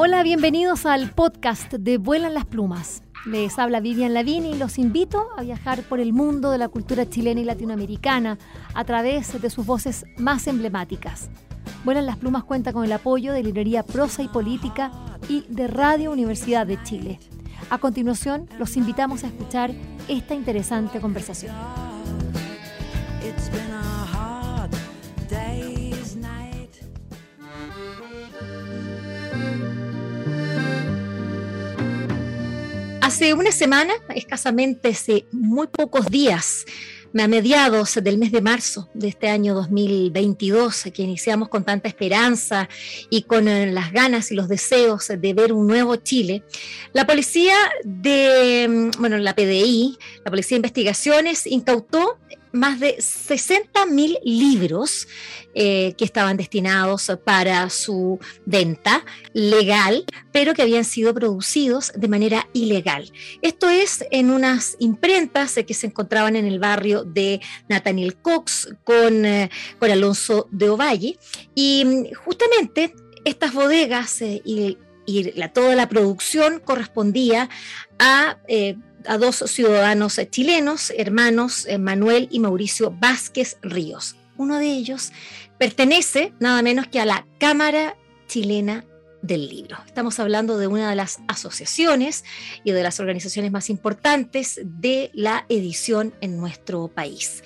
Hola, 0.00 0.22
bienvenidos 0.22 0.86
al 0.86 1.10
podcast 1.10 1.72
de 1.72 1.98
Vuelan 1.98 2.32
las 2.32 2.44
Plumas. 2.44 3.02
Les 3.26 3.58
habla 3.58 3.80
Vivian 3.80 4.14
Lavini 4.14 4.52
y 4.52 4.56
los 4.56 4.78
invito 4.78 5.26
a 5.36 5.42
viajar 5.42 5.82
por 5.82 5.98
el 5.98 6.12
mundo 6.12 6.52
de 6.52 6.58
la 6.58 6.68
cultura 6.68 7.10
chilena 7.10 7.40
y 7.40 7.44
latinoamericana 7.44 8.38
a 8.74 8.84
través 8.84 9.42
de 9.42 9.50
sus 9.50 9.66
voces 9.66 10.04
más 10.16 10.46
emblemáticas. 10.46 11.30
Vuelan 11.82 12.06
las 12.06 12.16
Plumas 12.16 12.44
cuenta 12.44 12.72
con 12.72 12.84
el 12.84 12.92
apoyo 12.92 13.32
de 13.32 13.42
Librería 13.42 13.82
Prosa 13.82 14.22
y 14.22 14.28
Política 14.28 14.92
y 15.28 15.44
de 15.48 15.66
Radio 15.66 16.12
Universidad 16.12 16.64
de 16.64 16.80
Chile. 16.84 17.18
A 17.68 17.78
continuación, 17.78 18.48
los 18.56 18.76
invitamos 18.76 19.24
a 19.24 19.26
escuchar 19.26 19.72
esta 20.06 20.32
interesante 20.32 21.00
conversación. 21.00 21.56
Hace 33.18 33.34
una 33.34 33.50
semana, 33.50 33.94
escasamente 34.14 34.90
hace 34.90 35.26
muy 35.32 35.66
pocos 35.66 36.06
días, 36.06 36.64
a 37.18 37.26
mediados 37.26 37.98
del 38.00 38.16
mes 38.16 38.30
de 38.30 38.40
marzo 38.40 38.88
de 38.94 39.08
este 39.08 39.28
año 39.28 39.54
2022, 39.54 40.84
que 40.94 41.02
iniciamos 41.02 41.48
con 41.48 41.64
tanta 41.64 41.88
esperanza 41.88 42.68
y 43.10 43.22
con 43.22 43.48
eh, 43.48 43.72
las 43.72 43.90
ganas 43.90 44.30
y 44.30 44.36
los 44.36 44.46
deseos 44.46 45.08
de 45.08 45.34
ver 45.34 45.52
un 45.52 45.66
nuevo 45.66 45.96
Chile, 45.96 46.44
la 46.92 47.08
policía 47.08 47.56
de, 47.82 48.68
mm, 48.68 49.00
bueno, 49.00 49.18
la 49.18 49.34
PDI, 49.34 49.98
la 50.24 50.30
Policía 50.30 50.54
de 50.54 50.58
Investigaciones, 50.58 51.44
incautó 51.48 52.20
más 52.52 52.80
de 52.80 52.96
60.000 52.96 54.18
libros 54.24 55.08
eh, 55.54 55.94
que 55.96 56.04
estaban 56.04 56.36
destinados 56.36 57.10
para 57.24 57.68
su 57.70 58.18
venta 58.44 59.04
legal, 59.32 60.04
pero 60.32 60.54
que 60.54 60.62
habían 60.62 60.84
sido 60.84 61.12
producidos 61.14 61.92
de 61.96 62.08
manera 62.08 62.48
ilegal. 62.52 63.10
Esto 63.42 63.68
es 63.68 64.04
en 64.10 64.30
unas 64.30 64.76
imprentas 64.78 65.58
que 65.66 65.74
se 65.74 65.86
encontraban 65.86 66.36
en 66.36 66.46
el 66.46 66.58
barrio 66.58 67.04
de 67.04 67.40
Nathaniel 67.68 68.16
Cox 68.16 68.74
con, 68.84 69.24
eh, 69.24 69.50
con 69.78 69.90
Alonso 69.90 70.48
de 70.50 70.68
Ovalle. 70.68 71.18
Y 71.54 71.84
mm, 71.84 72.14
justamente 72.14 72.94
estas 73.24 73.52
bodegas 73.52 74.22
eh, 74.22 74.42
y, 74.44 74.78
toda 75.54 75.74
la 75.74 75.88
producción 75.88 76.60
correspondía 76.60 77.48
a 77.98 78.36
a 79.08 79.18
dos 79.18 79.36
ciudadanos 79.46 80.20
chilenos, 80.30 80.92
hermanos 80.96 81.66
eh, 81.66 81.78
Manuel 81.78 82.28
y 82.30 82.40
Mauricio 82.40 82.90
Vázquez 82.90 83.56
Ríos. 83.62 84.16
Uno 84.36 84.58
de 84.58 84.66
ellos 84.66 85.12
pertenece 85.58 86.32
nada 86.38 86.62
menos 86.62 86.86
que 86.86 87.00
a 87.00 87.06
la 87.06 87.26
Cámara 87.40 87.96
Chilena 88.28 88.84
del 89.22 89.48
Libro. 89.48 89.78
Estamos 89.86 90.20
hablando 90.20 90.58
de 90.58 90.68
una 90.68 90.90
de 90.90 90.94
las 90.94 91.18
asociaciones 91.26 92.22
y 92.62 92.72
de 92.72 92.82
las 92.82 93.00
organizaciones 93.00 93.50
más 93.50 93.70
importantes 93.70 94.60
de 94.62 95.10
la 95.14 95.44
edición 95.48 96.14
en 96.20 96.36
nuestro 96.36 96.88
país. 96.88 97.42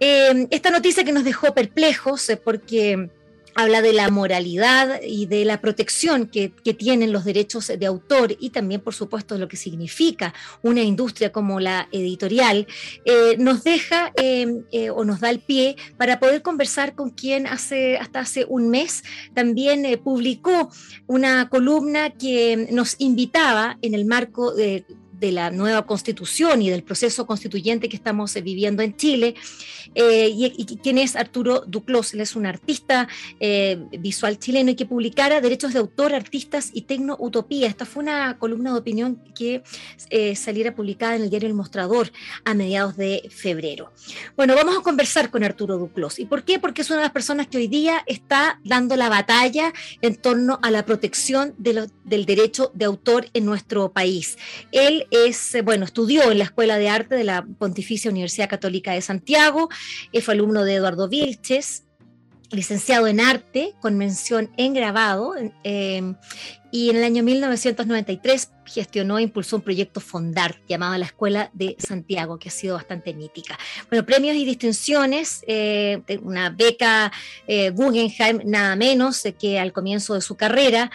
Eh, 0.00 0.48
esta 0.50 0.70
noticia 0.70 1.04
que 1.04 1.12
nos 1.12 1.24
dejó 1.24 1.54
perplejos 1.54 2.32
porque 2.42 3.10
habla 3.54 3.82
de 3.82 3.92
la 3.92 4.10
moralidad 4.10 5.00
y 5.02 5.26
de 5.26 5.44
la 5.44 5.60
protección 5.60 6.26
que, 6.26 6.52
tienen 6.74 7.12
los 7.12 7.24
derechos 7.24 7.68
de 7.68 7.86
autor 7.86 8.36
y 8.40 8.50
también, 8.50 8.80
por 8.80 8.94
supuesto, 8.94 9.38
lo 9.38 9.48
que 9.48 9.56
significa 9.56 10.34
una 10.62 10.82
industria 10.82 11.30
como 11.30 11.60
la 11.60 11.88
editorial, 11.92 12.66
eh, 13.04 13.36
nos 13.38 13.62
deja 13.62 14.12
em, 14.16 14.64
eh, 14.72 14.90
o 14.90 15.04
nos 15.04 15.20
da 15.20 15.30
el 15.30 15.38
pie 15.38 15.76
para 15.96 16.18
poder 16.18 16.42
conversar 16.42 16.94
con 16.94 17.10
quien 17.10 17.46
hace, 17.46 17.96
hasta 17.96 18.20
hace 18.20 18.44
un 18.48 18.70
mes 18.70 19.04
también 19.34 19.84
eh, 19.84 19.98
publicó 19.98 20.70
una 21.06 21.48
columna 21.48 22.10
que 22.10 22.68
nos 22.72 22.96
invitaba 22.98 23.78
en 23.82 23.94
el 23.94 24.04
marco 24.04 24.52
de 24.52 24.84
de 25.24 25.32
la 25.32 25.50
nueva 25.50 25.86
constitución 25.86 26.60
y 26.60 26.68
del 26.68 26.82
proceso 26.82 27.26
constituyente 27.26 27.88
que 27.88 27.96
estamos 27.96 28.36
eh, 28.36 28.42
viviendo 28.42 28.82
en 28.82 28.94
Chile. 28.94 29.34
Eh, 29.94 30.28
y, 30.30 30.64
quién 30.82 30.98
es 30.98 31.16
Arturo 31.16 31.64
Duclos, 31.66 32.12
él 32.12 32.20
es 32.20 32.36
un 32.36 32.44
artista 32.44 33.08
eh, 33.40 33.78
visual 33.98 34.38
chileno 34.38 34.70
y 34.70 34.74
que 34.74 34.84
publicara 34.84 35.40
Derechos 35.40 35.72
de 35.72 35.78
Autor, 35.78 36.14
Artistas 36.14 36.70
y 36.74 36.82
Tecno-Utopía. 36.82 37.68
Esta 37.68 37.86
fue 37.86 38.02
una 38.02 38.38
columna 38.38 38.72
de 38.72 38.78
opinión 38.78 39.22
que 39.34 39.62
saliera 40.36 40.74
publicada 40.74 41.16
en 41.16 41.22
el 41.22 41.30
diario 41.30 41.48
El 41.48 41.54
Mostrador 41.54 42.12
a 42.44 42.54
mediados 42.54 42.96
de 42.96 43.28
febrero. 43.30 43.92
Bueno, 44.36 44.54
vamos 44.54 44.76
a 44.76 44.82
conversar 44.82 45.30
con 45.30 45.42
Arturo 45.42 45.78
Duclos. 45.78 46.18
¿Y 46.18 46.26
por 46.26 46.44
qué? 46.44 46.58
Porque 46.58 46.82
es 46.82 46.90
una 46.90 46.98
de 46.98 47.04
las 47.04 47.12
personas 47.12 47.46
que 47.46 47.58
hoy 47.58 47.68
día 47.68 48.02
está 48.06 48.60
dando 48.64 48.96
la 48.96 49.08
batalla 49.08 49.72
en 50.02 50.16
torno 50.16 50.58
a 50.62 50.70
la 50.70 50.84
protección 50.84 51.54
del 51.56 52.26
derecho 52.26 52.70
de 52.74 52.84
autor 52.84 53.26
en 53.32 53.46
nuestro 53.46 53.92
país. 53.92 54.36
Él 54.72 55.06
es, 55.14 55.54
eh, 55.54 55.62
bueno, 55.62 55.84
estudió 55.84 56.30
en 56.30 56.38
la 56.38 56.44
Escuela 56.44 56.76
de 56.76 56.88
Arte 56.88 57.14
de 57.14 57.24
la 57.24 57.44
Pontificia 57.44 58.10
Universidad 58.10 58.48
Católica 58.48 58.92
de 58.92 59.00
Santiago, 59.00 59.68
eh, 60.12 60.20
fue 60.20 60.34
alumno 60.34 60.64
de 60.64 60.74
Eduardo 60.74 61.08
Vilches, 61.08 61.84
licenciado 62.50 63.06
en 63.06 63.20
arte 63.20 63.74
con 63.80 63.96
mención 63.96 64.50
en 64.56 64.74
grabado 64.74 65.34
em, 65.64 66.14
y 66.70 66.90
en 66.90 66.96
el 66.96 67.04
año 67.04 67.22
1993 67.24 68.50
gestionó 68.66 69.18
e 69.18 69.22
impulsó 69.22 69.56
un 69.56 69.62
proyecto 69.62 70.00
Fondar 70.00 70.60
llamado 70.68 70.96
la 70.98 71.06
Escuela 71.06 71.50
de 71.52 71.76
Santiago, 71.78 72.38
que 72.38 72.48
ha 72.48 72.52
sido 72.52 72.74
bastante 72.74 73.14
mítica. 73.14 73.58
Bueno, 73.88 74.04
premios 74.04 74.36
y 74.36 74.44
distinciones, 74.44 75.42
eh, 75.46 76.02
una 76.22 76.50
beca 76.50 77.12
Guggenheim, 77.72 78.40
nada 78.44 78.76
menos 78.76 79.22
que 79.38 79.58
al 79.58 79.72
comienzo 79.72 80.14
de 80.14 80.20
su 80.20 80.36
carrera, 80.36 80.90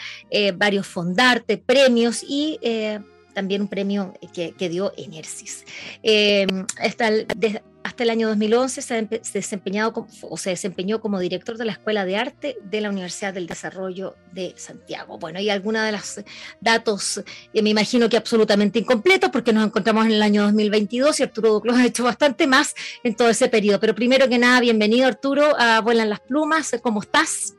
varios 0.56 0.88
Fondarte, 0.88 1.58
premios 1.58 2.24
y 2.28 2.60
también 3.40 3.62
un 3.62 3.70
premio 3.70 4.14
que, 4.34 4.70
dio 4.70 4.92
Enersis. 4.98 5.64
Eh, 6.04 6.46
hasta, 6.78 7.08
el, 7.08 7.26
hasta, 7.84 8.04
el, 8.04 8.10
año 8.10 8.28
2011 8.28 8.82
se, 8.82 9.08
desempeñado 9.32 10.06
o 10.24 10.36
se 10.36 10.50
desempeñó 10.50 11.00
como 11.00 11.20
director 11.20 11.58
de 11.58 11.64
la 11.64 11.72
Escuela 11.72 12.04
de 12.04 12.18
Arte 12.18 12.58
de 12.62 12.82
la 12.82 12.90
Universidad 12.90 13.34
del 13.34 13.48
Desarrollo 13.48 14.18
de 14.34 14.54
Santiago. 14.58 15.18
Bueno, 15.20 15.40
y 15.40 15.50
algunos 15.50 15.84
de 15.84 15.94
los 15.94 16.20
datos, 16.60 17.24
eh, 17.54 17.62
me 17.62 17.70
imagino 17.70 18.10
que 18.10 18.18
absolutamente 18.18 18.80
incompletos, 18.80 19.30
porque 19.30 19.54
nos 19.54 19.66
encontramos 19.66 20.06
en 20.08 20.12
el 20.12 20.22
año 20.22 20.44
2022 20.44 21.18
y 21.22 21.24
Arturo 21.24 21.54
Duclos 21.54 21.78
ha 21.78 21.86
hecho 21.86 22.04
bastante 22.04 22.46
más 22.46 22.76
en 23.06 23.16
todo 23.16 23.30
ese 23.30 23.48
periodo. 23.48 23.80
Pero 23.80 23.96
primero 23.96 24.28
que 24.28 24.38
nada, 24.38 24.60
bienvenido 24.60 25.08
Arturo 25.08 25.58
a 25.58 25.80
Vuelan 25.80 26.10
las 26.10 26.20
Plumas, 26.20 26.76
¿cómo 26.84 27.00
estás? 27.00 27.56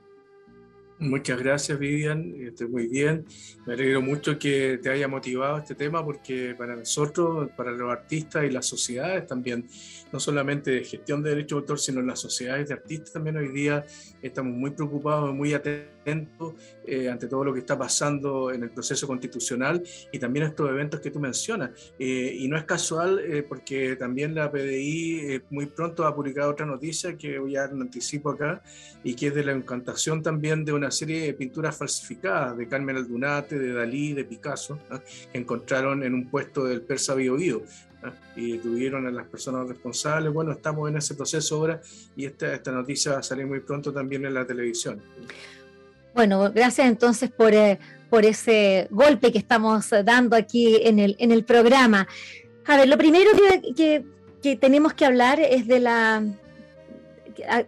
Muchas 1.00 1.38
gracias, 1.38 1.78
Vivian. 1.78 2.34
Estoy 2.38 2.68
muy 2.68 2.86
bien. 2.86 3.24
Me 3.64 3.72
alegro 3.72 4.02
mucho 4.02 4.38
que 4.38 4.78
te 4.82 4.90
haya 4.90 5.08
motivado 5.08 5.56
este 5.56 5.74
tema 5.74 6.04
porque 6.04 6.54
para 6.54 6.76
nosotros, 6.76 7.48
para 7.56 7.70
los 7.72 7.90
artistas 7.90 8.44
y 8.44 8.50
las 8.50 8.66
sociedades 8.66 9.26
también, 9.26 9.66
no 10.12 10.20
solamente 10.20 10.72
de 10.72 10.84
gestión 10.84 11.22
de 11.22 11.30
derechos 11.30 11.56
de 11.56 11.60
autor, 11.60 11.78
sino 11.78 12.02
las 12.02 12.20
sociedades 12.20 12.68
de 12.68 12.74
artistas 12.74 13.14
también 13.14 13.38
hoy 13.38 13.48
día 13.48 13.82
estamos 14.20 14.52
muy 14.52 14.72
preocupados, 14.72 15.34
muy 15.34 15.54
atentos 15.54 16.54
eh, 16.86 17.08
ante 17.08 17.28
todo 17.28 17.44
lo 17.44 17.54
que 17.54 17.60
está 17.60 17.78
pasando 17.78 18.50
en 18.52 18.62
el 18.62 18.70
proceso 18.70 19.06
constitucional 19.06 19.82
y 20.12 20.18
también 20.18 20.46
estos 20.46 20.68
eventos 20.68 21.00
que 21.00 21.10
tú 21.10 21.18
mencionas. 21.18 21.70
Eh, 21.98 22.36
y 22.38 22.46
no 22.46 22.58
es 22.58 22.64
casual 22.64 23.20
eh, 23.20 23.42
porque 23.42 23.96
también 23.96 24.34
la 24.34 24.50
PDI 24.50 25.44
muy 25.48 25.64
pronto 25.64 26.06
ha 26.06 26.14
publicado 26.14 26.50
otra 26.50 26.66
noticia 26.66 27.16
que 27.16 27.38
voy 27.38 27.56
a 27.56 27.64
anticipo 27.64 28.30
acá 28.30 28.62
y 29.02 29.14
que 29.14 29.28
es 29.28 29.34
de 29.34 29.44
la 29.44 29.52
encantación 29.52 30.22
también 30.22 30.64
de 30.64 30.72
una 30.74 30.89
serie 30.90 31.22
de 31.22 31.34
pinturas 31.34 31.76
falsificadas 31.76 32.56
de 32.56 32.68
Carmen 32.68 32.96
Aldunate, 32.96 33.58
de 33.58 33.72
Dalí, 33.72 34.12
de 34.12 34.24
Picasso, 34.24 34.78
que 35.32 35.38
encontraron 35.38 36.02
en 36.02 36.14
un 36.14 36.28
puesto 36.28 36.64
del 36.64 36.82
Persa 36.82 37.14
Bio, 37.14 37.36
Bio 37.36 37.62
y 38.36 38.58
tuvieron 38.58 39.06
a 39.06 39.10
las 39.10 39.26
personas 39.26 39.68
responsables. 39.68 40.32
Bueno, 40.32 40.52
estamos 40.52 40.88
en 40.88 40.96
ese 40.96 41.14
proceso 41.14 41.56
ahora 41.56 41.80
y 42.16 42.24
esta, 42.24 42.54
esta 42.54 42.72
noticia 42.72 43.12
va 43.12 43.18
a 43.18 43.22
salir 43.22 43.46
muy 43.46 43.60
pronto 43.60 43.92
también 43.92 44.24
en 44.24 44.34
la 44.34 44.46
televisión. 44.46 45.02
Bueno, 46.14 46.50
gracias 46.52 46.88
entonces 46.88 47.30
por, 47.30 47.54
eh, 47.54 47.78
por 48.08 48.24
ese 48.24 48.88
golpe 48.90 49.30
que 49.30 49.38
estamos 49.38 49.90
dando 50.04 50.36
aquí 50.36 50.76
en 50.82 50.98
el, 50.98 51.16
en 51.18 51.30
el 51.30 51.44
programa. 51.44 52.08
A 52.66 52.76
ver, 52.76 52.88
lo 52.88 52.98
primero 52.98 53.30
que, 53.32 53.74
que, 53.74 54.04
que 54.42 54.56
tenemos 54.56 54.94
que 54.94 55.04
hablar 55.04 55.38
es 55.40 55.66
de 55.66 55.80
la, 55.80 56.22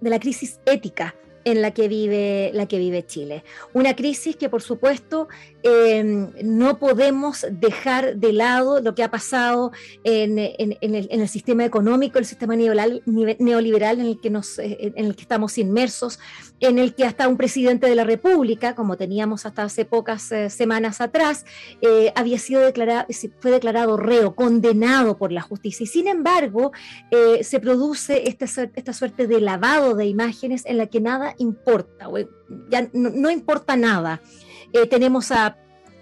de 0.00 0.10
la 0.10 0.18
crisis 0.18 0.58
ética 0.66 1.14
en 1.44 1.62
la 1.62 1.72
que 1.72 1.88
vive, 1.88 2.50
la 2.54 2.66
que 2.66 2.78
vive 2.78 3.04
Chile. 3.06 3.44
Una 3.72 3.94
crisis 3.96 4.36
que, 4.36 4.48
por 4.48 4.62
supuesto, 4.62 5.28
em, 5.62 6.30
no 6.42 6.78
podemos 6.78 7.46
dejar 7.50 8.16
de 8.16 8.32
lado 8.32 8.80
lo 8.80 8.94
que 8.94 9.02
ha 9.02 9.10
pasado 9.10 9.72
en, 10.04 10.38
el, 10.38 11.28
sistema 11.28 11.64
económico, 11.64 12.18
el 12.18 12.24
sistema 12.24 12.56
neoliberal, 12.56 14.00
en, 14.00 14.06
el 14.06 14.20
que 14.20 14.30
nos, 14.30 14.58
eh, 14.58 14.92
en 14.94 15.06
el 15.06 15.16
que 15.16 15.22
estamos 15.22 15.58
inmersos, 15.58 16.18
en 16.60 16.78
el 16.78 16.94
que 16.94 17.04
hasta 17.04 17.28
un 17.28 17.36
presidente 17.36 17.88
de 17.88 17.94
la 17.94 18.04
República, 18.04 18.74
como 18.74 18.96
teníamos 18.96 19.46
hasta 19.46 19.64
hace 19.64 19.84
pocas 19.84 20.30
eh, 20.32 20.50
semanas 20.50 21.00
atrás, 21.00 21.44
eh, 21.80 22.12
había 22.14 22.38
sido 22.38 22.60
declarado, 22.60 23.06
fue 23.40 23.50
declarado 23.50 23.96
reo, 23.96 24.34
condenado 24.34 25.16
por 25.16 25.32
la 25.32 25.42
justicia. 25.42 25.84
Y 25.84 25.86
sin 25.86 26.08
embargo, 26.08 26.72
se 27.42 27.60
produce 27.60 28.28
esta, 28.28 28.46
esta 28.74 28.92
suerte 28.92 29.26
de 29.26 29.40
lavado 29.40 29.94
de 29.94 30.06
imágenes 30.06 30.64
en 30.66 30.78
la 30.78 30.86
que 30.86 31.00
nada 31.00 31.31
importa, 31.38 32.08
ya 32.70 32.88
no, 32.92 33.30
importa 33.30 33.76
nada. 33.76 34.20
tenemos 34.90 35.30
a 35.32 35.56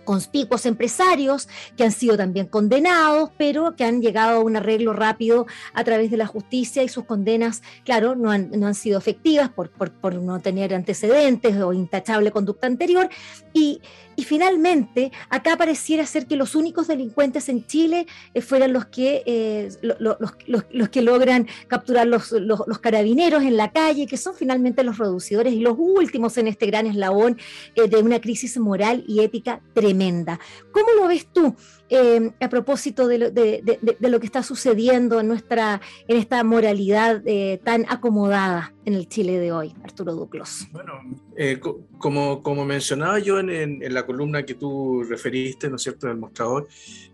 conspicuos 0.04 0.66
empresarios 0.66 1.48
que 1.76 1.84
han 1.84 1.92
sido 1.92 2.16
también 2.16 2.46
condenados, 2.46 3.30
pero 3.38 3.76
que 3.76 3.84
han 3.84 4.02
llegado 4.02 4.40
a 4.40 4.44
un 4.44 4.56
arreglo 4.56 4.92
rápido 4.92 5.46
a 5.72 5.84
través 5.84 6.10
de 6.10 6.16
la 6.16 6.26
justicia 6.26 6.82
y 6.82 6.88
sus 6.88 7.04
condenas, 7.04 7.62
claro, 7.84 8.16
no 8.16 8.30
han, 8.32 8.50
no 8.50 8.66
han 8.66 8.74
sido 8.74 8.98
efectivas 8.98 9.50
por, 9.50 9.70
por, 9.70 9.92
por 9.92 10.14
no 10.14 10.40
tener 10.40 10.74
antecedentes 10.74 11.56
o 11.60 11.72
intachable 11.72 12.32
conducta 12.32 12.66
anterior. 12.66 13.08
Y, 13.52 13.82
y 14.20 14.24
finalmente, 14.24 15.12
acá 15.30 15.56
pareciera 15.56 16.04
ser 16.04 16.26
que 16.26 16.36
los 16.36 16.54
únicos 16.54 16.88
delincuentes 16.88 17.48
en 17.48 17.66
Chile 17.66 18.06
eh, 18.34 18.42
fueran 18.42 18.74
los 18.74 18.84
que, 18.84 19.22
eh, 19.24 19.70
los, 19.80 20.18
los, 20.46 20.88
que 20.90 21.00
logran 21.00 21.46
capturar 21.68 22.06
los, 22.06 22.34
carabineros 22.82 23.42
en 23.44 23.56
la 23.56 23.72
calle, 23.72 24.06
que 24.06 24.18
son 24.18 24.34
finalmente 24.34 24.84
los 24.84 24.98
reducidores 24.98 25.54
y 25.54 25.60
los 25.60 25.74
últimos 25.78 26.36
en 26.36 26.48
este 26.48 26.66
gran 26.66 26.86
eslabón 26.86 27.38
eh, 27.76 27.88
de 27.88 27.96
una 27.96 28.20
crisis 28.20 28.58
moral 28.58 29.04
y 29.08 29.20
ética 29.20 29.62
tremenda. 29.72 30.38
¿Cómo 30.70 30.88
lo 31.00 31.08
ves 31.08 31.26
tú? 31.32 31.56
Em, 31.92 32.30
a 32.38 32.48
propósito 32.48 33.08
de 33.08 33.18
lo, 33.18 33.30
de, 33.32 33.98
lo, 33.98 34.20
que 34.20 34.26
está 34.26 34.44
sucediendo 34.44 35.18
en, 35.18 35.26
nuestra, 35.26 35.80
en 36.06 36.18
esta 36.18 36.44
moralidad 36.44 37.20
eh, 37.26 37.60
tan 37.64 37.84
acomodada 37.88 38.72
en 38.84 38.94
el 38.94 39.08
Chile 39.08 39.40
de 39.40 39.50
hoy, 39.50 39.74
Arturo 39.82 40.14
Duclos. 40.14 40.68
Bueno, 40.70 40.92
eh, 41.36 41.60
como, 41.98 42.44
como 42.44 42.64
mencionaba 42.64 43.18
yo 43.18 43.40
en, 43.40 43.50
en, 43.50 43.92
la 43.92 44.06
columna 44.06 44.44
que 44.44 44.54
tú 44.54 45.02
referiste, 45.02 45.68
¿no 45.68 45.76
es 45.76 45.82
cierto?, 45.82 46.06
del 46.06 46.16
mostrador, 46.16 46.68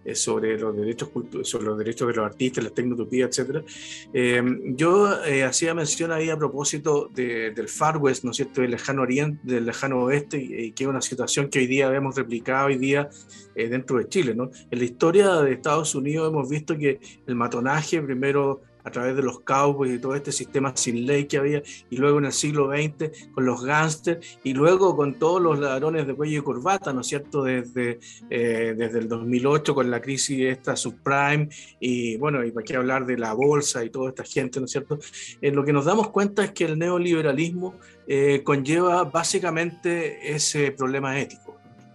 eh, 0.04 0.14
sobre, 0.14 0.58
los 0.58 0.76
derechos 0.76 1.08
sobre 1.42 1.64
los 1.64 1.78
derechos 1.78 2.08
de 2.08 2.14
los 2.14 2.26
artistas, 2.26 2.62
la 2.62 2.70
tecnotopía, 2.70 3.26
etc. 3.26 3.64
Em, 4.12 4.76
yo 4.76 5.08
hacía 5.46 5.74
mención 5.74 6.12
ahí 6.12 6.28
a 6.28 6.36
propósito 6.36 7.10
del 7.14 7.68
Far 7.68 7.96
West, 7.96 8.24
¿no 8.24 8.32
es 8.32 8.36
cierto?, 8.36 8.60
del 8.60 8.72
lejano 8.72 9.02
oriente, 9.02 9.40
del 9.42 9.64
lejano 9.64 10.02
oeste, 10.02 10.36
y, 10.36 10.72
que 10.72 10.84
es 10.84 10.90
una 10.90 11.00
situación 11.00 11.48
que 11.48 11.60
hoy 11.60 11.66
día 11.66 11.92
hemos 11.94 12.14
replicado 12.14 12.66
hoy 12.66 12.76
día 12.76 13.08
dentro 13.54 13.96
de 13.96 14.08
Chile, 14.08 14.34
¿no? 14.34 14.50
En 14.70 14.78
la 14.78 14.84
historia 14.84 15.34
de 15.36 15.52
Estados 15.52 15.94
Unidos 15.94 16.28
hemos 16.28 16.48
visto 16.48 16.76
que 16.76 17.00
el 17.26 17.34
matonaje, 17.34 18.02
primero 18.02 18.62
a 18.86 18.90
través 18.90 19.16
de 19.16 19.22
los 19.22 19.40
cowboys 19.40 19.92
y 19.92 19.98
todo 19.98 20.14
este 20.14 20.30
sistema 20.30 20.72
sin 20.76 21.06
ley 21.06 21.26
que 21.26 21.38
había, 21.38 21.60
y 21.90 21.96
luego 21.96 22.18
en 22.18 22.26
el 22.26 22.32
siglo 22.32 22.70
XX 22.70 23.32
con 23.34 23.44
los 23.44 23.64
gángsters, 23.64 24.38
y 24.44 24.54
luego 24.54 24.96
con 24.96 25.14
todos 25.14 25.42
los 25.42 25.58
ladrones 25.58 26.06
de 26.06 26.14
cuello 26.14 26.38
y 26.38 26.42
corbata, 26.42 26.92
¿no 26.92 27.00
es 27.00 27.08
cierto?, 27.08 27.42
desde, 27.42 27.98
eh, 28.30 28.74
desde 28.76 29.00
el 29.00 29.08
2008 29.08 29.74
con 29.74 29.90
la 29.90 30.00
crisis 30.00 30.40
esta 30.40 30.76
subprime, 30.76 31.48
y 31.80 32.16
bueno, 32.16 32.44
y 32.44 32.52
para 32.52 32.64
qué 32.64 32.76
hablar 32.76 33.06
de 33.06 33.18
la 33.18 33.32
bolsa 33.32 33.84
y 33.84 33.90
toda 33.90 34.10
esta 34.10 34.22
gente, 34.22 34.60
¿no 34.60 34.66
es 34.66 34.72
cierto?, 34.72 35.00
eh, 35.40 35.50
lo 35.50 35.64
que 35.64 35.72
nos 35.72 35.84
damos 35.84 36.10
cuenta 36.10 36.44
es 36.44 36.52
que 36.52 36.64
el 36.64 36.78
neoliberalismo 36.78 37.74
eh, 38.06 38.42
conlleva 38.44 39.02
básicamente 39.02 40.32
ese 40.32 40.70
problema 40.70 41.18
ético. 41.18 41.45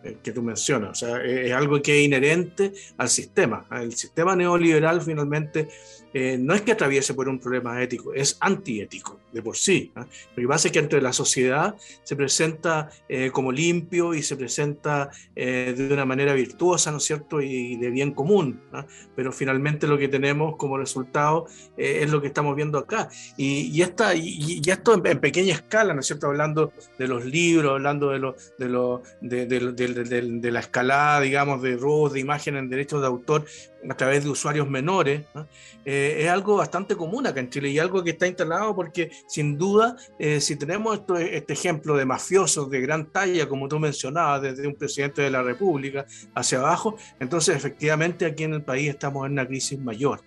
Eh, 0.04 0.18
que 0.24 0.32
tú 0.32 0.42
mencionas. 0.42 0.92
O 0.92 0.96
sea, 0.96 1.24
es 1.24 1.52
algo 1.52 1.82
que 1.82 2.00
es 2.00 2.06
inherente 2.06 2.74
al 2.98 3.10
sistema. 3.10 3.68
El 3.72 3.94
sistema 3.94 4.36
neoliberal 4.36 5.02
finalmente 5.02 5.68
eh, 6.14 6.38
no 6.38 6.54
es 6.54 6.62
que 6.62 6.74
atraviese 6.74 7.14
por 7.14 7.30
un 7.30 7.40
problema 7.40 7.82
ético, 7.82 8.14
es 8.14 8.38
antiético 8.40 9.20
de 9.32 9.42
por 9.42 9.56
sí. 9.56 9.92
¿ah? 9.96 10.06
Lo 10.36 10.42
que 10.42 10.48
pasa 10.48 10.68
es 10.68 10.72
que 10.74 10.80
entre 10.80 11.02
la 11.02 11.14
sociedad 11.14 11.76
se 12.04 12.16
presenta 12.16 12.90
eh, 13.08 13.32
como 13.32 13.52
limpio 13.52 14.14
y 14.14 14.22
se 14.22 14.36
presenta 14.36 15.10
eh, 15.36 15.74
de 15.76 15.94
una 15.94 16.06
manera 16.06 16.34
virtuosa, 16.34 16.92
¿no 16.92 16.98
es 16.98 17.04
cierto?, 17.04 17.42
y 17.42 17.78
de 17.78 17.90
bien 17.90 18.12
común. 18.12 18.62
¿ah? 18.74 18.86
Pero 19.16 19.32
finalmente 19.32 19.88
lo 19.88 19.98
que 19.98 20.10
tenemos 20.10 20.58
como 20.58 20.78
resultado 20.78 21.48
es 21.78 22.12
lo 22.12 22.22
que 22.22 22.28
estamos 22.28 22.56
viendo 22.56 22.78
acá. 22.78 23.10
Y, 23.38 23.72
y, 23.76 23.82
esta, 23.82 24.14
y, 24.14 24.62
esto 24.66 25.02
en, 25.06 25.20
pequeña 25.20 25.54
escala, 25.54 25.94
¿no 25.94 26.02
es 26.02 26.08
cierto?, 26.08 26.28
hablando 26.28 26.74
de 26.98 27.08
los 27.08 27.26
libros, 27.26 27.72
hablando 27.72 28.10
de, 28.10 28.20
lo, 28.20 28.36
de, 28.58 28.68
lo, 28.68 29.02
de, 29.22 29.46
de, 29.46 30.40
de 30.42 30.52
la 30.52 30.60
escalada, 30.60 31.22
digamos, 31.22 31.62
de 31.62 31.78
robos 31.78 32.14
de 32.14 32.20
imagen 32.20 32.58
en 32.58 32.70
derechos 32.70 33.02
de 33.02 33.08
autor 33.08 33.46
a 33.90 33.96
través 33.96 34.24
de 34.24 34.30
usuarios 34.30 34.70
menores. 34.70 35.24
¿no? 35.34 35.48
Eh, 35.86 36.18
es 36.20 36.30
algo 36.30 36.58
bastante 36.58 36.96
común 36.96 37.28
acá 37.28 37.40
en 37.40 37.50
Chile 37.50 37.70
y 37.70 37.80
algo 37.80 38.04
que 38.04 38.12
está 38.12 38.28
instalado 38.28 38.76
porque 38.76 39.12
sin 39.28 39.58
duda, 39.58 39.96
eh, 40.20 40.42
si 40.42 40.56
tenemos 40.56 41.00
esto, 41.00 41.18
este 41.18 41.54
ejemplo 41.54 41.96
de 41.96 42.06
mafiosos 42.06 42.70
de 42.70 42.82
gran 42.82 43.12
talla, 43.12 43.48
como 43.48 43.68
tú 43.68 43.80
mencionabas, 43.80 44.42
desde 44.42 44.68
un 44.68 44.76
presidente 44.76 45.22
de 45.22 45.32
la 45.32 45.42
República 45.42 46.06
hacia 46.36 46.60
abajo, 46.60 46.96
entonces 47.20 47.56
efectivamente 47.56 48.26
aquí 48.26 48.44
en 48.44 48.54
el 48.54 48.64
país 48.64 48.90
estamos 48.90 49.26
en 49.26 49.34
una 49.34 49.48
crisis 49.48 49.80
mayor. 49.80 50.22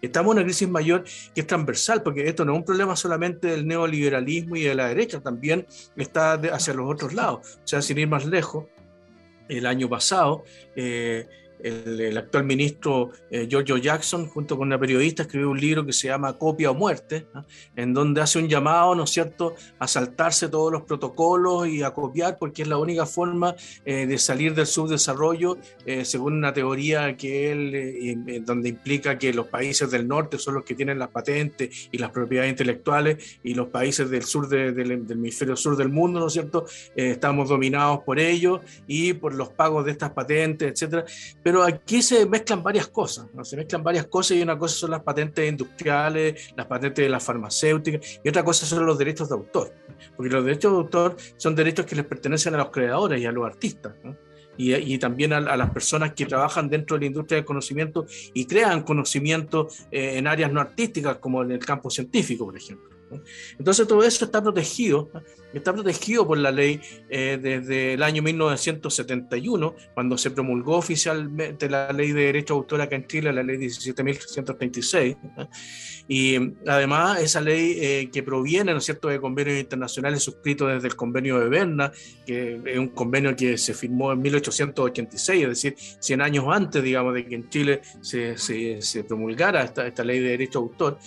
Estamos 0.00 0.32
en 0.32 0.38
una 0.38 0.44
crisis 0.44 0.68
mayor 0.68 1.04
que 1.34 1.40
es 1.40 1.46
transversal, 1.46 2.02
porque 2.02 2.28
esto 2.28 2.44
no 2.44 2.52
es 2.52 2.58
un 2.58 2.64
problema 2.64 2.96
solamente 2.96 3.48
del 3.48 3.66
neoliberalismo 3.66 4.56
y 4.56 4.62
de 4.62 4.74
la 4.74 4.88
derecha, 4.88 5.20
también 5.20 5.66
está 5.96 6.34
hacia 6.34 6.74
los 6.74 6.90
otros 6.90 7.14
lados. 7.14 7.58
O 7.64 7.66
sea, 7.66 7.82
sin 7.82 7.98
ir 7.98 8.08
más 8.08 8.26
lejos, 8.26 8.66
el 9.48 9.66
año 9.66 9.88
pasado, 9.88 10.44
eh, 10.74 11.26
el, 11.62 12.16
actual 12.16 12.44
ministro 12.44 13.10
eh, 13.30 13.46
Giorgio 13.48 13.76
Jackson, 13.76 14.26
junto 14.28 14.56
con 14.56 14.68
una 14.68 14.78
periodista, 14.78 15.22
escribió 15.22 15.50
un 15.50 15.60
libro 15.60 15.84
que 15.84 15.92
se 15.92 16.08
llama 16.08 16.32
Copia 16.34 16.70
o 16.70 16.74
Muerte, 16.74 17.26
en 17.74 17.94
donde 17.94 18.20
hace 18.20 18.38
un 18.38 18.48
llamado, 18.48 18.94
¿no 18.94 19.04
es 19.04 19.10
cierto?, 19.10 19.54
a 19.78 19.88
saltarse 19.88 20.48
todos 20.48 20.72
los 20.72 20.82
protocolos 20.82 21.68
y 21.68 21.82
a 21.82 21.90
copiar, 21.90 22.38
porque 22.38 22.62
es 22.62 22.68
la 22.68 22.78
única 22.78 23.06
forma 23.06 23.54
eh, 23.84 24.06
de 24.06 24.18
salir 24.18 24.54
del 24.54 24.66
subdesarrollo, 24.66 25.58
eh, 25.84 26.04
según 26.04 26.34
una 26.34 26.52
teoría 26.52 27.16
que 27.16 27.52
él, 27.52 28.44
donde 28.44 28.68
implica 28.68 29.18
que 29.18 29.32
los 29.32 29.46
países 29.46 29.90
del 29.90 30.06
norte 30.06 30.38
son 30.38 30.54
los 30.54 30.64
que 30.64 30.74
tienen 30.74 30.98
las 30.98 31.08
patentes 31.08 31.88
y 31.90 31.98
las 31.98 32.10
propiedades 32.10 32.50
intelectuales, 32.50 33.38
y 33.42 33.54
los 33.54 33.68
países 33.68 34.10
del 34.10 34.24
sur 34.24 34.48
del 34.48 34.90
hemisferio 34.90 35.56
sur 35.56 35.76
del 35.76 35.88
mundo, 35.88 36.20
¿no 36.20 36.26
es 36.26 36.32
cierto?, 36.32 36.66
estamos 36.94 37.48
dominados 37.48 38.00
por 38.00 38.18
ellos 38.18 38.60
y 38.86 39.12
por 39.14 39.34
los 39.34 39.48
pagos 39.50 39.84
de 39.84 39.92
estas 39.92 40.10
patentes, 40.10 40.72
etcétera 40.72 41.04
pero 41.46 41.62
aquí 41.62 42.02
se 42.02 42.26
mezclan 42.26 42.60
varias 42.60 42.88
cosas, 42.88 43.28
¿no? 43.32 43.44
se 43.44 43.56
mezclan 43.56 43.84
varias 43.84 44.08
cosas 44.08 44.36
y 44.36 44.42
una 44.42 44.58
cosa 44.58 44.74
son 44.74 44.90
las 44.90 45.04
patentes 45.04 45.48
industriales, 45.48 46.52
las 46.56 46.66
patentes 46.66 47.04
de 47.04 47.08
las 47.08 47.22
farmacéuticas 47.22 48.18
y 48.24 48.28
otra 48.28 48.42
cosa 48.42 48.66
son 48.66 48.84
los 48.84 48.98
derechos 48.98 49.28
de 49.28 49.36
autor, 49.36 49.72
porque 50.16 50.28
los 50.28 50.44
derechos 50.44 50.72
de 50.72 50.78
autor 50.78 51.16
son 51.36 51.54
derechos 51.54 51.86
que 51.86 51.94
les 51.94 52.04
pertenecen 52.04 52.54
a 52.54 52.56
los 52.56 52.70
creadores 52.70 53.22
y 53.22 53.26
a 53.26 53.30
los 53.30 53.46
artistas. 53.46 53.94
Y, 54.56 54.74
y, 54.74 54.98
también 54.98 55.34
a, 55.34 55.40
las 55.40 55.70
personas 55.70 56.14
que 56.14 56.26
trabajan 56.26 56.68
dentro 56.68 56.96
de 56.96 57.02
la 57.02 57.06
industria 57.06 57.36
del 57.36 57.44
conocimiento 57.44 58.06
y 58.34 58.46
crean 58.46 58.82
conocimiento 58.82 59.68
eh, 59.92 60.16
en 60.16 60.26
áreas 60.26 60.50
no 60.50 60.60
artísticas, 60.60 61.18
como 61.18 61.42
en 61.42 61.52
el 61.52 61.64
campo 61.64 61.90
científico, 61.90 62.46
por 62.46 62.56
ejemplo. 62.56 62.95
Entonces 63.58 63.86
todo 63.86 64.02
eso 64.02 64.24
está 64.24 64.42
protegido, 64.42 65.10
está 65.52 65.72
protegido 65.72 66.26
por 66.26 66.38
la 66.38 66.50
ley 66.50 66.80
eh, 67.08 67.38
desde 67.40 67.94
el 67.94 68.02
año 68.02 68.22
1971, 68.22 69.74
cuando 69.94 70.18
se 70.18 70.30
promulgó 70.30 70.76
oficialmente 70.76 71.70
la 71.70 71.92
ley 71.92 72.12
de 72.12 72.22
derecho 72.22 72.54
de 72.54 72.58
autor 72.58 72.80
acá 72.80 72.96
en 72.96 73.06
Chile, 73.06 73.32
la 73.32 73.42
ley 73.42 73.56
17.336. 73.56 75.16
Y 76.08 76.36
además 76.66 77.20
esa 77.20 77.40
ley 77.40 77.78
eh, 77.80 78.10
que 78.12 78.22
proviene, 78.22 78.72
¿no 78.72 78.78
es 78.78 78.84
cierto?, 78.84 79.08
de 79.08 79.20
convenios 79.20 79.58
internacionales 79.58 80.22
suscritos 80.22 80.72
desde 80.72 80.88
el 80.88 80.96
convenio 80.96 81.40
de 81.40 81.48
Berna, 81.48 81.92
que 82.24 82.60
es 82.64 82.78
un 82.78 82.88
convenio 82.88 83.34
que 83.34 83.58
se 83.58 83.74
firmó 83.74 84.12
en 84.12 84.20
1886, 84.20 85.42
es 85.42 85.48
decir, 85.48 85.74
100 86.00 86.20
años 86.20 86.44
antes, 86.48 86.82
digamos, 86.82 87.14
de 87.14 87.26
que 87.26 87.34
en 87.34 87.48
Chile 87.48 87.80
se, 88.00 88.38
se, 88.38 88.80
se 88.82 89.04
promulgara 89.04 89.64
esta, 89.64 89.86
esta, 89.86 90.04
ley 90.04 90.20
de 90.20 90.30
derecho 90.30 90.60
de 90.60 90.64
autor. 90.64 90.98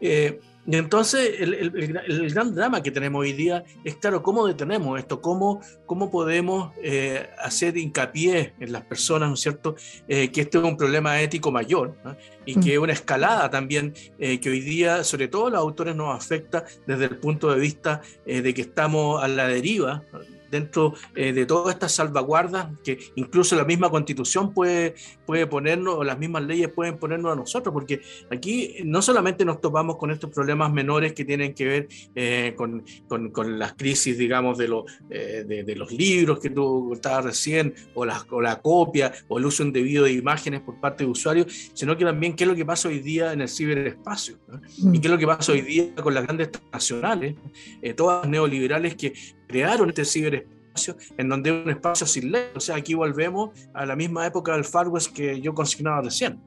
Eh, 0.00 0.40
y 0.66 0.76
entonces 0.76 1.40
el, 1.40 1.54
el, 1.54 2.30
gran 2.32 2.54
drama 2.54 2.82
que 2.82 2.90
tenemos 2.90 3.20
hoy 3.20 3.32
día 3.32 3.62
es, 3.84 3.96
claro, 3.96 4.22
cómo 4.22 4.46
detenemos 4.46 4.98
esto, 4.98 5.20
cómo, 5.20 5.60
cómo 5.86 6.10
podemos 6.10 6.72
eh, 6.82 7.28
hacer 7.38 7.76
hincapié 7.76 8.54
en 8.58 8.72
las 8.72 8.84
personas, 8.84 9.28
¿no 9.28 9.34
es 9.34 9.40
cierto?, 9.40 9.76
eh, 10.08 10.30
que 10.32 10.40
este 10.40 10.58
es 10.58 10.64
un 10.64 10.76
problema 10.76 11.20
ético 11.20 11.52
mayor 11.52 11.94
y 12.44 12.58
que 12.58 12.74
es 12.74 12.78
una 12.78 12.92
escalada 12.92 13.48
también 13.48 13.94
eh, 14.18 14.40
que 14.40 14.50
hoy 14.50 14.60
día, 14.60 15.04
sobre 15.04 15.28
todo 15.28 15.50
los 15.50 15.60
autores, 15.60 15.94
nos 15.94 16.14
afecta 16.14 16.64
desde 16.86 17.04
el 17.04 17.16
punto 17.18 17.52
de 17.52 17.60
vista 17.60 18.00
de 18.24 18.52
que 18.52 18.62
estamos 18.62 19.22
a 19.22 19.28
la 19.28 19.46
deriva 19.46 20.02
dentro 20.56 20.94
eh, 21.14 21.32
de 21.32 21.46
todas 21.46 21.74
estas 21.74 21.92
salvaguardas 21.92 22.68
que 22.82 22.98
incluso 23.16 23.56
la 23.56 23.64
misma 23.64 23.90
constitución 23.90 24.52
puede, 24.52 24.94
puede 25.24 25.46
ponernos, 25.46 25.94
o 25.94 26.04
las 26.04 26.18
mismas 26.18 26.44
leyes 26.44 26.68
pueden 26.68 26.98
ponernos 26.98 27.32
a 27.32 27.36
nosotros, 27.36 27.72
porque 27.72 28.00
aquí 28.30 28.76
no 28.84 29.02
solamente 29.02 29.44
nos 29.44 29.60
topamos 29.60 29.96
con 29.96 30.10
estos 30.10 30.30
problemas 30.30 30.72
menores 30.72 31.12
que 31.12 31.24
tienen 31.24 31.54
que 31.54 31.64
ver 31.64 31.88
eh, 32.14 32.54
con, 32.56 32.84
con, 33.08 33.30
con, 33.30 33.58
las 33.58 33.74
crisis, 33.74 34.18
digamos, 34.18 34.58
de, 34.58 34.66
eh, 35.10 35.44
de, 35.46 35.76
los 35.76 35.92
libros 35.92 36.40
que 36.40 36.50
tú 36.50 36.92
estabas 36.92 37.24
recién, 37.26 37.74
o 37.94 38.04
la, 38.04 38.24
o 38.30 38.40
la 38.40 38.60
copia, 38.60 39.12
o 39.28 39.38
el 39.38 39.46
uso 39.46 39.62
indebido 39.62 40.04
de 40.04 40.12
imágenes 40.12 40.60
por 40.60 40.80
parte 40.80 41.04
de 41.04 41.10
usuarios, 41.10 41.70
sino 41.74 41.96
que 41.96 42.04
también 42.04 42.34
qué 42.34 42.44
es 42.44 42.48
lo 42.48 42.56
que 42.56 42.64
pasa 42.64 42.88
hoy 42.88 43.00
día 43.00 43.32
en 43.32 43.42
el 43.42 43.48
ciberespacio, 43.48 44.38
mm. 44.78 44.94
y 44.94 45.00
qué 45.00 45.06
es 45.06 45.12
lo 45.12 45.18
que 45.18 45.26
pasa 45.26 45.52
hoy 45.52 45.62
día 45.62 45.94
con 45.94 46.14
las 46.14 46.24
grandes 46.24 46.50
nacionales, 46.72 47.34
todas 47.96 48.26
neoliberales 48.28 48.96
que 48.96 49.12
crearon 49.46 49.88
este 49.88 50.04
ciberespacio 50.04 50.96
en 51.16 51.28
donde 51.28 51.50
es 51.50 51.64
un 51.64 51.70
espacio 51.70 52.06
sin 52.06 52.32
ley. 52.32 52.50
O 52.54 52.60
sea, 52.60 52.76
aquí 52.76 52.94
volvemos 52.94 53.50
a 53.72 53.86
la 53.86 53.96
misma 53.96 54.26
época 54.26 54.52
del 54.52 54.64
Far 54.64 54.88
West 54.88 55.12
que 55.12 55.40
yo 55.40 55.54
consignaba 55.54 56.02
recién. 56.02 56.40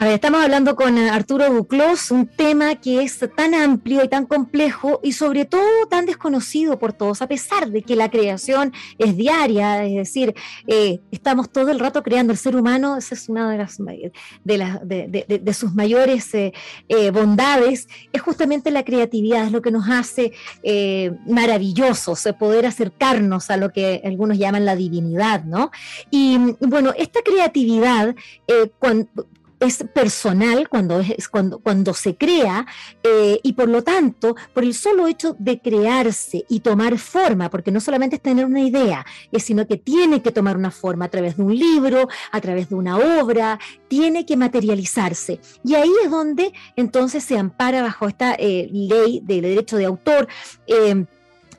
A 0.00 0.04
ver, 0.04 0.14
estamos 0.14 0.40
hablando 0.44 0.76
con 0.76 0.96
eh, 0.96 1.10
Arturo 1.10 1.52
Duclos, 1.52 2.12
un 2.12 2.28
tema 2.28 2.76
que 2.76 3.02
es 3.02 3.18
tan 3.36 3.52
amplio 3.52 4.04
y 4.04 4.08
tan 4.08 4.26
complejo 4.26 5.00
y 5.02 5.10
sobre 5.10 5.44
todo 5.44 5.88
tan 5.90 6.06
desconocido 6.06 6.78
por 6.78 6.92
todos, 6.92 7.20
a 7.20 7.26
pesar 7.26 7.68
de 7.68 7.82
que 7.82 7.96
la 7.96 8.08
creación 8.08 8.72
es 8.96 9.16
diaria, 9.16 9.84
es 9.84 9.96
decir, 9.96 10.36
eh, 10.68 11.00
estamos 11.10 11.50
todo 11.50 11.72
el 11.72 11.80
rato 11.80 12.04
creando 12.04 12.32
el 12.32 12.38
ser 12.38 12.54
humano, 12.54 12.96
esa 12.96 13.16
es 13.16 13.28
una 13.28 13.50
de, 13.50 13.58
las, 14.56 14.80
de, 14.84 15.52
sus 15.52 15.74
mayores 15.74 16.32
eh, 16.32 16.52
bondades, 17.12 17.88
es 18.12 18.22
justamente 18.22 18.70
la 18.70 18.84
creatividad, 18.84 19.46
es 19.46 19.52
lo 19.52 19.62
que 19.62 19.72
nos 19.72 19.88
hace 19.88 20.30
maravillosos, 21.26 22.28
poder 22.38 22.66
acercarnos 22.66 23.50
a 23.50 23.56
lo 23.56 23.72
que 23.72 24.00
algunos 24.04 24.38
llaman 24.38 24.64
la 24.64 24.76
divinidad, 24.76 25.42
¿no? 25.42 25.72
Y 26.08 26.38
bueno, 26.60 26.92
esta 26.96 27.22
creatividad, 27.22 28.14
cuando, 28.78 29.26
es 29.60 29.84
personal 29.92 30.68
cuando, 30.68 31.00
es, 31.00 31.28
cuando, 31.28 31.58
cuando 31.58 31.94
se 31.94 32.16
crea 32.16 32.66
eh, 33.02 33.40
y 33.42 33.52
por 33.54 33.68
lo 33.68 33.82
tanto, 33.82 34.36
por 34.54 34.64
el 34.64 34.74
solo 34.74 35.06
hecho 35.06 35.36
de 35.38 35.60
crearse 35.60 36.44
y 36.48 36.60
tomar 36.60 36.98
forma, 36.98 37.50
porque 37.50 37.72
no 37.72 37.80
solamente 37.80 38.16
es 38.16 38.22
tener 38.22 38.44
una 38.44 38.60
idea, 38.60 39.04
es 39.32 39.44
sino 39.44 39.66
que 39.66 39.76
tiene 39.76 40.22
que 40.22 40.32
tomar 40.32 40.56
una 40.56 40.70
forma 40.70 41.06
a 41.06 41.08
través 41.08 41.36
de 41.36 41.42
un 41.42 41.56
libro, 41.56 42.08
a 42.32 42.40
través 42.40 42.68
de 42.68 42.74
una 42.74 42.96
obra, 42.96 43.58
tiene 43.88 44.24
que 44.26 44.36
materializarse. 44.36 45.40
Y 45.64 45.74
ahí 45.74 45.90
es 46.04 46.10
donde 46.10 46.52
entonces 46.76 47.24
se 47.24 47.38
ampara 47.38 47.82
bajo 47.82 48.08
esta 48.08 48.34
eh, 48.34 48.68
ley 48.72 49.20
del 49.24 49.42
derecho 49.42 49.76
de 49.76 49.86
autor. 49.86 50.28
Eh, 50.66 51.04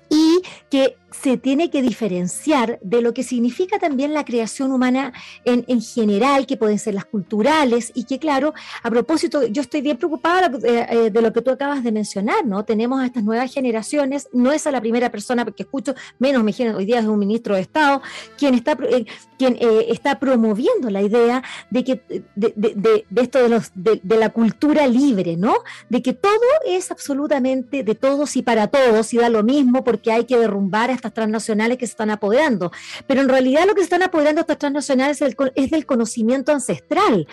y 0.09 0.41
que 0.69 0.95
se 1.11 1.37
tiene 1.37 1.69
que 1.69 1.81
diferenciar 1.81 2.79
de 2.81 3.01
lo 3.01 3.13
que 3.13 3.23
significa 3.23 3.79
también 3.79 4.13
la 4.13 4.25
creación 4.25 4.71
humana 4.71 5.11
en, 5.43 5.65
en, 5.67 5.81
general, 5.81 6.45
que 6.45 6.57
pueden 6.57 6.77
ser 6.77 6.93
las 6.93 7.05
culturales, 7.05 7.91
y 7.95 8.03
que 8.03 8.19
claro, 8.19 8.53
a 8.83 8.89
propósito, 8.89 9.45
yo 9.47 9.61
estoy 9.61 9.81
bien 9.81 9.97
preocupada 9.97 10.49
de, 10.49 10.79
eh, 10.79 11.09
de, 11.11 11.21
lo 11.21 11.33
que 11.33 11.41
tú 11.41 11.51
acabas 11.51 11.83
de 11.83 11.91
mencionar, 11.91 12.45
¿no? 12.45 12.63
Tenemos 12.63 13.01
a 13.01 13.05
estas 13.05 13.23
nuevas 13.23 13.51
generaciones, 13.51 14.29
no 14.33 14.51
es 14.51 14.67
a 14.67 14.71
la 14.71 14.81
primera 14.81 15.09
persona 15.09 15.45
que 15.45 15.63
escucho, 15.63 15.95
menos 16.19 16.43
me 16.43 16.53
hoy 16.75 16.85
día 16.85 16.99
es 16.99 17.05
un 17.05 17.19
ministro 17.19 17.55
de 17.55 17.61
Estado, 17.61 18.01
quien 18.37 18.53
está, 18.53 18.77
eh, 18.89 19.05
quien, 19.37 19.55
eh, 19.55 19.87
está 19.89 20.19
promoviendo 20.19 20.89
la 20.89 21.01
idea 21.01 21.41
de 21.69 21.83
que 21.83 22.01
de, 22.35 22.53
de, 22.55 23.05
de 23.09 23.21
esto 23.21 23.41
de, 23.41 23.49
los, 23.49 23.71
de, 23.75 23.99
la 24.03 24.29
cultura 24.29 24.87
libre, 24.87 25.37
¿no? 25.37 25.55
De 25.89 26.01
que 26.01 26.13
todo 26.13 26.33
es 26.65 26.91
absolutamente 26.91 27.83
de 27.83 27.95
todos 27.95 28.35
y 28.35 28.41
para 28.41 28.67
todos, 28.67 29.13
y 29.13 29.17
da 29.17 29.29
lo 29.29 29.43
mismo 29.43 29.83
porque 29.83 30.11
hay 30.11 30.25
que 30.25 30.37
derrumbar 30.59 30.89
a 30.89 30.93
estas 30.93 31.13
transnacionales 31.13 31.77
que 31.77 31.87
se 31.87 31.91
están 31.91 32.09
apoderando. 32.09 32.71
Pero 33.07 33.21
en 33.21 33.29
realidad 33.29 33.65
lo 33.65 33.73
que 33.73 33.81
se 33.81 33.85
están 33.85 34.03
apoderando 34.03 34.41
estas 34.41 34.57
transnacionales 34.57 35.21
es, 35.21 35.71
del 35.71 35.85
conocimiento 35.85 36.51
ancestral 36.51 37.27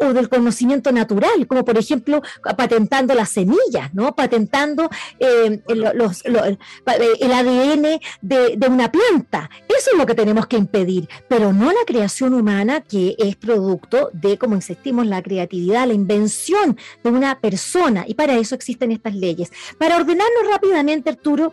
o, 0.00 0.12
del 0.12 0.28
conocimiento 0.28 0.90
natural, 0.92 1.46
como 1.46 1.64
por 1.64 1.78
ejemplo 1.78 2.22
patentando 2.56 3.14
las 3.14 3.28
semillas, 3.30 3.92
¿no? 3.92 4.14
Patentando 4.14 4.90
eh, 5.18 5.62
eh, 5.68 7.12
el 7.20 7.32
ADN 7.32 8.00
de, 8.20 8.56
de 8.56 8.68
una 8.68 8.90
planta. 8.90 9.50
Eso 9.68 9.90
es 9.92 9.98
lo 9.98 10.06
que 10.06 10.14
tenemos 10.14 10.46
que 10.46 10.56
impedir, 10.56 11.08
pero 11.28 11.52
no 11.52 11.66
la 11.66 11.84
creación 11.86 12.34
humana 12.34 12.80
que 12.80 13.14
es 13.18 13.36
producto 13.36 14.10
de, 14.12 14.38
como 14.38 14.54
insistimos, 14.54 15.06
la 15.06 15.22
creatividad, 15.22 15.86
la 15.86 15.94
invención 15.94 16.76
de 17.04 17.10
una 17.10 17.40
persona. 17.40 18.04
Y 18.06 18.14
para 18.14 18.36
eso 18.36 18.54
existen 18.54 18.92
estas 18.92 19.14
leyes. 19.14 19.52
Para 19.78 19.96
ordenarnos 19.96 20.48
rápidamente, 20.50 21.10
Arturo, 21.10 21.52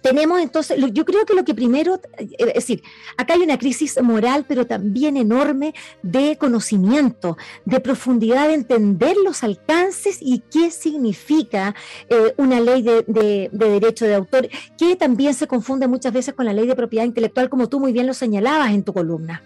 tenemos 0.00 0.40
entonces, 0.40 0.78
yo 0.92 1.04
creo 1.04 1.24
que 1.24 1.34
lo 1.34 1.44
que 1.44 1.54
primero, 1.54 2.00
eh, 2.18 2.28
es 2.38 2.54
decir, 2.54 2.82
acá 3.16 3.34
hay 3.34 3.40
una 3.40 3.58
crisis 3.58 4.00
moral, 4.02 4.44
pero 4.48 4.66
también 4.66 5.16
enorme 5.16 5.74
de 6.02 6.36
conocimiento, 6.36 7.36
de 7.64 7.80
profundidad 7.80 8.48
de 8.48 8.54
entender 8.54 9.16
los 9.22 9.42
alcances 9.42 10.18
y 10.20 10.40
qué 10.50 10.70
significa 10.70 11.74
eh, 12.08 12.34
una 12.36 12.60
ley 12.60 12.82
de, 12.82 13.04
de, 13.06 13.50
derecho 13.52 14.04
de 14.04 14.14
autor, 14.14 14.48
que 14.76 14.96
también 14.96 15.34
se 15.34 15.46
confunde 15.46 15.88
muchas 15.88 16.12
veces 16.12 16.34
con 16.34 16.46
la 16.46 16.52
ley 16.52 16.66
de 16.66 16.76
propiedad 16.76 17.04
intelectual, 17.04 17.48
como 17.48 17.68
tú 17.68 17.80
muy 17.80 17.92
bien 17.92 18.06
lo 18.06 18.14
señalabas 18.14 18.70
en 18.70 18.82
tu 18.82 18.92
columna. 18.92 19.42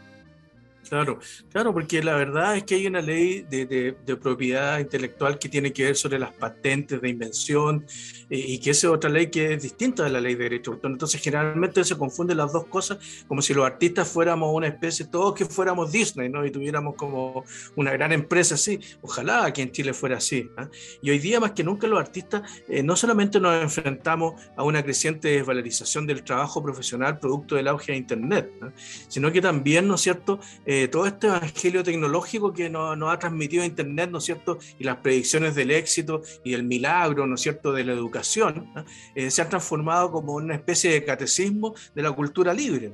Claro, 0.93 1.21
claro, 1.51 1.73
porque 1.73 2.03
la 2.03 2.17
verdad 2.17 2.55
es 2.55 2.65
que 2.65 2.75
hay 2.75 2.87
una 2.87 3.01
ley 3.01 3.47
de, 3.49 3.65
de, 3.65 4.17
propiedad 4.17 4.79
intelectual 4.79 5.39
que 5.39 5.49
tiene 5.49 5.73
que 5.73 5.85
ver 5.85 5.97
sobre 5.97 6.19
las 6.19 6.33
patentes 6.33 7.01
de 7.01 7.09
invención 7.09 7.87
eh, 8.29 8.37
y 8.37 8.59
que 8.59 8.73
es 8.73 8.85
otra 8.85 9.09
ley 9.09 9.29
que 9.29 9.55
es 9.55 9.63
distinta 9.63 10.05
de 10.05 10.11
la 10.11 10.21
ley 10.21 10.35
de 10.35 10.43
derecho 10.45 10.71
de 10.71 10.75
autor. 10.75 10.91
Entonces, 10.91 11.23
generalmente 11.23 11.83
se 11.83 11.97
confunden 11.97 12.37
las 12.37 12.53
dos 12.53 12.67
cosas 12.67 12.99
como 13.27 13.41
si 13.41 13.55
los 13.55 13.65
artistas 13.65 14.07
fuéramos 14.07 14.55
una 14.55 14.67
especie, 14.67 15.07
todos 15.07 15.35
que 15.35 15.47
fuéramos 15.47 15.91
Disney, 15.91 16.29
¿no? 16.29 16.45
Y 16.45 16.51
tuviéramos 16.51 16.95
como 16.95 17.43
una 17.75 17.93
gran 17.93 18.13
empresa 18.13 18.57
así. 18.57 18.79
Ojalá 19.01 19.47
aquí 19.47 19.63
en 19.63 19.73
Chile 19.73 19.95
fuera 19.95 20.19
así. 20.19 20.51
¿ah? 20.59 20.69
Y 21.01 21.09
hoy 21.09 21.21
día, 21.21 21.41
más 21.41 21.53
que 21.53 21.65
nunca, 21.65 21.87
los 21.87 21.99
artistas 21.99 22.43
eh, 22.69 22.83
no 22.83 22.97
solamente 22.97 23.41
nos 23.41 23.63
enfrentamos 23.63 24.35
a 24.59 24.63
una 24.63 24.83
creciente 24.83 25.29
desvalorización 25.29 26.07
del 26.07 26.23
trabajo 26.23 26.63
profesional 26.63 27.19
producto 27.19 27.55
del 27.55 27.69
auge 27.69 27.93
de 27.93 27.99
Internet, 27.99 28.53
sino 29.09 29.33
que 29.33 29.41
también, 29.41 29.89
¿no 29.89 29.95
es 29.95 30.03
cierto?, 30.03 30.39
eh, 30.67 30.82
todo 30.89 31.07
este 31.07 31.27
evangelio 31.27 31.83
tecnológico 31.83 32.53
que 32.53 32.69
nos, 32.71 32.97
ha 33.03 33.19
transmitido 33.19 33.65
Internet, 33.65 34.11
¿no 34.11 34.19
es 34.19 34.25
cierto? 34.25 34.59
Y 34.79 34.85
las 34.85 34.97
predicciones 34.97 35.55
del 35.55 35.71
éxito 35.71 36.23
y 36.45 36.55
el 36.55 36.65
milagro, 36.65 37.27
¿no 37.27 37.35
es 37.35 37.41
cierto?, 37.41 37.73
de 37.73 37.85
la 37.85 37.93
educación, 37.93 38.73
eh, 39.15 39.31
se 39.31 39.43
han 39.43 39.49
transformado 39.49 40.11
como 40.11 40.35
una 40.35 40.55
especie 40.55 40.93
de 40.93 41.05
catecismo 41.05 41.75
de 41.95 42.03
la 42.03 42.13
cultura 42.13 42.53
libre. 42.55 42.93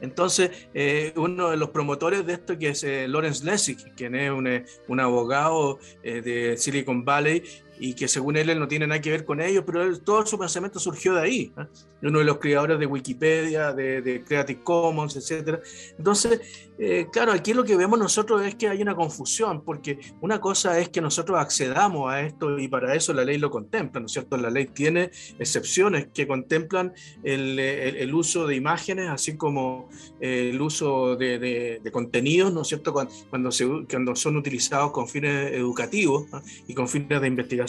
Entonces, 0.00 0.50
eh, 0.74 1.12
uno 1.16 1.50
de 1.50 1.56
los 1.56 1.70
promotores 1.70 2.26
de 2.26 2.34
esto, 2.34 2.58
que 2.58 2.70
es 2.70 2.84
eh, 2.84 3.08
Lawrence 3.08 3.44
Lessig, 3.44 3.94
quien 3.94 4.14
es 4.14 4.30
un, 4.30 4.64
un 4.88 5.00
abogado 5.00 5.78
de 6.02 6.56
Silicon 6.58 7.04
Valley, 7.04 7.42
y 7.78 7.94
que 7.94 8.08
según 8.08 8.36
él, 8.36 8.50
él 8.50 8.58
no 8.58 8.68
tiene 8.68 8.86
nada 8.86 9.00
que 9.00 9.10
ver 9.10 9.24
con 9.24 9.40
ellos, 9.40 9.64
pero 9.66 9.98
todo 10.00 10.24
su 10.24 10.38
pensamiento 10.38 10.78
surgió 10.78 11.14
de 11.14 11.20
ahí. 11.20 11.52
¿eh? 11.58 11.66
Uno 12.02 12.20
de 12.20 12.24
los 12.24 12.38
creadores 12.38 12.78
de 12.78 12.86
Wikipedia, 12.86 13.72
de, 13.72 14.22
Creative 14.26 14.62
Commons, 14.62 15.16
etc. 15.16 15.60
Entonces, 15.98 16.40
eh, 16.78 17.06
claro, 17.12 17.32
aquí 17.32 17.54
lo 17.54 17.64
que 17.64 17.76
vemos 17.76 17.98
nosotros 17.98 18.44
es 18.44 18.54
que 18.54 18.68
hay 18.68 18.82
una 18.82 18.94
confusión, 18.94 19.62
porque 19.64 19.98
una 20.20 20.40
cosa 20.40 20.78
es 20.78 20.88
que 20.88 21.00
nosotros 21.00 21.38
accedamos 21.38 22.12
a 22.12 22.20
esto 22.20 22.58
y 22.58 22.68
para 22.68 22.94
eso 22.94 23.12
la 23.12 23.24
ley 23.24 23.38
lo 23.38 23.50
contempla, 23.50 24.00
¿no 24.00 24.06
es 24.06 24.12
cierto? 24.12 24.36
La 24.36 24.50
ley 24.50 24.66
tiene 24.66 25.10
excepciones 25.38 26.08
que 26.12 26.26
contemplan 26.26 26.92
el, 27.24 27.58
el, 27.58 28.14
uso 28.14 28.46
de 28.46 28.56
imágenes, 28.56 29.08
así 29.08 29.36
como 29.36 29.88
el 30.20 30.60
uso 30.60 31.16
de, 31.16 31.38
de, 31.38 31.90
contenidos, 31.90 32.52
¿no 32.52 32.62
es 32.62 32.68
cierto? 32.68 32.92
Cuando, 32.92 33.12
cuando, 33.30 33.50
se, 33.50 33.66
cuando 33.90 34.14
son 34.14 34.36
utilizados 34.36 34.92
con 34.92 35.08
fines 35.08 35.52
educativos 35.52 36.26
y 36.66 36.74
con 36.74 36.88
fines 36.88 37.20
de 37.20 37.26
investigación 37.26 37.65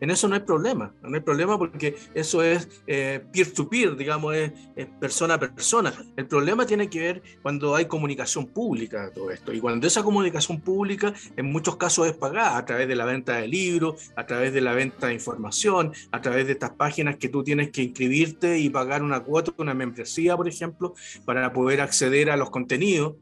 en 0.00 0.10
eso 0.10 0.28
no 0.28 0.34
hay 0.34 0.40
problema. 0.40 0.94
No 1.02 1.14
hay 1.14 1.20
problema 1.20 1.58
porque 1.58 1.96
eso 2.14 2.42
es 2.42 2.68
eh, 2.86 3.24
peer-to-peer, 3.32 3.96
digamos, 3.96 4.34
es, 4.34 4.52
persona 5.00 5.34
a 5.34 5.40
persona. 5.40 5.92
El 6.16 6.26
problema 6.26 6.66
tiene 6.66 6.88
que 6.88 7.00
ver 7.00 7.22
cuando 7.42 7.74
hay 7.74 7.86
comunicación 7.86 8.46
pública 8.46 9.10
todo 9.12 9.30
esto. 9.30 9.52
Y 9.52 9.60
cuando 9.60 9.86
esa 9.86 10.02
comunicación 10.02 10.60
pública 10.60 11.12
en 11.36 11.46
muchos 11.46 11.76
casos 11.76 12.06
es 12.06 12.14
pagada 12.14 12.56
a 12.56 12.64
través 12.64 12.88
de 12.88 12.96
la 12.96 13.04
venta 13.04 13.36
de 13.36 13.48
libros, 13.48 14.10
a 14.16 14.26
través 14.26 14.52
de 14.52 14.60
la 14.60 14.72
venta 14.72 15.08
de 15.08 15.14
información, 15.14 15.92
a 16.12 16.20
través 16.20 16.46
de 16.46 16.52
estas 16.52 16.70
páginas 16.70 17.16
que 17.16 17.28
tú 17.28 17.42
tienes 17.42 17.70
que 17.70 17.82
inscribirte 17.82 18.58
y 18.58 18.68
pagar 18.70 19.02
una 19.02 19.20
cuota, 19.20 19.52
una 19.58 19.74
membresía, 19.74 20.36
por 20.36 20.48
ejemplo, 20.48 20.94
para 21.24 21.52
poder 21.52 21.80
acceder 21.80 22.30
a 22.30 22.36
los 22.36 22.50
contenidos. 22.50 23.16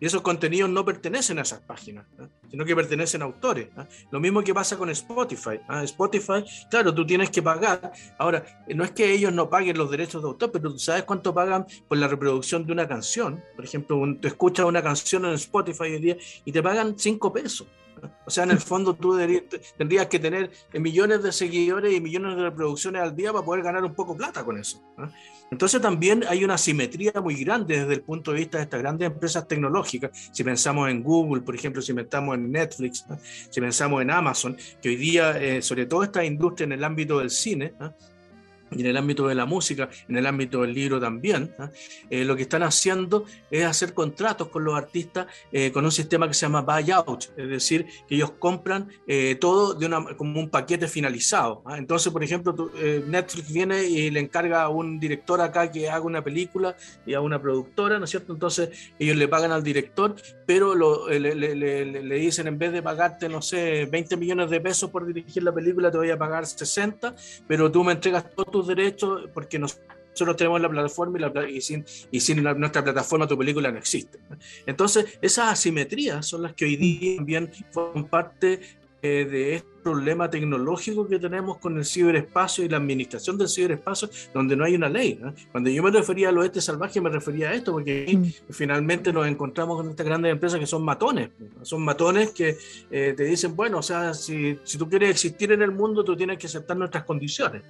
Y 0.00 0.06
esos 0.06 0.22
contenidos 0.22 0.70
no 0.70 0.84
pertenecen 0.84 1.38
a 1.38 1.42
esas 1.42 1.60
páginas, 1.60 2.06
sino 2.50 2.64
que 2.64 2.74
pertenecen 2.74 3.22
a 3.22 3.24
autores. 3.24 3.68
Lo 4.10 4.20
mismo 4.20 4.42
que 4.42 4.54
pasa 4.54 4.76
con 4.76 4.90
Spotify. 4.90 5.60
Spotify, 5.82 6.44
claro, 6.70 6.94
tú 6.94 7.04
tienes 7.04 7.30
que 7.30 7.42
pagar. 7.42 7.92
Ahora, 8.18 8.44
no 8.68 8.84
es 8.84 8.92
que 8.92 9.12
ellos 9.12 9.32
no 9.32 9.50
paguen 9.50 9.76
los 9.76 9.90
derechos 9.90 10.22
de 10.22 10.28
autor, 10.28 10.52
pero 10.52 10.70
tú 10.70 10.78
sabes 10.78 11.02
cuánto 11.04 11.34
pagan 11.34 11.66
por 11.88 11.98
la 11.98 12.06
reproducción 12.06 12.64
de 12.64 12.72
una 12.72 12.86
canción. 12.86 13.42
Por 13.56 13.64
ejemplo, 13.64 14.00
tú 14.20 14.28
escuchas 14.28 14.66
una 14.66 14.82
canción 14.82 15.24
en 15.24 15.32
Spotify 15.34 15.84
hoy 15.84 15.98
día 15.98 16.16
y 16.44 16.52
te 16.52 16.62
pagan 16.62 16.94
5 16.96 17.32
pesos. 17.32 17.66
O 18.26 18.30
sea, 18.30 18.44
en 18.44 18.50
el 18.50 18.60
fondo 18.60 18.94
tú 18.94 19.18
tendrías 19.76 20.06
que 20.06 20.18
tener 20.18 20.50
millones 20.74 21.22
de 21.22 21.32
seguidores 21.32 21.94
y 21.94 22.00
millones 22.00 22.36
de 22.36 22.42
reproducciones 22.42 23.02
al 23.02 23.14
día 23.14 23.32
para 23.32 23.44
poder 23.44 23.62
ganar 23.62 23.84
un 23.84 23.94
poco 23.94 24.16
plata 24.16 24.44
con 24.44 24.58
eso. 24.58 24.82
Entonces 25.50 25.80
también 25.80 26.24
hay 26.28 26.44
una 26.44 26.58
simetría 26.58 27.12
muy 27.22 27.36
grande 27.44 27.80
desde 27.80 27.94
el 27.94 28.02
punto 28.02 28.32
de 28.32 28.38
vista 28.38 28.58
de 28.58 28.64
estas 28.64 28.80
grandes 28.80 29.06
empresas 29.06 29.46
tecnológicas. 29.46 30.30
Si 30.32 30.42
pensamos 30.42 30.88
en 30.90 31.02
Google, 31.02 31.42
por 31.42 31.54
ejemplo, 31.54 31.82
si 31.82 31.92
pensamos 31.92 32.36
en 32.36 32.50
Netflix, 32.50 33.04
si 33.50 33.60
pensamos 33.60 34.02
en 34.02 34.10
Amazon, 34.10 34.56
que 34.80 34.88
hoy 34.88 34.96
día, 34.96 35.38
eh, 35.40 35.62
sobre 35.62 35.86
todo 35.86 36.02
esta 36.02 36.24
industria 36.24 36.64
en 36.64 36.72
el 36.72 36.84
ámbito 36.84 37.18
del 37.18 37.30
cine, 37.30 37.74
y 38.70 38.80
en 38.80 38.86
el 38.86 38.96
ámbito 38.96 39.28
de 39.28 39.34
la 39.34 39.46
música, 39.46 39.88
en 40.08 40.16
el 40.16 40.26
ámbito 40.26 40.62
del 40.62 40.74
libro 40.74 41.00
también, 41.00 41.54
¿ah? 41.58 41.70
eh, 42.10 42.24
lo 42.24 42.36
que 42.36 42.42
están 42.42 42.62
haciendo 42.62 43.24
es 43.50 43.64
hacer 43.64 43.94
contratos 43.94 44.48
con 44.48 44.64
los 44.64 44.74
artistas 44.74 45.26
eh, 45.52 45.70
con 45.72 45.84
un 45.84 45.92
sistema 45.92 46.26
que 46.28 46.34
se 46.34 46.46
llama 46.46 46.62
buyout, 46.62 47.32
es 47.36 47.48
decir, 47.48 47.86
que 48.08 48.16
ellos 48.16 48.32
compran 48.38 48.88
eh, 49.06 49.36
todo 49.40 49.74
de 49.74 49.86
una, 49.86 50.16
como 50.16 50.40
un 50.40 50.48
paquete 50.48 50.88
finalizado. 50.88 51.62
¿ah? 51.64 51.78
Entonces, 51.78 52.12
por 52.12 52.22
ejemplo, 52.22 52.54
Netflix 53.06 53.52
viene 53.52 53.84
y 53.84 54.10
le 54.10 54.20
encarga 54.20 54.62
a 54.62 54.68
un 54.68 54.98
director 54.98 55.40
acá 55.40 55.70
que 55.70 55.88
haga 55.88 56.04
una 56.04 56.22
película 56.22 56.76
y 57.06 57.14
a 57.14 57.20
una 57.20 57.40
productora, 57.40 57.98
¿no 57.98 58.04
es 58.04 58.10
cierto? 58.10 58.32
Entonces 58.32 58.70
ellos 58.98 59.16
le 59.16 59.28
pagan 59.28 59.52
al 59.52 59.62
director, 59.62 60.14
pero 60.46 60.74
le, 61.08 61.34
le, 61.34 61.54
le, 61.54 62.14
dicen 62.16 62.46
en 62.46 62.58
vez 62.58 62.72
de 62.72 62.82
pagarte, 62.82 63.28
no 63.28 63.42
sé, 63.42 63.86
20 63.86 64.16
millones 64.16 64.50
de 64.50 64.60
pesos 64.60 64.90
por 64.90 65.06
dirigir 65.06 65.42
la 65.42 65.52
película, 65.52 65.90
te 65.90 65.98
voy 65.98 66.10
a 66.10 66.18
pagar 66.18 66.46
60, 66.46 67.14
pero 67.46 67.70
tú 67.70 67.84
me 67.84 67.92
entregas 67.92 68.30
todo 68.34 68.53
tu 68.54 68.62
derechos 68.62 69.28
porque 69.34 69.58
nosotros 69.58 70.36
tenemos 70.36 70.60
la 70.60 70.68
plataforma 70.68 71.18
y, 71.48 71.60
sin, 71.60 71.84
y 72.12 72.20
sin 72.20 72.40
nuestra 72.40 72.84
plataforma 72.84 73.26
tu 73.26 73.36
película 73.36 73.72
no 73.72 73.78
existe. 73.78 74.20
Entonces, 74.64 75.18
esas 75.20 75.52
asimetrías 75.52 76.24
son 76.24 76.42
las 76.42 76.52
que 76.54 76.64
hoy 76.66 76.76
día 76.76 77.16
también 77.16 77.50
forman 77.72 78.04
parte 78.04 78.60
eh, 79.04 79.26
de 79.26 79.54
este 79.56 79.68
problema 79.82 80.30
tecnológico 80.30 81.06
que 81.06 81.18
tenemos 81.18 81.58
con 81.58 81.76
el 81.76 81.84
ciberespacio 81.84 82.64
y 82.64 82.70
la 82.70 82.78
administración 82.78 83.36
del 83.36 83.50
ciberespacio, 83.50 84.08
donde 84.32 84.56
no 84.56 84.64
hay 84.64 84.76
una 84.76 84.88
ley. 84.88 85.20
Cuando 85.52 85.68
yo 85.68 85.82
me 85.82 85.90
refería 85.90 86.30
al 86.30 86.38
oeste 86.38 86.62
salvaje, 86.62 87.02
me 87.02 87.10
refería 87.10 87.50
a 87.50 87.52
esto, 87.52 87.72
porque 87.72 88.06
mm. 88.16 88.50
finalmente 88.50 89.12
nos 89.12 89.26
encontramos 89.26 89.76
con 89.76 89.90
estas 89.90 90.06
grandes 90.06 90.32
empresas 90.32 90.58
que 90.58 90.64
son 90.64 90.82
matones. 90.82 91.28
Son 91.60 91.84
matones 91.84 92.30
que 92.30 92.56
eh, 92.90 93.12
te 93.14 93.24
dicen, 93.24 93.54
bueno, 93.54 93.80
o 93.80 93.82
sea, 93.82 94.14
si, 94.14 94.58
si, 94.64 94.78
tú 94.78 94.88
quieres 94.88 95.10
existir 95.10 95.52
en 95.52 95.60
el 95.60 95.70
mundo, 95.70 96.02
tú 96.02 96.16
tienes 96.16 96.38
que 96.38 96.46
aceptar 96.46 96.74
nuestras 96.74 97.04
condiciones. 97.04 97.62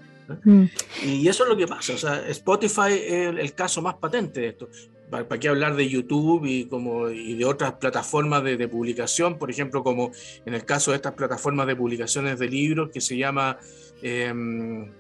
Mm. 0.45 0.65
Y 1.05 1.27
eso 1.27 1.43
es 1.43 1.49
lo 1.49 1.57
que 1.57 1.67
pasa. 1.67 1.95
O 1.95 1.99
sea, 1.99 2.29
Spotify 2.29 2.93
es 2.93 3.37
el 3.37 3.55
caso 3.55 3.83
más 3.83 3.95
patente 3.95 4.41
de 4.41 4.49
esto. 4.51 4.69
¿Para, 5.11 5.27
qué 5.39 5.49
hablar 5.49 5.77
de 5.77 5.89
YouTube 5.89 6.45
y, 6.47 6.67
como, 6.67 7.09
y 7.11 7.35
de 7.35 7.45
otras 7.45 7.75
plataformas 7.75 8.43
de, 8.43 8.69
publicación? 8.69 9.39
Por 9.39 9.51
ejemplo, 9.51 9.83
como 9.83 10.11
en 10.45 10.55
el 10.55 10.65
caso 10.65 10.91
de 10.91 10.97
estas 10.97 11.13
plataformas 11.15 11.67
de 11.67 11.77
publicaciones 11.77 12.39
de 12.39 12.49
libros 12.49 12.91
que 12.91 13.01
se 13.01 13.17
llama, 13.17 13.59
em, 14.03 14.91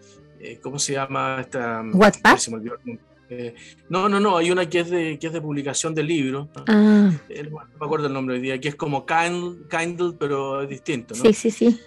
eh, 0.40 0.58
¿cómo 0.62 0.78
se 0.78 0.94
llama 0.94 1.38
esta? 1.40 1.82
WhatsApp. 1.92 2.38
Eh, 3.30 3.54
no, 3.88 4.08
no, 4.08 4.20
no, 4.20 4.36
hay 4.36 4.50
una 4.50 4.68
que 4.68 4.80
es 4.80 4.90
de, 4.90 5.18
que 5.18 5.28
es 5.28 5.32
de 5.32 5.40
publicación 5.40 5.94
de 5.94 6.02
libros. 6.02 6.48
Ah. 6.66 7.10
Eh, 7.28 7.44
no 7.44 7.58
me 7.80 7.86
acuerdo 7.86 8.06
el 8.06 8.12
nombre 8.12 8.36
hoy 8.36 8.42
día, 8.42 8.60
que 8.60 8.68
es 8.68 8.74
como 8.74 9.06
Kindle, 9.06 10.14
pero 10.18 10.62
es 10.62 10.68
distinto. 10.68 11.14
Sí, 11.14 11.32
sí, 11.32 11.50
sí. 11.50 11.80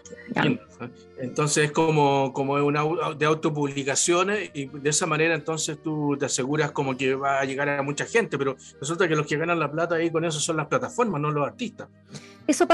Entonces 1.17 1.65
es 1.65 1.71
como, 1.71 2.33
como 2.33 2.53
una 2.53 2.83
de 3.17 3.25
autopublicaciones 3.25 4.51
y 4.53 4.67
de 4.67 4.89
esa 4.89 5.05
manera 5.05 5.35
entonces 5.35 5.81
tú 5.81 6.15
te 6.17 6.25
aseguras 6.25 6.71
como 6.71 6.95
que 6.95 7.15
va 7.15 7.39
a 7.39 7.45
llegar 7.45 7.69
a 7.69 7.81
mucha 7.81 8.05
gente, 8.05 8.37
pero 8.37 8.55
resulta 8.79 9.07
que 9.07 9.15
los 9.15 9.25
que 9.25 9.37
ganan 9.37 9.59
la 9.59 9.71
plata 9.71 9.95
ahí 9.95 10.11
con 10.11 10.25
eso 10.25 10.39
son 10.39 10.57
las 10.57 10.67
plataformas, 10.67 11.19
no 11.21 11.31
los 11.31 11.45
artistas. 11.45 11.87
Eso, 12.47 12.65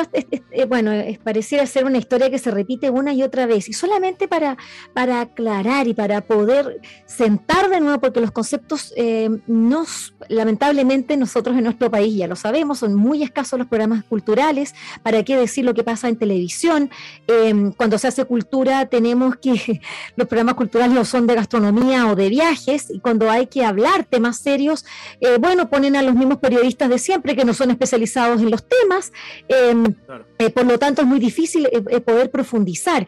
eh, 0.52 0.66
bueno, 0.66 0.92
pareciera 1.24 1.66
ser 1.66 1.86
una 1.86 1.98
historia 1.98 2.30
que 2.30 2.38
se 2.38 2.52
repite 2.52 2.92
una 2.92 3.12
y 3.12 3.24
otra 3.24 3.48
vez. 3.48 3.68
Y 3.68 3.74
solamente 3.74 4.28
para, 4.28 4.56
para 4.94 5.22
aclarar 5.22 5.88
y 5.88 5.96
para 5.96 6.22
poder 6.22 6.80
sentar 7.08 7.70
de 7.70 7.80
nuevo, 7.80 8.00
porque 8.00 8.22
los 8.22 8.30
conceptos 8.30 8.94
eh, 8.96 9.32
nos, 9.48 10.14
lamentablemente 10.30 11.18
nosotros 11.18 11.58
en 11.58 11.64
nuestro 11.64 11.90
país 11.90 12.16
ya 12.16 12.28
lo 12.28 12.36
sabemos, 12.36 12.80
son 12.80 12.94
muy 12.94 13.24
escasos 13.24 13.58
los 13.58 13.68
programas 13.68 14.04
culturales. 14.04 14.76
¿Para 15.02 15.24
qué 15.24 15.36
decir 15.36 15.66
lo 15.66 15.74
que 15.74 15.84
pasa 15.84 16.08
en 16.08 16.18
televisión? 16.18 16.92
Eh, 17.28 17.72
cuando 17.76 17.93
se 17.98 18.08
hace 18.08 18.26
cultura 18.26 18.86
tenemos 18.88 19.36
que 19.38 19.82
los 20.16 20.28
programas 20.28 20.56
culturales 20.56 20.94
no 20.94 21.06
son 21.06 21.28
de 21.28 21.36
gastronomía 21.36 22.08
o 22.08 22.16
de 22.16 22.30
viajes 22.30 22.90
y 22.90 23.00
cuando 23.00 23.30
hay 23.30 23.48
que 23.48 23.64
hablar 23.64 24.06
temas 24.06 24.38
serios, 24.38 24.86
eh, 25.20 25.38
bueno, 25.40 25.70
ponen 25.70 25.96
a 25.96 26.02
los 26.02 26.16
mismos 26.16 26.38
periodistas 26.38 26.90
de 26.90 27.00
siempre 27.00 27.36
que 27.36 27.46
no 27.46 27.54
son 27.54 27.72
especializados 27.72 28.42
en 28.42 28.52
los 28.52 28.64
temas. 28.68 29.12
Em, 29.48 29.96
eh, 30.40 30.50
por 30.50 30.66
lo 30.66 30.78
tanto, 30.78 31.02
es 31.02 31.08
muy 31.08 31.20
difícil 31.20 31.68
eh, 31.72 32.02
poder 32.02 32.32
profundizar. 32.32 33.08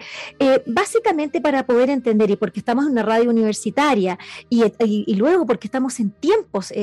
básicamente 0.67 1.41
para 1.41 1.65
poder 1.65 1.89
entender, 1.89 2.29
y 2.29 2.35
porque 2.35 2.59
estamos 2.59 2.85
en 2.85 2.91
una 2.91 3.03
radio 3.03 3.29
universitaria, 3.29 4.17
y, 4.49 5.15
luego 5.15 5.45
porque 5.45 5.67
estamos 5.67 5.99
en 5.99 6.11
tiempos 6.11 6.73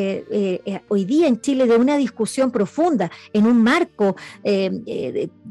hoy 0.88 1.04
día 1.04 1.26
en 1.28 1.40
Chile 1.40 1.66
de 1.66 1.76
una 1.76 1.96
discusión 1.96 2.50
profunda, 2.50 3.10
en 3.32 3.46
un 3.46 3.62
marco 3.62 4.16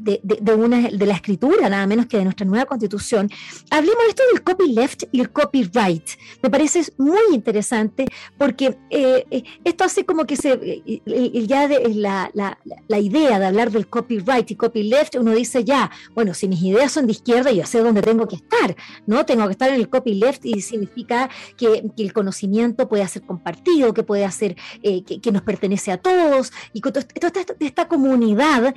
de, 0.04 0.20
de, 0.24 0.54
una, 0.54 0.90
de 0.90 1.06
la 1.06 1.14
escritura, 1.14 1.70
nada 1.70 1.86
menos 1.88 2.08
que 2.08 2.18
de 2.18 2.24
nuestra 2.24 2.46
nueva 2.46 2.66
constitución, 2.66 3.30
hablemos 3.70 4.04
de 4.04 4.10
esto 4.10 4.24
del 4.32 4.44
copyleft 4.44 5.04
y 5.12 5.22
el 5.22 5.32
copyright. 5.32 6.10
Me 6.42 6.50
parece 6.50 6.82
muy 6.98 7.20
interesante 7.34 8.06
porque 8.38 8.78
eh, 8.90 9.26
eh, 9.30 9.44
esto 9.64 9.84
hace 9.84 10.06
como 10.06 10.26
que 10.26 10.36
se, 10.36 10.52
eh, 10.54 11.46
ya 11.46 11.68
de, 11.68 11.94
la, 11.96 12.32
la, 12.34 12.58
la, 12.88 13.00
idea 13.00 13.40
de 13.40 13.46
hablar 13.46 13.72
del 13.72 13.88
copyright 13.88 14.50
y 14.52 14.56
copyleft, 14.56 15.16
uno 15.16 15.32
dice 15.32 15.64
ya, 15.64 15.92
bueno, 16.14 16.34
si 16.34 16.48
mis 16.48 16.62
ideas 16.62 16.92
son 16.92 17.06
de 17.06 17.14
izquierda, 17.14 17.52
yo 17.52 17.66
sé 17.66 17.80
dónde 17.80 18.02
tengo 18.02 18.28
que 18.28 18.38
estar, 18.38 18.76
¿no? 19.06 19.26
Tengo 19.26 19.46
que 19.46 19.52
estar 19.52 19.70
en 19.70 19.76
el 19.76 19.90
copyleft 19.90 20.46
y 20.46 20.62
significa 20.62 21.30
que, 21.58 21.84
que 21.96 22.04
el 22.04 22.14
conocimiento 22.14 22.88
puede 22.90 23.08
ser 23.08 23.22
compartido, 23.24 23.94
que 23.94 24.04
puede 24.04 24.26
hacer, 24.26 24.56
que, 24.82 25.32
nos 25.32 25.44
pertenece 25.44 25.92
a 25.94 25.98
todos 25.98 26.52
y 26.74 26.82
toda 26.82 27.00
esta, 27.00 27.56
esta, 27.60 27.88
comunidad, 27.88 28.76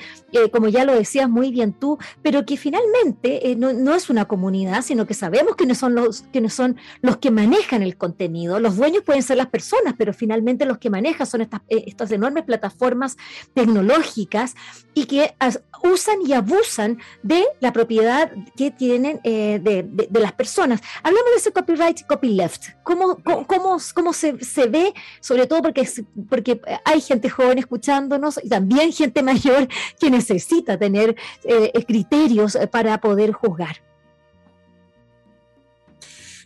como 0.52 0.68
ya 0.68 0.84
lo 0.84 0.94
decías 1.14 1.30
muy 1.30 1.52
bien 1.52 1.72
tú, 1.72 1.96
pero 2.22 2.44
que 2.44 2.56
finalmente 2.56 3.54
no, 3.56 3.72
no, 3.72 3.94
es 3.94 4.10
una 4.10 4.24
comunidad, 4.24 4.82
sino 4.82 5.06
que 5.06 5.14
sabemos 5.14 5.54
quiénes 5.54 5.78
son 5.78 5.94
los, 5.94 6.24
quiénes 6.32 6.52
son 6.52 6.76
los 7.02 7.18
que 7.18 7.30
manejan 7.30 7.82
el 7.82 7.96
contenido. 7.96 8.58
Los 8.58 8.76
dueños 8.76 9.04
pueden 9.04 9.22
ser 9.22 9.36
las 9.36 9.46
personas, 9.46 9.94
pero 9.96 10.12
finalmente 10.12 10.66
los 10.66 10.78
que 10.78 10.90
manejan 10.90 11.26
son 11.26 11.42
estas, 11.42 11.60
eh, 11.68 11.84
estas 11.86 12.10
enormes 12.10 12.42
plataformas 12.44 13.16
tecnológicas 13.54 14.56
y 14.92 15.06
que 15.06 15.34
usan 15.84 16.16
y 16.26 16.32
abusan 16.32 16.98
de 17.22 17.44
la 17.60 17.72
propiedad 17.72 18.32
que 18.56 18.72
tienen 18.72 19.20
eh, 19.22 19.60
de, 19.62 19.84
de, 19.84 20.20
las 20.20 20.32
personas. 20.32 20.80
Hablamos 21.02 21.30
de 21.30 21.36
ese 21.36 21.52
copyright 21.52 22.00
y 22.00 22.04
copyleft. 22.04 22.70
¿Cómo, 22.82 23.18
cómo, 23.22 23.78
cómo, 23.94 24.12
se, 24.12 24.42
se, 24.44 24.66
ve? 24.66 24.94
Sobre 25.20 25.46
todo 25.46 25.62
porque, 25.62 25.88
porque 26.28 26.60
hay 26.84 27.00
gente 27.00 27.28
joven 27.28 27.58
escuchándonos 27.58 28.40
y 28.42 28.48
también 28.48 28.92
gente 28.92 29.22
mayor 29.22 29.68
que 30.00 30.10
necesita 30.10 30.78
tener 30.78 31.03
eh, 31.44 31.84
criterios 31.86 32.58
para 32.70 32.98
poder 33.00 33.32
juzgar. 33.32 33.76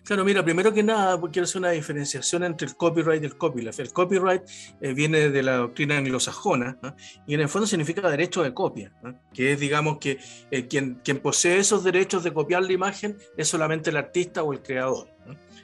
Claro, 0.09 0.25
mira, 0.25 0.42
primero 0.42 0.73
que 0.73 0.83
nada 0.83 1.21
quiero 1.31 1.44
hacer 1.44 1.59
una 1.59 1.73
diferenciación 1.73 2.42
entre 2.42 2.66
el 2.66 2.77
copyright 2.77 3.23
y 3.23 3.27
el 3.27 3.37
copyleft. 3.37 3.79
El 3.79 3.92
copyright 3.92 4.40
eh, 4.81 4.94
viene 4.94 5.29
de 5.29 5.42
la 5.42 5.57
doctrina 5.57 5.99
anglosajona 5.99 6.79
y 7.27 7.35
en 7.35 7.40
el 7.40 7.49
fondo 7.51 7.66
significa 7.66 8.09
derecho 8.09 8.42
de 8.42 8.55
copia, 8.55 8.90
que 9.35 9.53
es, 9.53 9.61
digamos, 9.61 9.99
que 9.99 10.18
eh, 10.51 10.66
quien, 10.66 11.03
quien 11.05 11.18
posee 11.18 11.59
esos 11.59 11.85
derechos 11.85 12.25
de 12.25 12.33
copiar 12.33 12.62
la 12.62 12.73
imagen 12.73 13.18
es 13.37 13.49
solamente 13.49 13.90
el 13.90 13.99
artista 13.99 14.42
o 14.42 14.55
el 14.55 14.62
creador. 14.62 15.11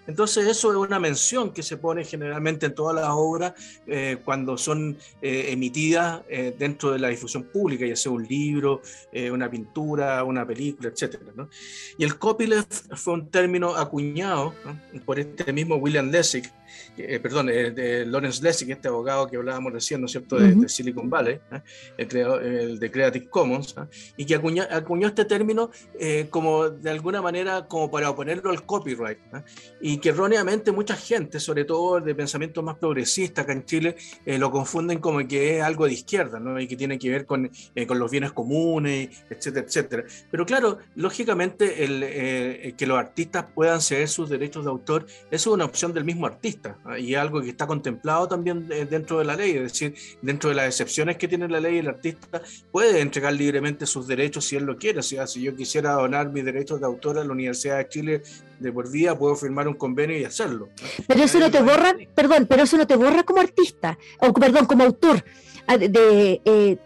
Entonces 0.06 0.46
eso 0.46 0.70
es 0.70 0.76
una 0.76 0.98
mención 0.98 1.52
que 1.52 1.62
se 1.62 1.76
pone 1.76 2.04
generalmente 2.04 2.66
en 2.66 2.74
todas 2.74 2.94
las 2.94 3.08
obras 3.10 3.54
eh, 3.86 4.18
cuando 4.24 4.58
son 4.58 4.96
eh, 5.22 5.46
emitidas 5.50 6.22
eh, 6.28 6.54
dentro 6.58 6.92
de 6.92 6.98
la 6.98 7.08
difusión 7.08 7.44
pública, 7.44 7.86
ya 7.86 7.96
sea 7.96 8.12
un 8.12 8.26
libro, 8.26 8.82
una 9.32 9.50
pintura, 9.50 10.24
una 10.24 10.46
película, 10.46 10.88
etc. 10.88 11.18
Y 11.98 12.04
el 12.04 12.18
copyleft 12.18 12.94
fue 12.94 13.14
un 13.14 13.30
término 13.30 13.74
acuñado 13.74 14.54
por 15.04 15.18
este 15.18 15.52
mismo 15.52 15.76
William 15.76 16.10
Lessig, 16.10 16.50
eh, 16.96 17.18
perdón, 17.18 17.48
eh, 17.48 17.70
de 17.70 18.06
Lawrence 18.06 18.42
Lessig, 18.42 18.70
este 18.70 18.88
abogado 18.88 19.26
que 19.26 19.36
hablábamos 19.36 19.72
recién, 19.72 20.00
¿no 20.00 20.06
es 20.06 20.12
cierto?, 20.12 20.36
de, 20.36 20.68
Silicon 20.68 21.10
Valley, 21.10 21.40
¿eh? 21.52 21.60
el, 21.98 22.16
el, 22.16 22.78
de 22.78 22.90
Creative 22.90 23.28
Commons, 23.28 23.74
y 24.16 24.24
que 24.24 24.36
acuñó, 24.36 24.64
acuñó 24.70 25.08
este 25.08 25.24
término 25.24 25.70
como 26.30 26.68
de 26.70 26.90
alguna 26.90 27.20
manera 27.22 27.66
como 27.66 27.90
para 27.90 28.10
oponerlo 28.10 28.50
al 28.50 28.64
copyright, 28.64 29.18
y 29.80 29.93
que 29.98 30.10
erróneamente 30.10 30.72
mucha 30.72 30.96
gente, 30.96 31.40
sobre 31.40 31.64
todo 31.64 32.00
de 32.00 32.14
pensamiento 32.14 32.62
más 32.62 32.76
progresista 32.76 33.42
acá 33.42 33.52
en 33.52 33.64
Chile, 33.64 33.96
lo 34.26 34.50
confunden 34.50 34.98
como 34.98 35.26
que 35.26 35.58
es 35.58 35.62
algo 35.62 35.86
de 35.86 35.92
izquierda, 35.92 36.40
¿no? 36.40 36.58
y 36.60 36.66
que 36.66 36.76
tiene 36.76 36.98
que 36.98 37.10
ver 37.10 37.26
con, 37.26 37.50
con 37.86 37.98
los 37.98 38.10
bienes 38.10 38.32
comunes, 38.32 39.24
etcétera, 39.30 39.66
etcétera. 39.66 40.04
Pero 40.30 40.46
claro, 40.46 40.78
lógicamente 40.94 41.84
el, 41.84 42.74
que 42.76 42.86
los 42.86 42.98
artistas 42.98 43.46
puedan 43.54 43.80
ceder 43.80 44.08
sus 44.08 44.28
derechos 44.28 44.64
de 44.64 44.70
autor, 44.70 45.06
eso 45.30 45.50
es 45.50 45.54
una 45.54 45.64
opción 45.64 45.92
del 45.92 46.04
mismo 46.04 46.26
artista 46.26 46.78
y 46.98 47.14
algo 47.14 47.40
que 47.40 47.50
está 47.50 47.66
contemplado 47.66 48.28
también 48.28 48.68
dentro 48.68 49.18
de 49.18 49.24
la 49.24 49.36
ley, 49.36 49.52
es 49.52 49.72
decir, 49.72 49.94
dentro 50.22 50.50
de 50.50 50.56
las 50.56 50.66
excepciones 50.66 51.16
que 51.16 51.28
tiene 51.28 51.48
la 51.48 51.60
ley, 51.60 51.78
el 51.78 51.88
artista 51.88 52.42
puede 52.70 53.00
entregar 53.00 53.32
libremente 53.32 53.86
sus 53.86 54.06
derechos 54.06 54.44
si 54.44 54.56
él 54.56 54.64
lo 54.64 54.76
quiere. 54.76 55.00
O 55.00 55.02
sea, 55.02 55.26
si 55.26 55.42
yo 55.42 55.54
quisiera 55.54 55.92
donar 55.92 56.30
mis 56.30 56.44
derechos 56.44 56.80
de 56.80 56.86
autor 56.86 57.18
a 57.18 57.24
la 57.24 57.32
Universidad 57.32 57.78
de 57.78 57.88
Chile 57.88 58.22
de 58.58 58.72
por 58.72 58.90
vida, 58.90 59.18
puedo 59.18 59.34
firmar 59.36 59.68
un 59.68 59.74
convenio 59.84 60.16
y 60.18 60.24
hacerlo. 60.24 60.70
Pero 61.06 61.22
eso 61.22 61.38
no 61.38 61.50
te 61.50 61.60
borra, 61.60 61.94
perdón, 62.14 62.46
pero 62.48 62.62
eso 62.62 62.78
no 62.78 62.86
te 62.86 62.96
borra 62.96 63.22
como 63.22 63.40
artista, 63.40 63.98
o 64.18 64.32
perdón, 64.32 64.64
como 64.64 64.82
autor. 64.84 65.22
Ah, 65.66 65.76
de, 65.76 66.40
eh, 66.42 66.78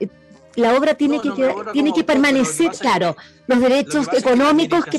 la 0.56 0.76
obra 0.76 0.94
tiene 0.94 1.20
que, 1.20 1.30
tiene 1.72 1.92
que 1.92 2.02
permanecer, 2.02 2.72
claro, 2.72 3.16
los 3.46 3.60
derechos 3.60 4.08
económicos 4.12 4.84
que... 4.86 4.98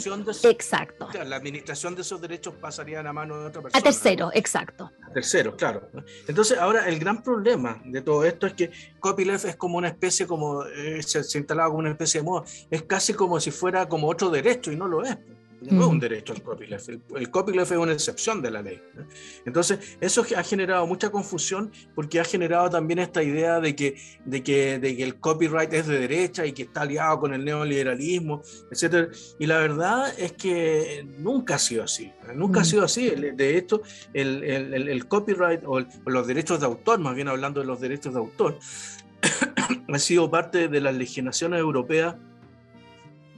exacto. 0.50 1.10
la 1.26 1.36
administración 1.36 1.94
de 1.94 2.04
esos 2.04 2.22
derechos 2.22 2.54
pasarían 2.56 3.06
a 3.06 3.12
mano 3.12 3.38
de 3.42 3.48
otra 3.48 3.62
persona. 3.64 3.80
A 3.80 3.84
tercero, 3.84 4.32
exacto. 4.34 4.90
A 5.06 5.12
tercero, 5.12 5.58
claro. 5.58 5.90
Entonces, 6.26 6.58
ahora 6.58 6.88
el 6.88 7.00
gran 7.00 7.22
problema 7.22 7.82
de 7.84 8.02
todo 8.02 8.24
esto 8.24 8.48
es 8.48 8.54
que 8.54 8.72
copyleft 9.02 9.44
es 9.44 9.56
como 9.58 9.78
una 9.78 9.90
especie, 9.90 10.26
como 10.26 10.64
eh, 10.64 11.04
se, 11.04 11.26
se 11.26 11.38
instalaba 11.38 11.68
como 11.68 11.80
una 11.80 11.92
especie 11.92 12.22
de 12.22 12.26
moda, 12.26 12.46
es 12.72 12.84
casi 12.84 13.14
como 13.14 13.38
si 13.42 13.52
fuera 13.52 13.90
como 13.90 14.08
otro 14.08 14.30
derecho 14.30 14.72
y 14.72 14.78
no 14.78 14.88
lo 14.88 15.04
es. 15.04 15.18
No 15.62 15.82
es 15.82 15.88
un 15.88 15.98
mm. 15.98 16.00
derecho 16.00 16.34
el 16.34 16.42
copyleft. 16.42 16.90
El, 16.90 17.32
copyleft 17.32 17.72
es 17.72 17.78
una 17.78 17.92
excepción 17.92 18.42
de 18.42 18.52
la 18.52 18.62
ley. 18.62 18.82
Entonces, 19.46 19.98
eso 20.00 20.26
ha 20.36 20.44
generado 20.44 20.88
mucha 20.88 21.12
confusión 21.12 21.72
porque 21.96 22.20
ha 22.20 22.24
generado 22.24 22.70
también 22.70 23.00
esta 23.00 23.22
idea 23.22 23.60
de 23.60 23.76
que, 23.76 23.98
de, 24.26 24.44
que, 24.44 24.80
de 24.80 24.96
que 24.96 25.04
el 25.04 25.20
copyright 25.20 25.74
es 25.74 25.88
de 25.88 26.00
derecha 26.00 26.46
y 26.46 26.54
que 26.54 26.64
está 26.64 26.82
aliado 26.82 27.20
con 27.20 27.34
el 27.34 27.44
neoliberalismo, 27.44 28.42
etc. 28.72 29.14
Y 29.38 29.46
la 29.48 29.58
verdad 29.58 30.14
es 30.18 30.34
que 30.34 31.06
nunca 31.18 31.56
ha 31.56 31.60
sido 31.60 31.84
así. 31.84 32.12
Nunca 32.36 32.62
ha 32.62 32.64
mm. 32.64 32.66
sido 32.66 32.84
así. 32.86 33.10
De 33.10 33.58
hecho, 33.58 33.82
el, 34.14 34.44
el 34.44 35.08
copyright 35.08 35.62
o, 35.66 35.86
los 36.06 36.28
derechos 36.28 36.60
de 36.60 36.66
autor, 36.68 37.00
más 37.00 37.16
bien 37.16 37.28
hablando 37.28 37.60
de 37.60 37.66
los 37.66 37.80
derechos 37.82 38.14
de 38.14 38.20
autor, 38.20 38.60
ha 39.94 40.00
sido 40.00 40.30
parte 40.32 40.68
de 40.68 40.82
las 40.82 40.96
legislaciones 40.96 41.60
europeas 41.60 42.16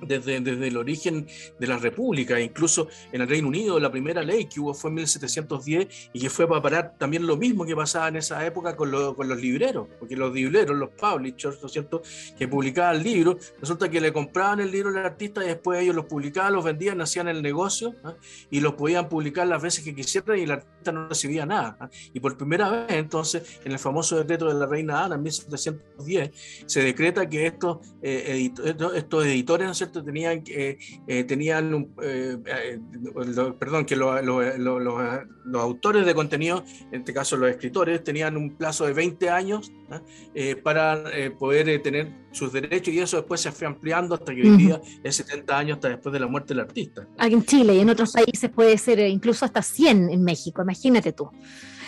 desde, 0.02 0.38
el 0.38 0.78
origen 0.78 1.28
de 1.60 1.68
la 1.68 1.78
República, 1.78 2.40
incluso 2.40 2.88
en 3.12 3.22
el 3.22 3.28
Reino 3.28 3.48
Unido 3.48 3.80
la 3.80 3.92
primera 3.92 4.22
ley 4.24 4.46
que 4.46 4.60
hubo 4.60 4.74
fue 4.74 4.90
en 4.90 4.96
1710 4.96 6.10
y 6.14 6.20
que 6.20 6.30
fue 6.30 6.48
para 6.48 6.62
parar 6.62 6.96
también 6.98 7.26
lo 7.26 7.38
mismo 7.38 7.66
que 7.66 7.76
pasaba 7.76 8.08
en 8.08 8.18
esa 8.18 8.46
época 8.46 8.76
con, 8.76 8.92
con 9.16 9.28
los 9.28 9.40
libreros, 9.40 9.88
porque 10.00 10.16
los 10.16 10.34
libreros, 10.34 10.78
los 10.78 10.90
publishers, 10.90 11.60
¿no 11.62 11.68
es 11.68 11.74
cierto?, 11.74 12.02
que 12.38 12.48
publicaban 12.48 13.04
libros, 13.04 13.54
resulta 13.60 13.90
que 13.90 14.02
le 14.02 14.12
compraban 14.14 14.60
el 14.60 14.72
libro 14.72 14.90
al 14.90 15.06
artista 15.06 15.44
y 15.44 15.48
después 15.48 15.80
ellos 15.82 15.96
los 15.96 16.06
publicaban, 16.06 16.54
los 16.54 16.64
vendían, 16.64 17.02
hacían 17.02 17.28
el 17.28 17.42
negocio 17.42 17.96
¿ah? 18.04 18.16
y 18.50 18.60
los 18.60 18.74
podían 18.74 19.10
publicar 19.10 19.48
las 19.48 19.62
veces 19.62 19.84
que 19.84 19.94
quisieran 19.94 20.40
y 20.40 20.44
el 20.44 20.52
artista 20.52 20.92
no 20.92 21.08
recibía 21.08 21.46
nada. 21.46 21.78
¿ah? 21.80 21.90
Y 22.14 22.20
por 22.20 22.38
primera 22.38 22.70
vez 22.70 22.86
entonces, 22.90 23.60
en 23.64 23.72
el 23.72 23.80
famoso 23.80 24.18
decreto 24.18 24.48
de 24.48 24.54
la 24.54 24.66
reina 24.66 25.06
Ana 25.06 25.16
en 25.16 25.24
1710, 25.24 26.32
se 26.66 26.84
decreta 26.84 27.28
que 27.28 27.54
eh, 28.02 28.52
estos 28.96 29.26
editores, 29.26 29.66
¿no 29.66 29.72
es 29.72 29.78
cierto?, 29.78 29.91
tenían, 29.92 30.44
eh, 30.48 30.78
eh, 31.08 31.24
tenían 31.24 31.90
eh, 32.02 32.38
perdón, 33.60 33.86
que 33.86 33.96
los 33.96 35.56
autores 35.56 36.06
de 36.06 36.14
contenido, 36.14 36.64
en 36.92 37.02
este 37.02 37.14
caso 37.14 37.38
los 37.38 37.50
escritores, 37.50 38.04
tenían 38.04 38.38
un 38.38 38.56
plazo 38.56 38.86
de 38.86 38.94
20 38.94 39.30
años 39.30 39.72
para 40.64 41.04
poder 41.38 41.82
tener 41.82 42.14
sus 42.32 42.54
derechos 42.54 42.94
y 42.94 43.00
eso 43.00 43.18
después 43.18 43.42
se 43.42 43.52
fue 43.52 43.68
ampliando 43.68 44.16
hasta 44.16 44.34
que 44.34 44.42
hoy 44.42 44.58
día 44.58 44.82
es 45.04 45.16
70 45.16 45.58
años 45.58 45.76
hasta 45.76 45.90
después 45.90 46.14
de 46.14 46.20
la 46.20 46.28
muerte 46.28 46.54
del 46.54 46.62
artista. 46.62 47.08
Aquí 47.18 47.34
en 47.34 47.44
Chile 47.44 47.76
y 47.76 47.80
en 47.80 47.90
otros 47.90 48.14
países 48.14 48.50
puede 48.50 48.78
ser 48.78 49.00
incluso 49.00 49.44
hasta 49.44 49.62
100 49.62 50.10
en 50.12 50.24
México, 50.24 50.62
imagínate 50.62 51.12
tú. 51.12 51.30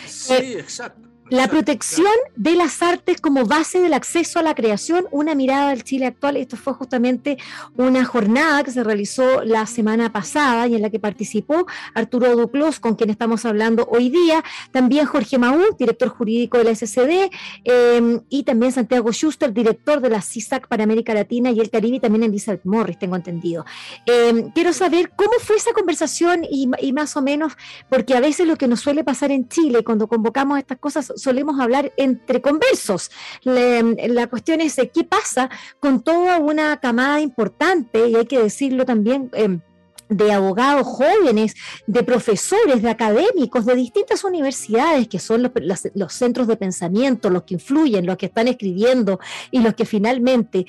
Sí, 0.06 0.34
exacto. 0.34 1.13
La 1.30 1.48
protección 1.48 2.12
de 2.36 2.54
las 2.54 2.82
artes 2.82 3.18
como 3.18 3.46
base 3.46 3.80
del 3.80 3.94
acceso 3.94 4.38
a 4.38 4.42
la 4.42 4.54
creación, 4.54 5.06
una 5.10 5.34
mirada 5.34 5.70
del 5.70 5.82
Chile 5.82 6.04
actual. 6.04 6.36
Esto 6.36 6.58
fue 6.58 6.74
justamente 6.74 7.38
una 7.76 8.04
jornada 8.04 8.62
que 8.62 8.70
se 8.70 8.84
realizó 8.84 9.42
la 9.42 9.64
semana 9.64 10.12
pasada 10.12 10.66
y 10.66 10.74
en 10.74 10.82
la 10.82 10.90
que 10.90 11.00
participó 11.00 11.66
Arturo 11.94 12.36
Duclos, 12.36 12.78
con 12.78 12.94
quien 12.94 13.08
estamos 13.08 13.46
hablando 13.46 13.88
hoy 13.90 14.10
día, 14.10 14.44
también 14.70 15.06
Jorge 15.06 15.38
Maú, 15.38 15.62
director 15.78 16.10
jurídico 16.10 16.58
de 16.58 16.64
la 16.64 16.70
SCD, 16.72 17.30
em, 17.64 18.20
y 18.28 18.42
también 18.42 18.72
Santiago 18.72 19.10
Schuster, 19.10 19.50
director 19.50 20.02
de 20.02 20.10
la 20.10 20.20
CISAC 20.20 20.68
para 20.68 20.84
América 20.84 21.14
Latina 21.14 21.50
y 21.50 21.58
el 21.58 21.70
Caribe, 21.70 21.96
y 21.96 22.00
también 22.00 22.24
Elizabeth 22.24 22.66
Morris, 22.66 22.98
tengo 22.98 23.16
entendido. 23.16 23.64
Em, 24.04 24.50
quiero 24.50 24.74
saber 24.74 25.12
cómo 25.16 25.32
fue 25.40 25.56
esa 25.56 25.72
conversación 25.72 26.44
y, 26.44 26.68
y 26.80 26.92
más 26.92 27.16
o 27.16 27.22
menos, 27.22 27.54
porque 27.88 28.14
a 28.14 28.20
veces 28.20 28.46
lo 28.46 28.56
que 28.56 28.68
nos 28.68 28.80
suele 28.80 29.04
pasar 29.04 29.30
en 29.30 29.48
Chile 29.48 29.82
cuando 29.84 30.06
convocamos 30.06 30.58
estas 30.58 30.78
cosas 30.78 31.13
solemos 31.16 31.60
hablar 31.60 31.92
entre 31.96 32.40
conversos. 32.40 33.10
la 33.44 34.26
cuestión 34.28 34.60
es 34.60 34.76
qué 34.92 35.04
pasa 35.04 35.50
con 35.80 36.02
toda 36.02 36.38
una 36.38 36.78
camada 36.80 37.20
importante, 37.20 38.08
y 38.08 38.16
hay 38.16 38.26
que 38.26 38.42
decirlo 38.42 38.84
también. 38.84 39.30
Eh, 39.34 39.58
de 40.08 40.32
abogados 40.32 40.86
jóvenes, 40.86 41.54
de 41.86 42.02
profesores, 42.02 42.82
de 42.82 42.90
académicos, 42.90 43.66
de 43.66 43.74
distintas 43.74 44.24
universidades, 44.24 45.08
que 45.08 45.18
son 45.18 45.42
los, 45.42 46.12
centros 46.12 46.46
de 46.46 46.56
pensamiento, 46.56 47.30
los 47.30 47.44
que 47.44 47.54
influyen, 47.54 48.06
los 48.06 48.16
que 48.16 48.26
están 48.26 48.48
escribiendo 48.48 49.20
y 49.50 49.60
los 49.60 49.74
que 49.74 49.84
finalmente 49.84 50.66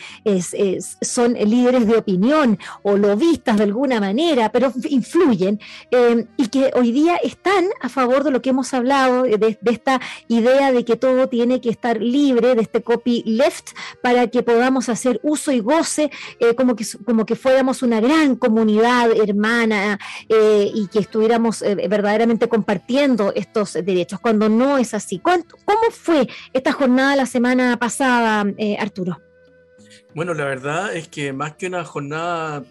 son 1.02 1.34
líderes 1.34 1.88
de 1.88 1.98
opinión 1.98 2.58
o 2.84 2.98
lobistas 2.98 3.58
de 3.58 3.64
alguna 3.64 4.00
manera, 4.00 4.52
pero 4.52 4.72
influyen, 4.90 5.60
eh, 5.92 6.26
y 6.38 6.48
que 6.48 6.72
hoy 6.76 6.92
día 6.92 7.18
están 7.18 7.66
a 7.82 7.90
favor 7.90 8.24
de 8.24 8.32
lo 8.32 8.42
que 8.42 8.50
hemos 8.52 8.74
hablado, 8.74 9.24
de, 9.24 9.58
esta 9.66 10.00
idea 10.28 10.72
de 10.72 10.86
que 10.86 10.96
todo 10.96 11.28
tiene 11.28 11.62
que 11.62 11.70
estar 11.70 12.02
libre, 12.02 12.56
de 12.56 12.62
este 12.62 12.82
copy 12.82 13.24
left, 13.26 13.70
para 14.02 14.28
que 14.28 14.44
podamos 14.44 14.90
hacer 14.90 15.20
uso 15.24 15.52
y 15.52 15.60
goce, 15.60 16.12
eh, 16.40 16.56
como, 16.56 16.76
que, 16.76 16.86
como 17.06 17.26
que 17.26 17.36
fuéramos 17.36 17.84
una 17.84 18.00
gran 18.00 18.36
comunidad 18.36 19.10
hermana 19.26 20.00
eh, 20.30 20.72
y 20.74 20.88
que 20.88 21.00
estuviéramos 21.00 21.62
eh, 21.62 21.76
verdaderamente 21.90 22.48
compartiendo 22.48 23.34
estos 23.36 23.74
derechos, 23.74 24.20
cuando 24.20 24.50
no 24.50 24.78
es 24.78 24.94
así. 24.94 25.20
¿Cómo 25.20 25.42
fue 25.92 26.28
esta 26.54 26.72
jornada 26.72 27.16
la 27.16 27.26
semana 27.26 27.78
pasada, 27.78 28.46
eh, 28.58 28.78
Arturo? 28.80 29.25
Bueno, 30.16 30.34
la 30.34 30.46
verdad 30.46 30.96
es 30.96 31.10
que 31.10 31.34
más 31.34 31.58
que 31.58 31.68
una 31.68 31.84
jornada 31.84 32.64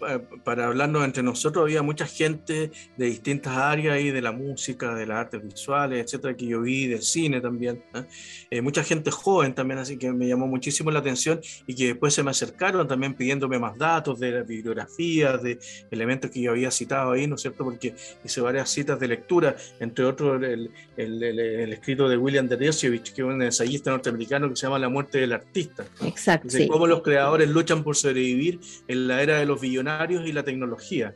para 0.45 0.65
hablarnos 0.65 1.05
entre 1.05 1.23
nosotros, 1.23 1.63
había 1.63 1.83
mucha 1.83 2.07
gente 2.07 2.71
de 2.97 3.05
distintas 3.05 3.55
áreas 3.55 4.01
y 4.01 4.11
de 4.11 4.23
la 4.23 4.33
música, 4.33 4.95
de 4.95 5.05
las 5.05 5.19
artes 5.19 5.43
visuales, 5.45 6.03
etcétera, 6.03 6.35
que 6.35 6.47
yo 6.47 6.63
vi, 6.63 6.87
del 6.87 7.03
cine 7.03 7.43
también. 7.43 7.85
¿eh? 7.95 8.05
Eh, 8.51 8.63
mucha 8.63 8.83
gente 8.83 9.11
joven 9.11 9.55
también, 9.55 9.79
así 9.79 9.99
que 9.99 10.11
me 10.11 10.27
llamó 10.27 10.47
muchísimo 10.47 10.91
la 10.91 11.01
atención 11.01 11.39
y 11.67 11.75
que 11.75 11.89
después 11.89 12.15
se 12.15 12.23
me 12.23 12.31
acercaron 12.31 12.89
también 12.89 13.13
pidiéndome 13.13 13.59
más 13.59 13.77
datos 13.77 14.19
de 14.21 14.31
las 14.31 14.47
bibliografías, 14.47 15.43
de 15.43 15.59
elementos 15.91 16.31
que 16.31 16.41
yo 16.41 16.53
había 16.53 16.71
citado 16.71 17.13
ahí, 17.13 17.27
¿no 17.27 17.35
es 17.35 17.43
cierto? 17.43 17.63
Porque 17.63 17.95
hice 18.25 18.41
varias 18.41 18.71
citas 18.71 18.99
de 18.99 19.07
lectura, 19.07 19.55
entre 19.81 20.07
otros 20.07 20.43
el, 20.43 20.71
el, 20.97 21.23
el, 21.23 21.73
escrito 21.75 22.09
de 22.09 22.17
William 22.17 22.49
Deresiewicz, 22.49 23.13
que 23.13 23.21
es 23.21 23.29
un 23.29 23.43
ensayista 23.43 23.91
norteamericano 23.91 24.49
que 24.49 24.57
se 24.57 24.63
llama 24.63 24.79
La 24.79 24.89
muerte 24.89 25.19
del 25.19 25.35
artista. 25.35 25.85
Exacto. 26.03 26.49
sí. 26.49 26.67
Cómo 26.69 26.87
los 26.87 27.03
creadores 27.03 27.34
luchan 27.39 27.83
por 27.83 27.97
sobrevivir 27.97 28.61
en 28.89 29.09
la 29.09 29.23
era 29.23 29.39
de 29.39 29.47
los 29.47 29.61
billonarios 29.61 30.27
y 30.27 30.33
la 30.33 30.43
tecnología. 30.43 31.15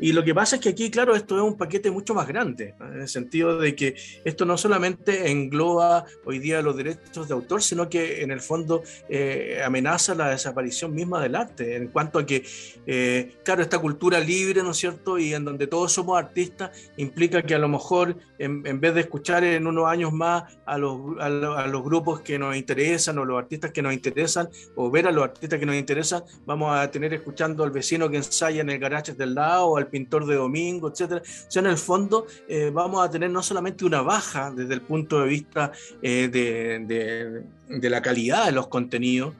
Y 0.00 0.12
lo 0.12 0.24
que 0.24 0.34
pasa 0.34 0.56
es 0.56 0.62
que 0.62 0.70
aquí, 0.70 0.90
claro, 0.90 1.14
esto 1.14 1.36
es 1.36 1.42
un 1.42 1.56
paquete 1.56 1.90
mucho 1.90 2.14
más 2.14 2.26
grande, 2.28 2.74
en 2.80 3.00
el 3.00 3.08
sentido 3.08 3.58
de 3.58 3.74
que 3.74 3.94
esto 4.24 4.44
no 4.44 4.56
solamente 4.56 5.30
engloba 5.30 6.04
hoy 6.24 6.38
día 6.38 6.62
los 6.62 6.76
derechos 6.76 7.28
de 7.28 7.34
autor, 7.34 7.62
sino 7.62 7.88
que 7.88 8.22
en 8.22 8.30
el 8.30 8.40
fondo 8.40 8.82
eh, 9.08 9.60
amenaza 9.64 10.14
la 10.14 10.30
desaparición 10.30 10.94
misma 10.94 11.20
del 11.20 11.34
arte, 11.34 11.76
en 11.76 11.88
cuanto 11.88 12.18
a 12.18 12.26
que, 12.26 12.44
eh, 12.86 13.36
claro, 13.44 13.62
esta 13.62 13.78
cultura 13.78 14.20
libre, 14.20 14.62
¿no 14.62 14.70
es 14.70 14.76
cierto? 14.76 15.18
Y 15.18 15.34
en 15.34 15.44
donde 15.44 15.66
todos 15.66 15.92
somos 15.92 16.18
artistas, 16.18 16.70
implica 16.96 17.42
que 17.42 17.54
a 17.54 17.58
lo 17.58 17.68
mejor, 17.68 18.16
en, 18.38 18.62
vez 18.80 18.94
de 18.94 19.00
escuchar 19.00 19.42
en 19.42 19.66
unos 19.66 19.86
años 19.86 20.12
más 20.12 20.58
a 20.64 20.78
los, 20.78 21.18
a, 21.20 21.28
los 21.28 21.82
grupos 21.82 22.20
que 22.20 22.38
nos 22.38 22.56
interesan 22.56 23.18
o 23.18 23.24
los 23.24 23.38
artistas 23.38 23.72
que 23.72 23.82
nos 23.82 23.92
interesan, 23.92 24.48
o 24.76 24.90
ver 24.90 25.06
a 25.08 25.12
los 25.12 25.24
artistas 25.24 25.58
que 25.58 25.66
nos 25.66 25.74
interesan, 25.74 26.22
vamos 26.46 26.76
a 26.76 26.88
tener 26.90 27.12
escuchando 27.14 27.64
al 27.64 27.70
vecino 27.70 28.08
que 28.08 28.18
ensaya 28.18 28.60
en 28.60 28.70
el 28.70 28.78
garaje 28.78 29.12
del 29.12 29.34
lado, 29.34 29.66
o 29.66 29.76
al 29.76 29.87
pintor 29.88 30.26
de 30.26 30.36
domingo, 30.36 30.88
etcétera. 30.88 31.22
O 31.22 31.50
sea, 31.50 31.60
en 31.60 31.66
el 31.66 31.78
fondo 31.78 32.26
eh, 32.48 32.70
vamos 32.72 33.04
a 33.04 33.10
tener 33.10 33.30
no 33.30 33.42
solamente 33.42 33.84
una 33.84 34.02
baja 34.02 34.50
desde 34.50 34.74
el 34.74 34.82
punto 34.82 35.20
de 35.20 35.28
vista 35.28 35.72
eh, 36.02 36.28
de, 36.28 36.78
de 36.86 37.42
la 37.68 38.02
calidad 38.02 38.46
de 38.46 38.52
los 38.52 38.68
contenidos, 38.68 39.34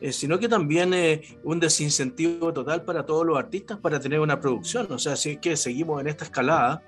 eh, 0.00 0.12
sino 0.12 0.38
que 0.38 0.48
también 0.48 0.92
eh, 0.92 1.22
un 1.44 1.60
desincentivo 1.60 2.52
total 2.52 2.84
para 2.84 3.06
todos 3.06 3.26
los 3.26 3.38
artistas 3.38 3.78
para 3.78 3.98
tener 3.98 4.20
una 4.20 4.40
producción. 4.40 4.86
O 4.90 4.98
sea, 4.98 5.16
si 5.16 5.30
es 5.30 5.38
que 5.38 5.56
seguimos 5.56 6.00
en 6.00 6.08
esta 6.08 6.24
escalada 6.24 6.82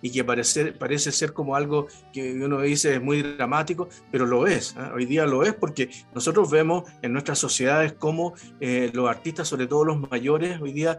y 0.00 0.10
que 0.10 0.24
parece, 0.24 0.72
parece 0.72 1.12
ser 1.12 1.32
como 1.32 1.56
algo 1.56 1.88
que 2.12 2.32
uno 2.32 2.60
dice 2.60 2.94
es 2.94 3.02
muy 3.02 3.22
dramático, 3.22 3.88
pero 4.10 4.26
lo 4.26 4.46
es. 4.46 4.76
Hoy 4.94 5.06
día 5.06 5.26
lo 5.26 5.44
es 5.44 5.54
porque 5.54 5.90
nosotros 6.14 6.50
vemos 6.50 6.84
en 7.02 7.12
nuestras 7.12 7.38
sociedades 7.38 7.92
cómo 7.92 8.34
eh, 8.60 8.90
los 8.94 9.08
artistas, 9.08 9.48
sobre 9.48 9.66
todo 9.66 9.84
los 9.84 9.98
mayores, 10.10 10.60
hoy 10.60 10.72
día 10.72 10.98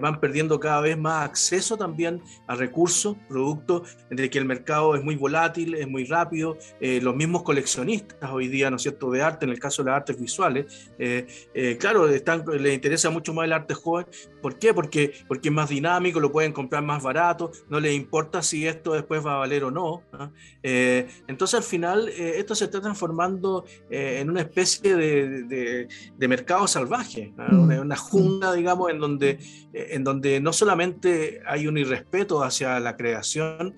van 0.00 0.20
perdiendo 0.20 0.58
cada 0.60 0.80
vez 0.80 0.98
más 0.98 1.24
acceso 1.24 1.76
también 1.76 2.20
a 2.46 2.54
recursos, 2.54 3.16
producto 3.28 3.84
de 4.10 4.30
que 4.30 4.38
el 4.38 4.44
mercado 4.44 4.94
es 4.94 5.02
muy 5.02 5.16
volátil, 5.16 5.74
es 5.74 5.88
muy 5.88 6.04
rápido. 6.04 6.56
los 6.80 7.14
mismos 7.14 7.42
coleccionistas 7.42 8.30
hoy 8.30 8.48
día, 8.48 8.70
¿no 8.70 8.78
es 8.80 8.82
cierto?, 8.82 9.10
de 9.10 9.22
arte, 9.22 9.44
en 9.44 9.52
el 9.52 9.58
caso 9.58 9.82
de 9.82 9.90
las 9.90 9.98
artes 9.98 10.18
visuales, 10.18 10.90
eh, 10.98 11.26
eh, 11.54 11.76
claro, 11.78 12.08
están, 12.08 12.44
les 12.58 12.74
interesa 12.74 13.10
mucho 13.10 13.32
más 13.34 13.44
el 13.44 13.52
arte 13.52 13.74
joven. 13.74 14.06
¿Por 14.40 14.58
qué? 14.58 14.72
Porque, 14.72 15.12
porque 15.28 15.48
es 15.48 15.54
más 15.54 15.68
dinámico, 15.68 16.20
lo 16.20 16.32
pueden 16.32 16.52
comprar 16.52 16.82
más 16.82 17.02
barato, 17.02 17.52
no 17.68 17.78
les 17.78 17.94
importa 17.94 18.42
si 18.42 18.66
esto 18.66 18.92
después 18.92 19.24
va 19.24 19.34
a 19.34 19.38
valer 19.38 19.64
o 19.64 19.70
no. 19.70 20.02
¿ah? 20.12 20.30
entonces, 20.62 21.54
al 21.54 21.62
final, 21.62 22.08
esto 22.08 22.54
se 22.54 22.64
está 22.64 22.80
transformando 22.80 23.64
en 23.90 24.30
una 24.30 24.40
especie 24.40 24.96
de, 24.96 25.88
de, 26.16 26.28
mercado 26.28 26.66
salvaje, 26.66 27.32
¿ah? 27.36 27.48
mm. 27.50 27.60
una, 27.60 27.80
una, 27.80 27.96
jungla, 27.96 28.52
digamos, 28.52 28.90
en 28.90 28.98
donde, 28.98 29.38
en 29.72 30.04
donde 30.04 30.40
no 30.40 30.52
solamente 30.52 31.40
hay 31.46 31.66
un 31.66 31.76
irrespeto 31.76 32.42
hacia 32.42 32.80
la 32.80 32.96
creación, 32.96 33.74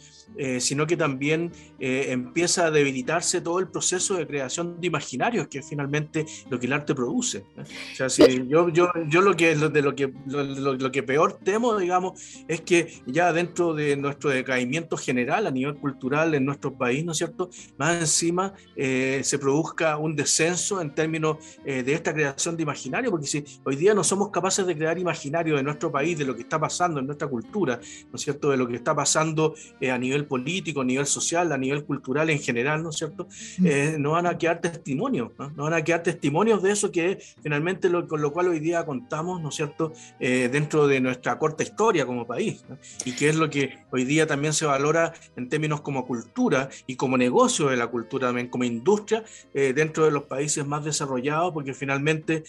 sino 0.59 0.87
que 0.87 0.97
también 0.97 1.53
empieza 1.79 2.67
a 2.67 2.71
debilitarse 2.71 3.41
todo 3.41 3.59
el 3.59 3.69
proceso 3.69 4.17
de 4.17 4.27
creación 4.27 4.81
de 4.81 4.87
imaginarios, 4.93 5.49
que 5.49 5.63
finalmente 5.63 6.27
lo 6.51 6.59
que 6.61 6.67
el 6.67 6.73
arte 6.75 6.95
produce. 6.95 7.45
O 7.57 7.97
sea, 7.97 8.09
si 8.11 8.47
yo, 8.47 8.69
yo, 8.69 8.91
yo 9.09 9.23
lo 9.23 9.35
que 9.35 9.55
de 9.57 9.83
lo 9.83 9.95
que 9.95 10.13
lo, 10.27 10.93
que 10.93 11.03
peor 11.03 11.39
temo, 11.43 11.77
digamos, 11.77 12.45
es 12.47 12.61
que 12.61 13.03
ya 13.07 13.33
dentro 13.33 13.75
de 13.75 13.97
nuestro 13.97 14.31
decaimiento 14.31 14.97
general 14.97 15.47
a 15.47 15.51
nivel 15.51 15.77
cultural 15.77 16.35
en 16.35 16.45
nuestro 16.45 16.75
país, 16.75 17.05
¿no 17.05 17.13
es 17.13 17.19
cierto? 17.19 17.49
Más 17.79 18.01
encima 18.01 18.55
eh, 18.77 19.21
se 19.25 19.39
produzca 19.39 19.97
un 19.97 20.15
descenso 20.15 20.81
en 20.81 20.95
términos 20.95 21.39
eh, 21.65 21.83
de 21.83 21.95
esta 21.95 22.13
creación 22.13 22.57
de 22.57 22.63
imaginario, 22.63 23.11
porque 23.11 23.27
si 23.27 23.45
hoy 23.65 23.77
día 23.77 23.95
no 23.95 24.05
somos 24.05 24.31
capaces 24.31 24.67
de 24.67 24.77
crear 24.77 24.99
imaginario 24.99 25.57
de 25.57 25.63
nuestro 25.63 25.91
país, 25.91 26.19
de 26.19 26.25
lo 26.25 26.35
que 26.35 26.43
está 26.43 26.59
pasando 26.59 27.01
en 27.01 27.07
nuestra 27.07 27.29
cultura, 27.29 27.81
¿no 28.11 28.17
es 28.17 28.23
cierto? 28.23 28.51
De 28.51 28.57
lo 28.57 28.69
que 28.69 28.77
está 28.77 28.95
pasando 28.95 29.55
eh, 29.81 29.91
a 29.91 29.99
nivel 29.99 30.27
político, 30.27 30.83
a 30.83 30.85
nivel 30.85 31.07
social, 31.07 31.51
a 31.53 31.59
nivel 31.59 31.85
cultural 31.85 32.29
en 32.31 32.39
general, 32.39 32.83
¿no 32.83 32.91
es 32.91 32.97
cierto? 32.97 33.27
Mm. 33.59 34.01
No 34.03 34.13
van 34.13 34.27
a 34.27 34.37
quedar 34.37 34.61
testimonios, 34.83 35.31
¿no? 35.39 35.65
van 35.65 35.75
a 35.75 35.83
quedar 35.83 36.03
testimonios 36.03 36.63
de 36.63 36.73
eso 36.73 36.91
que 36.91 37.19
finalmente 37.43 37.89
lo, 37.89 38.09
con 38.09 38.21
lo 38.21 38.33
cual 38.33 38.49
hoy 38.49 38.59
día 38.59 38.85
contamos, 38.85 39.41
¿no 39.41 39.51
es 39.51 39.55
cierto?, 39.55 39.93
eh, 40.19 40.49
dentro 40.51 40.89
de 40.89 41.01
nuestra 41.01 41.39
corta 41.39 41.63
historia 41.63 42.05
como 42.05 42.27
país, 42.27 42.65
y 43.05 43.13
que 43.13 43.29
es 43.29 43.37
lo 43.37 43.49
que 43.49 43.79
hoy 43.91 44.05
día 44.05 44.27
también 44.27 44.53
se 44.53 44.67
valora 44.67 45.13
en 45.37 45.49
términos 45.49 45.81
como 45.81 46.05
cultura 46.05 46.69
y 46.87 46.97
como 46.97 47.17
negocio 47.17 47.69
de 47.69 47.77
la 47.77 47.87
cultura, 47.87 48.29
también 48.29 48.49
como 48.49 48.65
industria, 48.65 49.25
eh, 49.55 49.73
dentro 49.73 50.05
de 50.05 50.11
los 50.11 50.25
países 50.25 50.67
más 50.67 50.85
desarrollados, 50.85 51.53
porque 51.53 51.75
finalmente, 51.75 52.45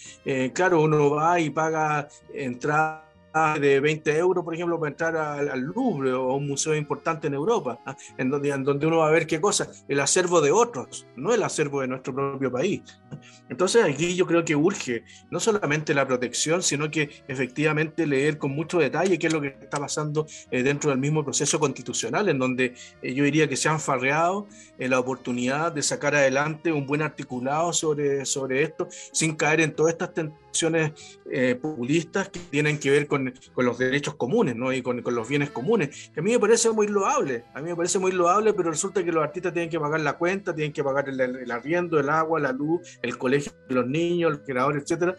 claro, 0.52 0.82
uno 0.82 1.10
va 1.10 1.40
y 1.40 1.50
paga 1.50 2.08
entrada 2.32 3.13
de 3.58 3.80
20 3.80 4.16
euros, 4.16 4.44
por 4.44 4.54
ejemplo, 4.54 4.78
para 4.78 4.90
entrar 4.90 5.16
al, 5.16 5.60
Louvre 5.60 6.12
o 6.12 6.30
a 6.30 6.36
un 6.36 6.46
museo 6.46 6.74
importante 6.74 7.26
en 7.26 7.34
Europa, 7.34 7.80
¿ah? 7.84 7.96
en, 8.16 8.30
donde, 8.30 8.50
en 8.50 8.62
donde 8.62 8.86
uno 8.86 8.98
va 8.98 9.08
a 9.08 9.10
ver 9.10 9.26
qué 9.26 9.40
cosa, 9.40 9.68
el 9.88 9.98
acervo 9.98 10.40
de 10.40 10.52
otros, 10.52 11.06
no 11.16 11.34
el 11.34 11.42
acervo 11.42 11.80
de 11.80 11.88
nuestro 11.88 12.14
propio 12.14 12.52
país. 12.52 12.82
¿ah? 13.10 13.18
Entonces 13.48 13.84
aquí 13.84 14.14
yo 14.14 14.26
creo 14.26 14.44
que 14.44 14.54
urge 14.54 15.04
no 15.30 15.40
solamente 15.40 15.94
la 15.94 16.06
protección, 16.06 16.62
sino 16.62 16.90
que 16.90 17.10
efectivamente 17.26 18.06
leer 18.06 18.38
con 18.38 18.52
mucho 18.52 18.78
detalle 18.78 19.18
qué 19.18 19.26
es 19.26 19.32
lo 19.32 19.40
que 19.40 19.48
está 19.48 19.78
pasando 19.78 20.26
eh, 20.50 20.62
dentro 20.62 20.90
del 20.90 21.00
mismo 21.00 21.24
proceso 21.24 21.58
constitucional, 21.58 22.28
en 22.28 22.38
donde 22.38 22.74
eh, 23.02 23.14
yo 23.14 23.24
diría 23.24 23.48
que 23.48 23.56
se 23.56 23.68
han 23.68 23.80
farreado 23.80 24.46
en 24.78 24.90
la 24.90 25.00
oportunidad 25.00 25.72
de 25.72 25.82
sacar 25.82 26.14
adelante 26.14 26.70
un 26.70 26.86
buen 26.86 27.02
articulado 27.02 27.72
sobre, 27.72 28.24
sobre 28.24 28.62
esto, 28.62 28.86
sin 29.12 29.34
caer 29.34 29.60
en 29.60 29.74
todas 29.74 29.92
estas 29.92 30.14
tentaciones 30.54 31.18
eh, 31.30 31.56
populistas 31.60 32.28
que 32.28 32.38
tienen 32.38 32.78
que 32.78 32.90
ver 32.90 33.08
con, 33.08 33.34
los 33.56 33.78
derechos 33.78 34.14
comunes 34.14 34.54
¿no? 34.54 34.72
y 34.72 34.82
con, 34.82 35.02
con, 35.02 35.14
los 35.14 35.28
bienes 35.28 35.50
comunes, 35.50 36.10
que 36.14 36.20
a 36.20 36.22
mí 36.22 36.30
me 36.30 36.38
parece 36.38 36.70
muy 36.70 36.86
loable, 36.86 37.44
a 37.54 37.60
mí 37.60 37.70
me 37.70 37.76
parece 37.76 37.98
muy 37.98 38.12
loable, 38.12 38.54
pero 38.54 38.70
resulta 38.70 39.04
que 39.04 39.10
los 39.10 39.24
artistas 39.24 39.52
tienen 39.52 39.68
que 39.68 39.80
pagar 39.80 40.00
la 40.00 40.12
cuenta, 40.12 40.54
tienen 40.54 40.72
que 40.72 40.84
pagar 40.84 41.08
el, 41.08 41.20
el 41.20 41.50
arriendo, 41.50 41.98
el 41.98 42.08
agua, 42.08 42.38
la 42.38 42.52
luz, 42.52 42.98
el 43.02 43.18
colegio 43.18 43.52
de 43.68 43.74
los 43.74 43.86
niños, 43.86 44.32
el 44.32 44.42
creador, 44.42 44.76
etcétera, 44.76 45.16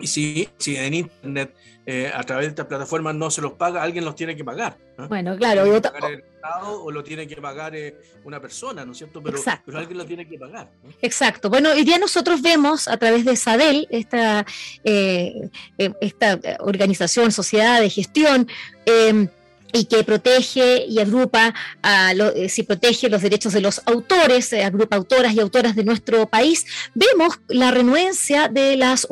y 0.00 0.06
si, 0.06 0.48
si 0.58 0.76
en 0.76 0.94
Internet, 0.94 1.54
eh, 1.86 2.10
a 2.12 2.22
través 2.22 2.46
de 2.46 2.50
estas 2.50 2.66
plataformas, 2.66 3.14
no 3.14 3.30
se 3.30 3.40
los 3.40 3.52
paga, 3.54 3.82
alguien 3.82 4.04
los 4.04 4.14
tiene 4.14 4.36
que 4.36 4.44
pagar. 4.44 4.76
Bueno, 5.08 5.36
claro. 5.36 5.64
Lo 5.64 5.80
pagar 5.80 6.12
el 6.12 6.20
Estado, 6.20 6.82
o 6.82 6.90
lo 6.90 7.02
tiene 7.02 7.26
que 7.26 7.36
pagar 7.36 7.74
eh, 7.74 7.96
una 8.24 8.40
persona, 8.40 8.84
¿no 8.84 8.92
es 8.92 8.98
cierto? 8.98 9.22
Pero, 9.22 9.38
pero, 9.64 9.78
alguien 9.78 9.98
lo 9.98 10.04
tiene 10.04 10.28
que 10.28 10.38
pagar. 10.38 10.70
Exacto. 11.02 11.48
Bueno, 11.50 11.70
hoy 11.70 11.84
día 11.84 11.98
nosotros 11.98 12.42
vemos 12.42 12.86
a 12.86 12.96
través 12.96 13.24
de 13.24 13.34
SADEL, 13.34 13.88
esta, 13.90 14.46
eh, 14.84 15.48
esta 15.78 16.38
organización, 16.60 17.32
sociedad 17.32 17.80
de 17.80 17.90
gestión, 17.90 18.48
y 19.72 19.84
que 19.84 20.04
protege 20.04 20.84
y 20.86 20.98
agrupa, 20.98 21.54
a 21.82 22.12
eh, 22.12 22.48
si 22.48 22.62
protege 22.62 23.08
los 23.08 23.22
derechos 23.22 23.52
de 23.52 23.60
los 23.60 23.80
autores, 23.86 24.52
eh, 24.52 24.64
agrupa 24.64 24.96
autoras 24.96 25.34
y 25.34 25.40
autoras 25.40 25.74
de 25.76 25.84
nuestro 25.84 26.28
país, 26.28 26.66
vemos 26.94 27.40
la 27.48 27.70
renuencia 27.70 28.48
de, 28.48 28.76
las 28.76 29.06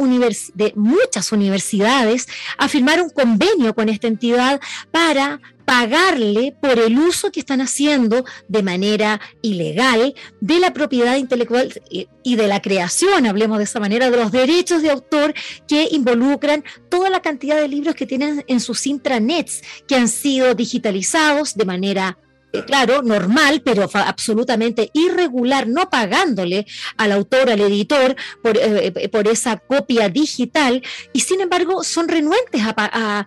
de 0.55 0.73
muchas 0.77 1.33
universidades 1.33 2.29
a 2.57 2.69
firmar 2.69 3.01
un 3.03 3.11
convenio 3.11 3.75
con 3.75 3.89
esta 3.89 4.07
entidad 4.07 4.61
para 4.91 5.41
pagarle 5.69 6.57
por 6.63 6.79
el 6.79 6.99
uso 6.99 7.31
que 7.31 7.41
están 7.41 7.61
haciendo 7.61 8.25
de 8.49 8.63
manera 8.63 9.21
ilegal 9.43 10.15
de 10.41 10.61
la 10.61 10.73
propiedad 10.73 11.17
intelectual 11.17 11.71
y 11.91 12.37
de 12.37 12.47
la 12.47 12.63
creación, 12.63 13.27
hablemos 13.27 13.59
de 13.59 13.65
esa 13.65 13.79
manera, 13.79 14.11
de 14.11 14.17
los 14.17 14.33
derechos 14.33 14.81
de 14.81 14.91
autor 14.91 15.35
que 15.67 15.87
involucran 15.91 16.65
toda 16.89 17.11
la 17.11 17.21
cantidad 17.21 17.57
de 17.61 17.69
libros 17.69 17.95
que 17.97 18.07
tienen 18.07 18.47
en 18.49 18.61
sus 18.61 18.87
intranets, 18.87 19.61
que 19.87 19.95
han 19.95 20.09
sido 20.09 20.55
digitalizados 20.55 21.55
de 21.55 21.67
manera 21.67 22.17
eh, 22.55 22.65
claro, 22.65 23.03
normal, 23.03 23.61
pero 23.63 23.91
absolutamente 23.93 24.91
irregular, 24.95 25.69
no 25.69 25.91
pagándole 25.91 26.65
al 26.97 27.13
autor, 27.13 27.51
al 27.51 27.61
editor, 27.61 28.17
por, 28.43 28.57
eh, 28.57 28.91
eh, 28.97 29.09
por 29.11 29.29
esa 29.29 29.59
copia 29.59 30.09
digital, 30.09 30.83
y 31.13 31.21
sin 31.21 31.43
embargo 31.43 31.85
son 31.85 32.09
renuentes 32.09 32.63
a, 32.65 33.27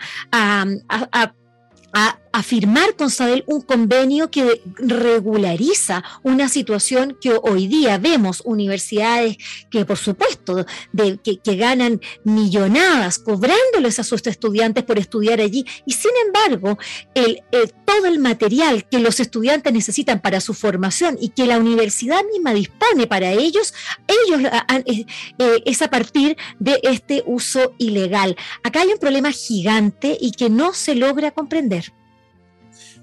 firmar 2.44 2.96
con 2.96 3.10
Sadel 3.10 3.44
un 3.48 3.62
convenio 3.62 4.32
que 4.32 4.62
regulariza 4.78 6.04
una 6.24 6.50
situación 6.50 7.18
que 7.20 7.34
hoy 7.42 7.68
día 7.68 7.98
vemos 7.98 8.42
universidades 8.46 9.38
que 9.70 9.86
por 9.86 9.98
supuesto 9.98 10.66
de, 10.92 11.18
que, 11.18 11.56
ganan 11.56 12.02
millonadas 12.24 13.20
cobrándoles 13.20 14.00
a 14.00 14.04
sus 14.04 14.26
estudiantes 14.26 14.84
por 14.84 14.98
estudiar 14.98 15.42
allí 15.42 15.66
y 15.86 15.94
sin 15.94 16.12
embargo 16.26 16.78
el, 17.14 17.44
todo 17.86 18.08
el 18.08 18.20
material 18.20 18.88
que 18.90 19.00
los 19.00 19.20
estudiantes 19.20 19.74
necesitan 19.74 20.22
para 20.22 20.40
su 20.40 20.54
formación 20.54 21.18
y 21.20 21.30
que 21.30 21.46
la 21.46 21.60
universidad 21.60 22.24
misma 22.32 22.54
dispone 22.54 23.08
para 23.08 23.32
ellos, 23.32 23.74
ellos 24.08 24.42
eh, 24.86 25.06
eh, 25.38 25.64
es 25.66 25.82
a 25.82 25.90
partir 25.90 26.38
de 26.60 26.80
este 26.84 27.24
uso 27.26 27.74
ilegal. 27.78 28.36
Acá 28.64 28.82
hay 28.82 28.90
un 28.90 28.98
problema 29.00 29.32
gigante 29.32 30.18
y 30.20 30.32
que 30.32 30.50
no 30.50 30.74
se 30.74 30.96
logra 30.96 31.32
comprender. 31.32 31.94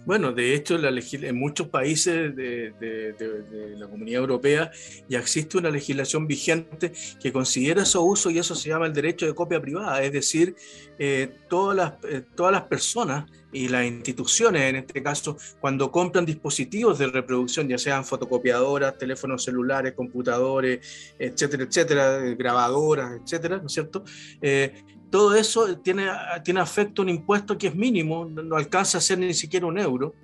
Bueno, 0.08 0.32
de 0.32 0.54
hecho, 0.54 0.78
en 0.78 1.38
muchos 1.38 1.68
países 1.68 2.34
de, 2.34 3.74
la 3.76 3.86
Comunidad 3.88 4.22
Europea 4.22 4.70
ya 5.06 5.18
existe 5.18 5.58
una 5.58 5.68
legislación 5.68 6.26
vigente 6.26 6.92
que 7.20 7.30
considera 7.30 7.84
su 7.84 8.00
uso 8.00 8.30
y 8.30 8.38
eso 8.38 8.54
se 8.54 8.70
llama 8.70 8.86
el 8.86 8.94
derecho 8.94 9.26
de 9.26 9.34
copia 9.34 9.60
privada, 9.60 10.02
es 10.02 10.10
decir, 10.10 10.56
eh, 10.98 11.36
todas, 11.50 11.76
las, 11.76 11.92
eh, 12.10 12.22
todas 12.34 12.52
las 12.52 12.62
personas 12.62 13.30
y 13.52 13.68
las 13.68 13.84
instituciones, 13.84 14.62
en 14.62 14.76
este 14.76 15.02
caso, 15.02 15.36
cuando 15.60 15.92
compran 15.92 16.24
dispositivos 16.24 16.98
de 16.98 17.08
reproducción, 17.08 17.68
ya 17.68 17.76
sean 17.76 18.02
fotocopiadoras, 18.02 18.96
teléfonos 18.96 19.44
celulares, 19.44 19.92
computadores, 19.92 21.14
etcétera, 21.18 21.64
etcétera, 21.64 22.18
grabadoras, 22.34 23.20
etcétera, 23.22 23.58
¿no 23.58 23.66
es 23.66 23.72
cierto? 23.74 24.04
Eh, 24.40 24.72
todo 25.10 25.34
eso 25.34 25.76
tiene, 25.78 26.08
tiene 26.44 26.60
afecto 26.60 27.02
a 27.02 27.04
un 27.04 27.08
impuesto 27.08 27.56
que 27.56 27.68
es 27.68 27.74
mínimo, 27.74 28.24
no 28.26 28.56
alcanza 28.56 28.98
a 28.98 29.00
ser 29.00 29.18
ni 29.18 29.34
siquiera 29.34 29.66
un 29.66 29.78
euro, 29.78 30.14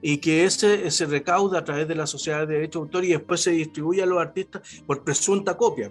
y 0.00 0.18
que 0.18 0.44
ese 0.44 0.90
se 0.90 1.06
recauda 1.06 1.58
a 1.58 1.64
través 1.64 1.88
de 1.88 1.94
la 1.94 2.06
sociedad 2.06 2.46
de 2.46 2.54
derecho 2.54 2.80
de 2.80 2.84
autor 2.84 3.04
y 3.04 3.08
después 3.08 3.40
se 3.40 3.50
distribuye 3.50 4.02
a 4.02 4.06
los 4.06 4.18
artistas 4.18 4.62
por 4.86 5.02
presunta 5.02 5.56
copia. 5.56 5.90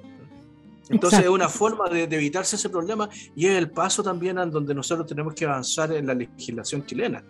Entonces 0.89 1.19
es 1.19 1.29
una 1.29 1.49
forma 1.49 1.87
de, 1.87 2.03
evitarse 2.03 2.55
ese 2.55 2.69
problema 2.69 3.07
y 3.35 3.45
es 3.45 3.57
el 3.57 3.69
paso 3.69 4.01
también 4.01 4.39
en 4.39 4.49
donde 4.49 4.73
nosotros 4.73 5.07
tenemos 5.07 5.35
que 5.35 5.45
avanzar 5.45 5.91
en 5.93 6.07
la 6.07 6.15
legislación 6.15 6.85
chilena. 6.85 7.23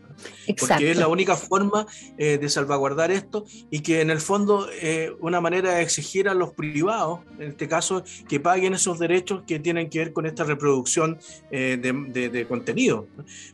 Porque 0.59 0.91
es 0.91 0.97
la 0.97 1.07
única 1.07 1.35
forma 1.35 1.85
eh, 2.17 2.37
de 2.37 2.49
salvaguardar 2.49 3.11
esto 3.11 3.45
y 3.69 3.81
que 3.81 4.01
en 4.01 4.09
el 4.09 4.19
fondo 4.19 4.67
eh, 4.81 5.11
una 5.19 5.41
manera 5.41 5.75
de 5.75 5.81
exigir 5.81 6.27
a 6.27 6.33
los 6.33 6.53
privados, 6.53 7.19
en 7.37 7.49
este 7.49 7.67
caso, 7.67 8.03
que 8.27 8.39
paguen 8.39 8.73
esos 8.73 8.99
derechos 8.99 9.43
que 9.45 9.59
tienen 9.59 9.89
que 9.89 9.99
ver 9.99 10.13
con 10.13 10.25
esta 10.25 10.43
reproducción 10.43 11.19
eh, 11.51 11.77
de, 11.79 12.47
contenido. 12.47 13.07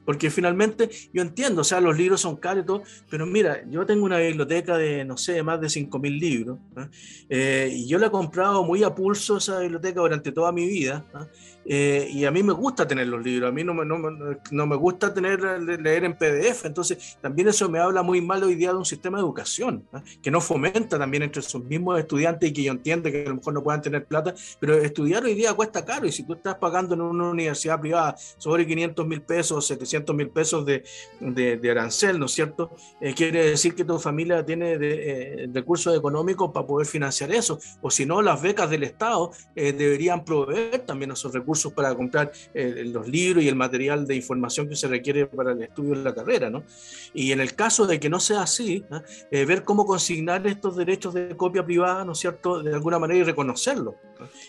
Porque 0.05 0.29
finalmente 0.29 0.89
yo 1.13 1.21
entiendo, 1.21 1.61
o 1.61 1.63
sea, 1.63 1.81
los 1.81 1.97
libros 1.97 2.21
son 2.21 2.37
caros 2.37 2.63
y 2.63 2.67
todo, 2.67 2.83
pero 3.09 3.25
mira, 3.25 3.63
yo 3.69 3.85
tengo 3.85 4.05
una 4.05 4.19
biblioteca 4.19 4.77
de, 4.77 5.03
no 5.03 5.17
sé, 5.17 5.43
más 5.43 5.59
de 5.59 5.67
5.000 5.67 6.19
libros 6.19 6.59
y 7.29 7.87
yo 7.87 7.97
la 7.97 8.07
he 8.07 8.11
comprado 8.11 8.63
muy 8.63 8.83
a 8.83 8.93
pulso 8.93 9.37
esa 9.37 9.59
biblioteca 9.59 9.99
durante 9.99 10.31
toda 10.31 10.51
mi 10.51 10.65
vida. 10.65 11.05
y 11.65 12.23
a 12.23 12.31
mí 12.31 12.43
me 12.43 12.53
gusta 12.53 12.87
tener 12.87 13.07
los 13.07 13.23
libros, 13.23 13.49
a 13.49 13.51
mí 13.51 13.63
no 13.63 13.73
me, 13.73 13.85
no, 13.85 13.97
no 14.51 14.67
me 14.67 14.75
gusta 14.75 15.13
tener 15.13 15.41
leer 15.61 16.05
en 16.05 16.13
PDF 16.17 16.54
Entonces, 16.63 17.17
también 17.21 17.47
eso 17.47 17.69
me 17.69 17.79
habla 17.79 18.03
muy 18.03 18.21
mal 18.21 18.43
hoy 18.43 18.55
día 18.55 18.71
de 18.71 18.77
un 18.77 18.85
sistema 18.85 19.17
de 19.17 19.23
educación, 19.23 19.85
¿ah? 19.91 20.03
que 20.21 20.31
no 20.31 20.41
fomenta 20.41 20.97
también 20.97 21.23
entre 21.23 21.41
sus 21.41 21.63
mismos 21.63 21.99
estudiantes 21.99 22.49
y 22.49 22.53
que 22.53 22.63
yo 22.63 22.71
entiendo 22.71 23.11
que 23.11 23.25
a 23.25 23.29
lo 23.29 23.35
mejor 23.35 23.53
no 23.53 23.63
puedan 23.63 23.81
tener 23.81 24.05
plata, 24.05 24.33
pero 24.59 24.75
estudiar 24.75 25.23
hoy 25.23 25.33
día 25.33 25.53
cuesta 25.53 25.83
caro 25.83 26.07
y 26.07 26.11
si 26.11 26.23
tú 26.23 26.33
estás 26.33 26.55
pagando 26.55 26.95
en 26.95 27.01
una 27.01 27.29
universidad 27.29 27.79
privada 27.79 28.15
sobre 28.37 28.65
500 28.65 29.07
mil 29.07 29.21
pesos, 29.21 29.67
700 29.67 30.15
mil 30.15 30.29
pesos 30.29 30.65
de, 30.65 30.83
de, 31.19 31.71
arancel, 31.71 32.19
¿no 32.19 32.27
es 32.27 32.31
cierto? 32.31 32.71
Eh, 33.01 33.13
quiere 33.13 33.49
decir 33.49 33.75
que 33.75 33.83
tu 33.83 33.97
familia 33.99 34.45
tiene 34.45 34.77
eh, 34.79 35.49
recursos 35.51 35.97
económicos 35.97 36.51
para 36.51 36.65
poder 36.65 36.87
financiar 36.87 37.31
eso, 37.31 37.59
o 37.81 37.89
si 37.89 38.05
no, 38.05 38.21
las 38.21 38.41
becas 38.41 38.69
del 38.69 38.83
Estado 38.83 39.31
eh, 39.55 39.73
deberían 39.73 40.23
proveer 40.23 40.79
también 40.79 41.11
esos 41.11 41.33
recursos 41.33 41.73
para 41.73 41.93
comprar 41.95 42.31
los 42.53 43.07
libros 43.07 43.43
y 43.43 43.47
el 43.47 43.55
material 43.55 44.05
de 44.07 44.15
información 44.15 44.67
que 44.69 44.75
se 44.75 44.87
requiere 44.87 45.25
para 45.25 45.51
el 45.51 45.61
estudio 45.61 45.95
de 45.95 46.03
la 46.03 46.13
carrera, 46.13 46.44
Y 47.13 47.31
en 47.31 47.39
el 47.39 47.55
caso 47.55 47.87
de 47.87 47.99
que 47.99 48.09
no 48.09 48.19
sea 48.19 48.41
así, 48.41 48.83
ver 49.31 49.63
cómo 49.63 49.85
consignar 49.85 50.45
estos 50.47 50.75
derechos 50.75 51.13
de 51.13 51.35
copia 51.37 51.65
privada, 51.65 52.03
¿no 52.03 52.11
es 52.11 52.19
cierto?, 52.19 52.61
de 52.61 52.73
alguna 52.73 52.99
manera 52.99 53.19
y 53.19 53.23
reconocerlo, 53.23 53.95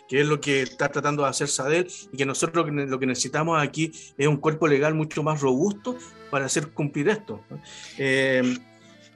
que 0.08 0.20
es 0.20 0.26
lo 0.26 0.40
que 0.40 0.62
está 0.62 0.88
tratando 0.88 1.22
de 1.22 1.28
hacer 1.28 1.48
SADEL 1.48 1.86
y 2.12 2.16
que 2.16 2.26
nosotros 2.26 2.66
lo 2.70 2.98
que 2.98 3.06
necesitamos 3.06 3.62
aquí 3.62 3.92
es 4.16 4.26
un 4.26 4.38
cuerpo 4.38 4.66
legal 4.66 4.94
mucho 4.94 5.22
más 5.22 5.40
robusto 5.40 5.96
para 6.30 6.46
hacer 6.46 6.72
cumplir 6.72 7.08
esto. 7.08 7.40
Eh, 7.98 8.58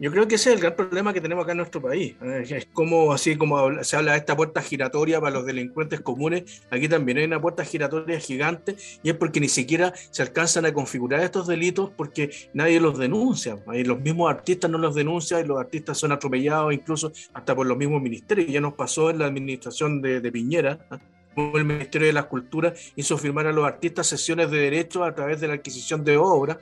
yo 0.01 0.11
creo 0.11 0.27
que 0.27 0.37
ese 0.37 0.49
es 0.51 0.57
el 0.57 0.63
gran 0.63 0.75
problema 0.75 1.13
que 1.13 1.21
tenemos 1.21 1.45
acá 1.45 1.53
en 1.53 1.59
nuestro 1.59 1.83
país. 1.83 2.17
¿eh? 2.23 2.45
Es 2.49 2.67
como, 2.73 3.13
así 3.13 3.37
como 3.37 3.85
se 3.85 3.97
habla 3.97 4.13
de 4.13 4.19
esta 4.19 4.35
puerta 4.35 4.63
giratoria 4.63 5.21
para 5.21 5.35
los 5.35 5.45
delincuentes 5.45 6.01
comunes, 6.01 6.63
aquí 6.71 6.89
también 6.89 7.19
hay 7.19 7.25
una 7.25 7.41
puerta 7.41 7.67
giratoria 7.67 8.19
gigante 8.19 8.77
y 9.03 9.11
es 9.11 9.17
porque 9.17 9.41
ni 9.41 9.49
siquiera 9.49 9.93
se 10.11 10.23
alcanzan 10.23 10.65
a 10.65 10.73
configurar 10.73 11.21
estos 11.21 11.47
delitos 11.47 11.91
porque 11.95 12.31
nadie 12.55 12.81
los 12.81 12.99
denuncia. 12.99 13.59
Los 13.67 14.01
mismos 14.01 14.31
artistas 14.31 14.71
no 14.71 14.79
los 14.79 14.95
denuncian 14.95 15.45
y 15.45 15.49
los 15.49 15.61
artistas 15.61 15.99
son 15.99 16.13
atropellados 16.13 16.73
incluso 16.73 17.13
hasta 17.35 17.55
por 17.55 17.67
los 17.67 17.77
mismos 17.77 18.01
ministerios. 18.01 18.51
Ya 18.51 18.61
nos 18.63 18.73
pasó 18.73 19.11
en 19.11 19.19
la 19.19 19.27
administración 19.27 20.01
de, 20.01 20.33
Piñera. 20.33 20.79
¿eh? 20.93 20.97
el 21.37 21.65
Ministerio 21.65 22.09
de 22.09 22.13
la 22.13 22.25
Cultura 22.25 22.75
hizo 22.97 23.17
firmar 23.17 23.47
a 23.47 23.53
los 23.53 23.65
artistas 23.65 24.07
sesiones 24.07 24.51
de 24.51 24.59
derechos 24.59 25.07
a 25.07 25.15
través 25.15 25.41
de 25.41 25.49
la 25.49 25.55
adquisición 25.55 26.05
de 26.05 26.17
obras 26.17 26.59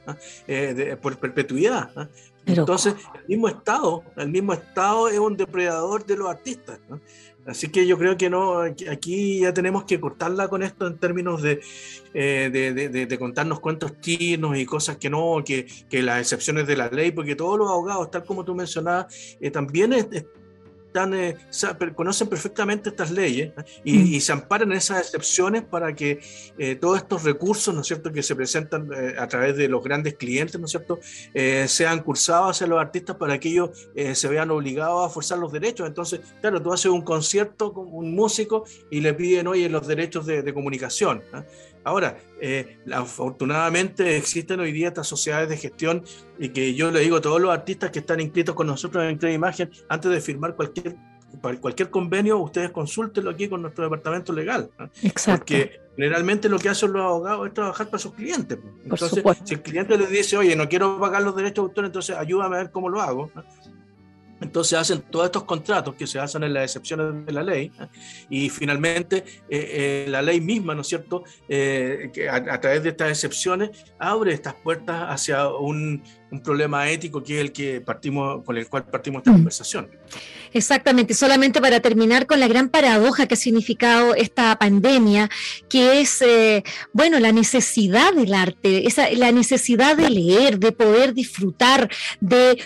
¿eh? 0.47 0.97
por 1.01 1.17
perpetuidad. 1.19 1.91
Entonces, 2.49 2.95
el 3.15 3.29
mismo 3.29 3.49
Estado, 3.49 4.03
el 4.17 4.29
mismo 4.29 4.53
Estado 4.53 5.09
es 5.09 5.19
un 5.19 5.37
depredador 5.37 6.05
de 6.05 6.17
los 6.17 6.29
artistas. 6.29 6.81
Así 7.47 7.69
que 7.69 7.87
yo 7.87 7.97
creo 7.97 8.17
que 8.17 8.29
no, 8.29 8.61
aquí 8.61 9.41
ya 9.41 9.55
tenemos 9.55 9.85
que 9.85 9.99
cortarla 9.99 10.49
con 10.49 10.63
esto 10.63 10.87
en 10.87 10.99
términos 10.99 11.41
de, 11.41 11.61
eh, 12.13 12.51
de, 12.51 13.19
contarnos 13.19 13.61
cuentos 13.61 13.99
chinos 14.01 14.59
y 14.59 14.67
cosas 14.67 14.99
que 14.99 15.09
no, 15.09 15.43
que, 15.45 15.67
que, 15.89 16.03
las 16.03 16.21
excepciones 16.21 16.67
de 16.67 16.77
la 16.77 16.89
ley, 16.89 17.11
porque 17.11 17.37
todos 17.37 17.59
los 17.59 17.71
abogados, 17.71 18.11
tal 18.11 18.25
como 18.25 18.45
tú 18.45 18.55
mencionabas, 18.55 19.39
eh, 19.41 19.51
también 19.51 19.95
es, 19.95 20.07
eh, 20.95 21.37
conocen 21.95 22.29
perfectamente 22.29 22.89
estas 22.89 23.11
leyes 23.11 23.53
mm. 23.57 23.63
y, 23.85 24.21
se 24.21 24.33
amparan 24.33 24.73
en 24.73 24.79
esas 24.79 25.01
excepciones 25.01 25.63
para 25.63 25.95
que 25.95 26.21
eh, 26.59 26.77
todos 26.77 26.99
estos 26.99 27.25
recursos, 27.25 27.75
¿no 27.75 27.83
es 27.83 27.87
cierto?, 27.87 28.13
que 28.13 28.23
se 28.23 28.35
presentan 28.35 28.89
eh, 28.93 29.15
a 29.19 29.27
través 29.29 29.57
de 29.57 29.69
los 29.69 29.83
grandes 29.83 30.15
clientes, 30.15 30.59
¿no 30.59 30.67
es 30.67 30.73
cierto?, 30.73 30.99
sean 31.67 32.03
cursados 32.03 32.51
hacia 32.51 32.67
los 32.67 32.81
artistas 32.81 33.17
para 33.17 33.39
que 33.39 33.51
ellos 33.51 33.71
se 34.13 34.29
vean 34.29 34.51
obligados 34.51 35.07
a 35.07 35.13
forzar 35.13 35.39
los 35.39 35.53
derechos. 35.53 35.87
Entonces, 35.87 36.21
claro, 36.41 36.61
tú 36.61 36.73
haces 36.73 36.91
un 36.91 37.03
concierto 37.03 37.73
con 37.73 37.87
un 37.91 38.15
músico 38.15 38.65
y 38.91 39.01
le 39.01 39.15
piden, 39.15 39.47
oye, 39.47 39.69
los 39.69 39.87
derechos 39.87 40.27
de, 40.27 40.43
de 40.43 40.55
comunicación. 40.55 41.23
Ahora, 41.89 42.19
eh, 42.39 42.77
afortunadamente 42.93 44.19
existen 44.19 44.61
hoy 44.61 44.73
día 44.73 44.89
estas 44.89 45.07
sociedades 45.07 45.49
de 45.49 45.57
gestión 45.57 46.05
y 46.39 46.51
que 46.51 46.75
yo 46.75 46.91
le 46.91 47.01
digo 47.01 47.17
a 47.17 47.21
todos 47.23 47.41
los 47.41 47.51
artistas 47.51 47.91
que 47.91 48.01
están 48.01 48.21
inscritos 48.21 48.55
con 48.55 48.67
nosotros 48.67 49.05
en 49.05 49.17
Crea 49.17 49.33
Imagen, 49.33 49.71
antes 49.89 50.11
de 50.11 50.21
firmar 50.21 50.55
cualquier 50.55 50.97
cualquier 51.61 51.89
convenio, 51.91 52.39
ustedes 52.39 52.71
consúltenlo 52.73 53.31
aquí 53.31 53.49
con 53.49 53.63
nuestro 53.63 53.85
departamento 53.85 54.35
legal. 54.35 54.71
Exacto. 55.03 55.41
Porque 55.41 55.81
generalmente 55.97 56.49
lo 56.51 56.59
que 56.59 56.69
hacen 56.69 56.93
los 56.93 57.03
abogados 57.03 57.47
es 57.47 57.55
trabajar 57.55 57.87
para 57.87 57.99
sus 57.99 58.13
clientes. 58.13 58.59
Entonces, 58.83 59.25
si 59.45 59.55
el 59.55 59.63
cliente 59.63 59.97
les 59.97 60.11
dice, 60.11 60.37
oye, 60.37 60.57
no 60.57 60.69
quiero 60.69 61.01
pagar 61.01 61.23
los 61.23 61.37
derechos 61.37 61.65
de 61.65 61.69
autor, 61.69 61.85
entonces 61.87 62.17
ayúdame 62.17 62.57
a 62.57 62.59
ver 62.61 62.71
cómo 62.71 62.91
lo 62.91 63.01
hago. 63.01 63.31
Entonces 64.41 64.79
hacen 64.79 65.03
todos 65.11 65.27
estos 65.27 65.45
contratos 65.45 65.95
que 65.95 66.07
se 66.07 66.19
basan 66.19 66.45
en 66.45 66.55
las 66.55 66.65
excepciones 66.65 67.27
de 67.27 67.33
la 67.33 67.43
ley 67.43 67.73
¿eh? 67.81 67.87
y 68.31 68.49
finalmente 68.51 69.25
eh, 69.49 70.05
eh, 70.05 70.07
la 70.09 70.23
ley 70.23 70.41
misma, 70.41 70.75
¿no 70.75 70.83
es 70.83 70.89
cierto?, 70.89 71.25
que 71.49 72.29
a, 72.31 72.61
través 72.61 72.83
de 72.83 72.91
estas 72.91 73.11
excepciones 73.11 73.71
abre 73.99 74.33
estas 74.33 74.55
puertas 74.55 75.07
hacia 75.09 75.49
un, 75.49 76.03
un, 76.31 76.43
problema 76.43 76.89
ético 76.89 77.23
que 77.23 77.37
es 77.37 77.41
el 77.41 77.53
que 77.53 77.81
partimos, 77.81 78.45
con 78.45 78.57
el 78.57 78.69
cual 78.69 78.85
partimos 78.85 79.21
esta 79.21 79.33
mm. 79.33 79.35
conversación. 79.35 79.91
Exactamente, 80.53 81.15
solamente 81.15 81.61
para 81.61 81.81
terminar 81.81 82.27
con 82.27 82.41
la 82.41 82.49
gran 82.49 82.69
paradoja 82.69 83.27
que 83.27 83.35
ha 83.35 83.37
significado 83.37 84.15
esta 84.15 84.57
pandemia, 84.59 85.29
que 85.69 86.01
es, 86.01 86.25
bueno, 86.93 87.19
la 87.19 87.33
necesidad 87.33 88.13
del 88.15 88.33
arte, 88.35 88.87
esa, 88.87 89.11
la 89.11 89.33
necesidad 89.33 89.97
de 89.97 90.11
leer, 90.11 90.59
de 90.59 90.73
poder 90.73 91.13
disfrutar, 91.13 91.91
de 92.21 92.59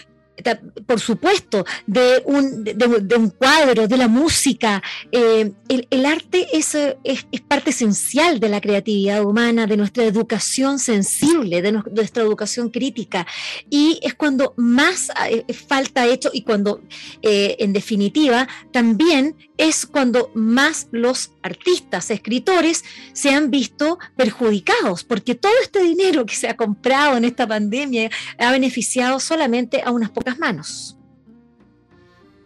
por 0.87 1.00
supuesto, 1.00 1.64
de 1.87 2.22
un, 2.24 2.64
de, 2.64 3.16
un 3.16 3.31
cuadro, 3.31 3.88
de 3.88 3.96
la 3.96 4.09
música. 4.09 4.83
Eh, 5.11 5.52
el, 5.68 6.07
arte 6.07 6.46
es, 6.52 6.74
es, 7.05 7.24
parte 7.48 7.70
esencial 7.70 8.40
de 8.40 8.48
la 8.48 8.61
creatividad 8.61 9.24
humana, 9.24 9.66
de 9.66 9.76
nuestra 9.76 10.05
educación 10.05 10.78
sensible, 10.78 11.62
de 11.62 11.72
nuestra 11.72 12.22
educación 12.22 12.70
crítica. 12.70 13.26
Y 13.70 13.98
es 14.02 14.14
cuando 14.14 14.55
más 14.57 15.11
eh, 15.28 15.52
falta 15.52 16.07
hecho 16.07 16.31
y 16.33 16.42
cuando, 16.42 16.81
eh, 17.22 17.57
en 17.59 17.72
definitiva, 17.72 18.48
también 18.72 19.37
es 19.62 19.87
cuando 19.87 20.31
más 20.35 20.88
los 20.90 21.33
artistas, 21.42 22.11
escritores, 22.11 22.85
se 23.12 23.31
han 23.31 23.51
visto 23.51 23.98
perjudicados, 24.16 25.05
porque 25.05 25.37
todo 25.37 25.53
este 25.62 25.83
dinero 25.83 26.27
que 26.27 26.35
se 26.35 26.48
ha 26.48 26.57
comprado 26.57 27.16
en 27.16 27.25
esta 27.25 27.46
pandemia 27.46 28.11
ha 28.38 28.51
beneficiado 28.51 29.20
solamente 29.20 29.81
a 29.85 29.92
unas 29.92 30.11
pocas 30.11 30.38
manos. 30.38 30.96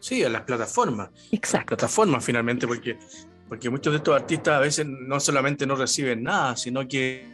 Sí, 0.01 0.23
a 0.23 0.29
las 0.29 0.43
plataformas. 0.43 1.09
Exacto. 1.33 1.57
Las 1.57 1.79
plataformas 1.79 2.25
finalmente, 2.25 2.67
porque, 2.67 2.99
porque 3.49 3.71
muchos 3.71 3.95
de 3.95 3.97
estos 3.97 4.15
artistas 4.15 4.55
a 4.55 4.61
veces 4.61 4.87
no 4.87 5.19
solamente 5.19 5.67
no 5.67 5.75
reciben 5.75 6.23
nada, 6.23 6.55
sino 6.55 6.87
que 6.87 7.27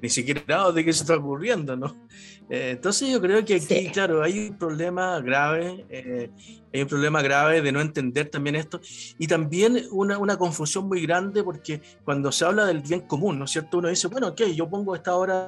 ni 0.00 0.08
siquiera 0.08 0.70
de 0.72 0.84
qué 0.84 0.92
se 0.92 1.02
está 1.02 1.16
ocurriendo, 1.16 1.76
¿no? 1.76 2.06
Eh, 2.50 2.70
entonces 2.72 3.10
yo 3.10 3.20
creo 3.20 3.44
que 3.44 3.56
aquí, 3.56 3.90
claro, 3.92 4.22
hay 4.22 4.48
un 4.48 4.58
problema 4.58 5.20
grave, 5.20 5.84
eh, 5.90 6.30
hay 6.72 6.82
un 6.82 6.88
problema 6.88 7.20
grave 7.20 7.60
de 7.60 7.72
no 7.72 7.80
entender 7.80 8.30
también 8.30 8.56
esto 8.56 8.80
y 9.18 9.26
también 9.26 9.84
una, 9.90 10.18
una, 10.18 10.36
confusión 10.36 10.88
muy 10.88 11.02
grande 11.02 11.42
porque 11.42 11.82
cuando 12.04 12.32
se 12.32 12.44
habla 12.44 12.64
del 12.64 12.80
bien 12.80 13.02
común, 13.02 13.38
¿no 13.38 13.44
es 13.44 13.50
cierto? 13.50 13.78
Uno 13.78 13.88
dice, 13.88 14.08
bueno, 14.08 14.28
ok, 14.28 14.42
yo 14.54 14.68
pongo 14.68 14.94
esta 14.94 15.14
hora... 15.14 15.46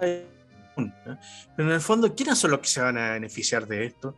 Pero 0.77 1.69
en 1.69 1.75
el 1.75 1.81
fondo, 1.81 2.15
¿quiénes 2.15 2.39
son 2.39 2.53
los 2.53 2.61
que 2.61 2.69
se 2.69 2.81
van 2.81 2.97
a 2.97 3.13
beneficiar 3.13 3.67
de 3.67 3.87
esto? 3.87 4.17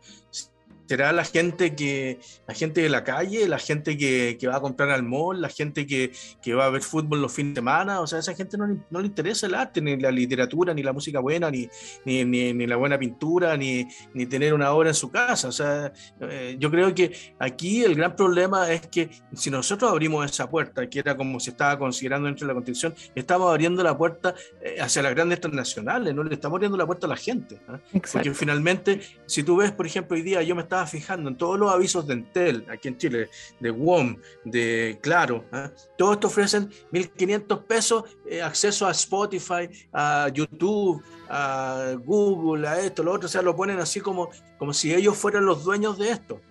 Será 0.87 1.11
la 1.11 1.23
gente 1.23 1.75
que 1.75 2.19
la 2.47 2.53
gente 2.53 2.81
de 2.81 2.89
la 2.89 3.03
calle, 3.03 3.47
la 3.47 3.59
gente 3.59 3.97
que, 3.97 4.37
que 4.39 4.47
va 4.47 4.57
a 4.57 4.61
comprar 4.61 4.89
al 4.89 5.03
mall, 5.03 5.41
la 5.41 5.49
gente 5.49 5.85
que, 5.85 6.11
que, 6.41 6.53
va 6.53 6.65
a 6.65 6.69
ver 6.69 6.81
fútbol 6.81 7.21
los 7.21 7.33
fines 7.33 7.53
de 7.53 7.61
semana, 7.61 8.01
o 8.01 8.07
sea, 8.07 8.17
a 8.17 8.19
esa 8.21 8.33
gente 8.33 8.57
no, 8.57 8.67
no, 8.89 8.99
le 8.99 9.07
interesa 9.07 9.47
el 9.47 9.55
arte, 9.55 9.81
ni 9.81 9.97
la 9.97 10.11
literatura, 10.11 10.73
ni 10.73 10.83
la 10.83 10.93
música 10.93 11.19
buena, 11.19 11.49
ni, 11.49 11.67
ni, 12.05 12.23
ni, 12.25 12.67
la 12.67 12.75
buena 12.75 12.97
pintura, 12.97 13.55
ni, 13.57 13.87
ni, 14.13 14.25
tener 14.25 14.53
una 14.53 14.71
obra 14.71 14.89
en 14.89 14.95
su 14.95 15.11
casa. 15.11 15.47
O 15.47 15.51
sea, 15.51 15.91
eh, 16.21 16.55
yo 16.59 16.69
creo 16.69 16.93
que 16.93 17.13
aquí 17.39 17.83
el 17.83 17.95
gran 17.95 18.15
problema 18.15 18.71
es 18.71 18.87
que 18.87 19.09
si 19.33 19.49
nosotros 19.49 19.91
abrimos 19.91 20.29
esa 20.29 20.49
puerta, 20.49 20.89
que 20.89 20.99
era 20.99 21.15
como 21.15 21.39
se 21.39 21.51
estaba 21.51 21.77
considerando 21.77 22.27
dentro 22.27 22.45
de 22.45 22.53
la 22.53 22.55
Constitución, 22.55 22.93
estamos 23.15 23.49
abriendo 23.49 23.83
la 23.83 23.97
puerta 23.97 24.35
eh, 24.61 24.77
hacia 24.79 25.01
las 25.01 25.13
grandes 25.13 25.39
transnacionales, 25.39 26.13
no 26.13 26.23
le 26.23 26.33
estamos 26.33 26.57
abriendo 26.57 26.77
la 26.77 26.85
puerta 26.85 27.07
a 27.07 27.09
la 27.09 27.17
gente. 27.17 27.59
¿ah? 27.67 27.79
Porque 28.11 28.33
finalmente, 28.33 29.01
si 29.25 29.43
tú 29.43 29.57
ves, 29.57 29.71
por 29.71 29.85
ejemplo, 29.85 30.15
hoy 30.15 30.21
día 30.21 30.41
yo 30.43 30.55
me 30.55 30.61
estaba 30.61 30.82
fijando 30.85 31.29
en 31.29 31.37
todos 31.37 31.59
los 31.59 31.71
avisos 31.71 32.07
de 32.07 32.13
Entel, 32.13 32.65
aquí 32.69 32.87
en 32.87 32.97
Chile, 32.97 33.29
de 33.59 33.71
WOM, 33.71 34.17
de 34.43 34.99
Claro, 35.01 35.45
¿ah? 35.51 35.71
todos 35.97 36.19
te 36.19 36.27
ofrecen 36.27 36.69
1.500 36.91 37.63
pesos, 37.63 38.03
eh, 38.25 38.41
acceso 38.41 38.85
a 38.85 38.91
Spotify, 38.91 39.69
a 39.91 40.29
YouTube, 40.33 41.03
a 41.29 41.95
Google, 42.03 42.67
a 42.67 42.79
esto, 42.79 43.03
lo 43.03 43.11
otro, 43.11 43.27
o 43.27 43.29
sea, 43.29 43.41
lo 43.41 43.55
ponen 43.55 43.79
así 43.79 43.99
como, 43.99 44.29
como 44.57 44.73
si 44.73 44.93
ellos 44.93 45.17
fueran 45.17 45.45
los 45.45 45.63
dueños 45.63 45.97
de 45.97 46.11
esto. 46.11 46.41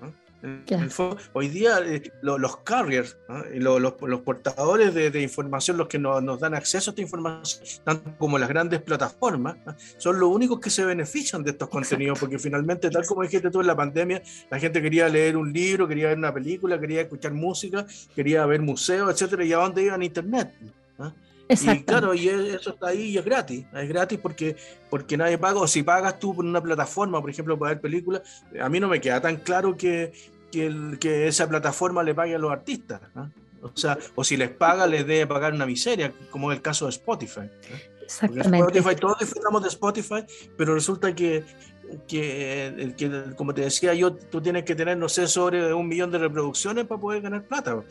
Hoy 1.33 1.49
día 1.49 1.79
eh, 1.85 2.13
los 2.23 2.57
carriers, 2.59 3.17
los, 3.55 3.81
los, 3.81 4.21
portadores 4.23 4.93
de, 4.93 5.23
información, 5.23 5.77
los 5.77 5.87
que 5.87 5.99
nos, 5.99 6.41
dan 6.41 6.55
acceso 6.55 6.91
a 6.91 6.93
esta 6.93 7.03
información, 7.03 7.65
tanto 7.85 8.13
como 8.19 8.39
las 8.39 8.49
grandes 8.49 8.83
plataformas, 8.83 9.57
son 9.99 10.19
los 10.19 10.29
únicos 10.29 10.59
que 10.59 10.71
se 10.71 10.85
benefician 10.85 11.43
de 11.45 11.53
estos 11.53 11.69
contenidos, 11.69 12.19
porque 12.19 12.39
finalmente, 12.39 12.91
tal 12.91 13.07
como 13.07 13.23
dijiste 13.23 13.51
tú 13.51 13.61
en 13.61 13.69
la 13.69 13.77
pandemia, 13.77 14.23
la 14.51 14.59
gente 14.59 14.83
quería 14.83 15.09
leer 15.09 15.37
un 15.37 15.53
libro, 15.53 15.87
quería 15.87 16.09
ver 16.09 16.19
una 16.19 16.35
película, 16.35 16.81
quería 16.81 17.03
escuchar 17.03 17.33
música, 17.33 17.87
quería 18.15 18.45
ver 18.47 18.63
museos, 18.63 19.11
etcétera, 19.13 19.45
y 19.45 19.53
a 19.53 19.59
dónde 19.59 19.83
iban 19.83 20.01
a 20.01 20.05
Internet. 20.05 20.53
Y 21.49 21.83
claro, 21.85 22.15
y 22.15 22.29
eso 22.29 22.71
está 22.71 22.89
ahí 22.89 23.11
y 23.11 23.19
es 23.19 23.25
gratis. 23.25 23.65
Es 23.75 23.89
gratis 23.89 24.19
porque, 24.21 24.57
porque 24.89 25.17
nadie 25.17 25.39
paga. 25.39 25.61
O 25.61 25.67
si 25.67 25.83
pagas 25.83 26.19
tú 26.19 26.35
por 26.35 26.45
una 26.45 26.63
plataforma, 26.63 27.21
por 27.21 27.31
ejemplo, 27.31 27.59
para 27.59 27.75
ver 27.75 27.81
películas, 27.81 28.23
a 28.61 28.69
mí 28.69 28.81
no 28.81 28.89
me 28.89 29.01
queda 29.01 29.21
tan 29.21 29.37
claro 29.37 29.77
que, 29.77 30.13
que, 30.53 31.27
esa 31.27 31.49
plataforma 31.49 32.03
le 32.03 32.15
pague 32.15 32.35
a 32.35 32.39
los 32.39 32.53
artistas. 32.53 33.01
O 33.63 33.71
sea, 33.75 33.99
o 34.15 34.25
si 34.25 34.37
les 34.37 34.51
paga, 34.51 34.87
les 34.87 35.07
debe 35.07 35.27
pagar 35.27 35.55
una 35.55 35.67
miseria, 35.67 36.13
como 36.31 36.53
es 36.53 36.57
el 36.57 36.63
caso 36.63 36.87
de 36.87 36.91
Spotify. 36.91 37.49
Exactamente. 38.03 38.79
Spotify, 38.79 39.01
todos 39.01 39.19
disfrutamos 39.21 39.63
de 39.63 39.69
Spotify, 39.69 40.25
pero 40.57 40.75
resulta 40.75 41.15
que, 41.15 41.45
que, 42.07 43.33
como 43.37 43.55
te 43.55 43.63
decía 43.63 43.95
yo, 43.95 44.13
tú 44.15 44.41
tienes 44.41 44.65
que 44.65 44.75
tener, 44.75 44.97
no 44.99 45.09
sé, 45.09 45.27
sobre 45.27 45.73
un 45.73 45.89
millón 45.89 46.11
de 46.11 46.19
reproducciones 46.19 46.87
para 46.87 47.01
poder 47.01 47.23
ganar 47.23 47.45
plata. 47.45 47.83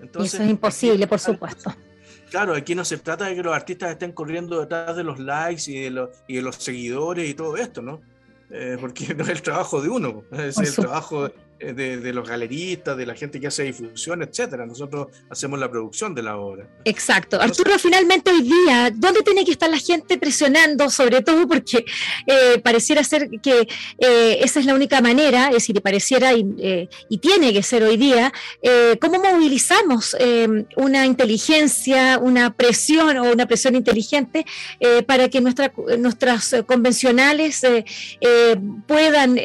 Entonces, 0.00 0.34
eso 0.34 0.42
es 0.44 0.50
imposible, 0.50 1.06
por 1.06 1.18
supuesto. 1.18 1.74
Claro, 2.30 2.54
aquí 2.54 2.74
no 2.74 2.84
se 2.84 2.98
trata 2.98 3.24
de 3.24 3.34
que 3.34 3.42
los 3.42 3.54
artistas 3.54 3.90
estén 3.90 4.12
corriendo 4.12 4.60
detrás 4.60 4.94
de 4.94 5.02
los 5.02 5.18
likes 5.18 5.62
y 5.68 5.80
de 5.80 5.90
los, 5.90 6.10
y 6.26 6.36
de 6.36 6.42
los 6.42 6.56
seguidores 6.56 7.26
y 7.26 7.32
todo 7.32 7.56
esto, 7.56 7.80
¿no? 7.80 8.02
Eh, 8.50 8.76
porque 8.78 9.14
no 9.14 9.24
es 9.24 9.30
el 9.30 9.42
trabajo 9.42 9.80
de 9.80 9.88
uno, 9.88 10.24
es 10.32 10.58
el 10.58 10.74
trabajo 10.74 11.30
eh, 11.60 11.72
de, 11.72 12.12
los 12.12 12.28
galeristas, 12.28 12.96
de 12.96 13.04
la 13.04 13.16
gente 13.16 13.40
que 13.40 13.48
hace 13.48 13.64
difusión, 13.64 14.22
etcétera. 14.22 14.64
Nosotros 14.64 15.08
hacemos 15.28 15.58
la 15.58 15.68
producción 15.68 16.14
de 16.14 16.22
la 16.22 16.36
obra. 16.36 16.68
Exacto. 16.84 17.40
Arturo, 17.40 17.76
finalmente 17.80 18.30
hoy 18.30 18.42
día, 18.42 18.92
¿dónde 18.94 19.22
tiene 19.22 19.44
que 19.44 19.50
estar 19.50 19.68
la 19.68 19.78
gente 19.78 20.18
presionando? 20.18 20.88
Sobre 20.88 21.20
todo 21.22 21.48
porque 21.48 21.84
eh, 22.26 22.60
pareciera 22.62 23.02
ser 23.02 23.28
que 23.42 23.66
eh, 23.98 24.38
esa 24.40 24.60
es 24.60 24.66
la 24.66 24.74
única 24.74 25.00
manera, 25.00 25.48
es 25.48 25.54
decir, 25.54 25.82
pareciera 25.82 26.32
y, 26.32 26.46
y 27.08 27.18
tiene 27.18 27.52
que 27.52 27.62
ser 27.62 27.82
hoy 27.82 27.96
día, 27.96 28.32
¿cómo 29.00 29.20
movilizamos 29.20 30.16
una 30.76 31.06
inteligencia, 31.06 32.18
una 32.18 32.54
presión 32.54 33.16
o 33.18 33.32
una 33.32 33.46
presión 33.46 33.74
inteligente 33.74 34.44
para 35.06 35.28
que 35.28 35.40
nuestra, 35.40 35.72
nuestras 35.98 36.54
convencionales 36.66 37.62
puedan 38.86 39.38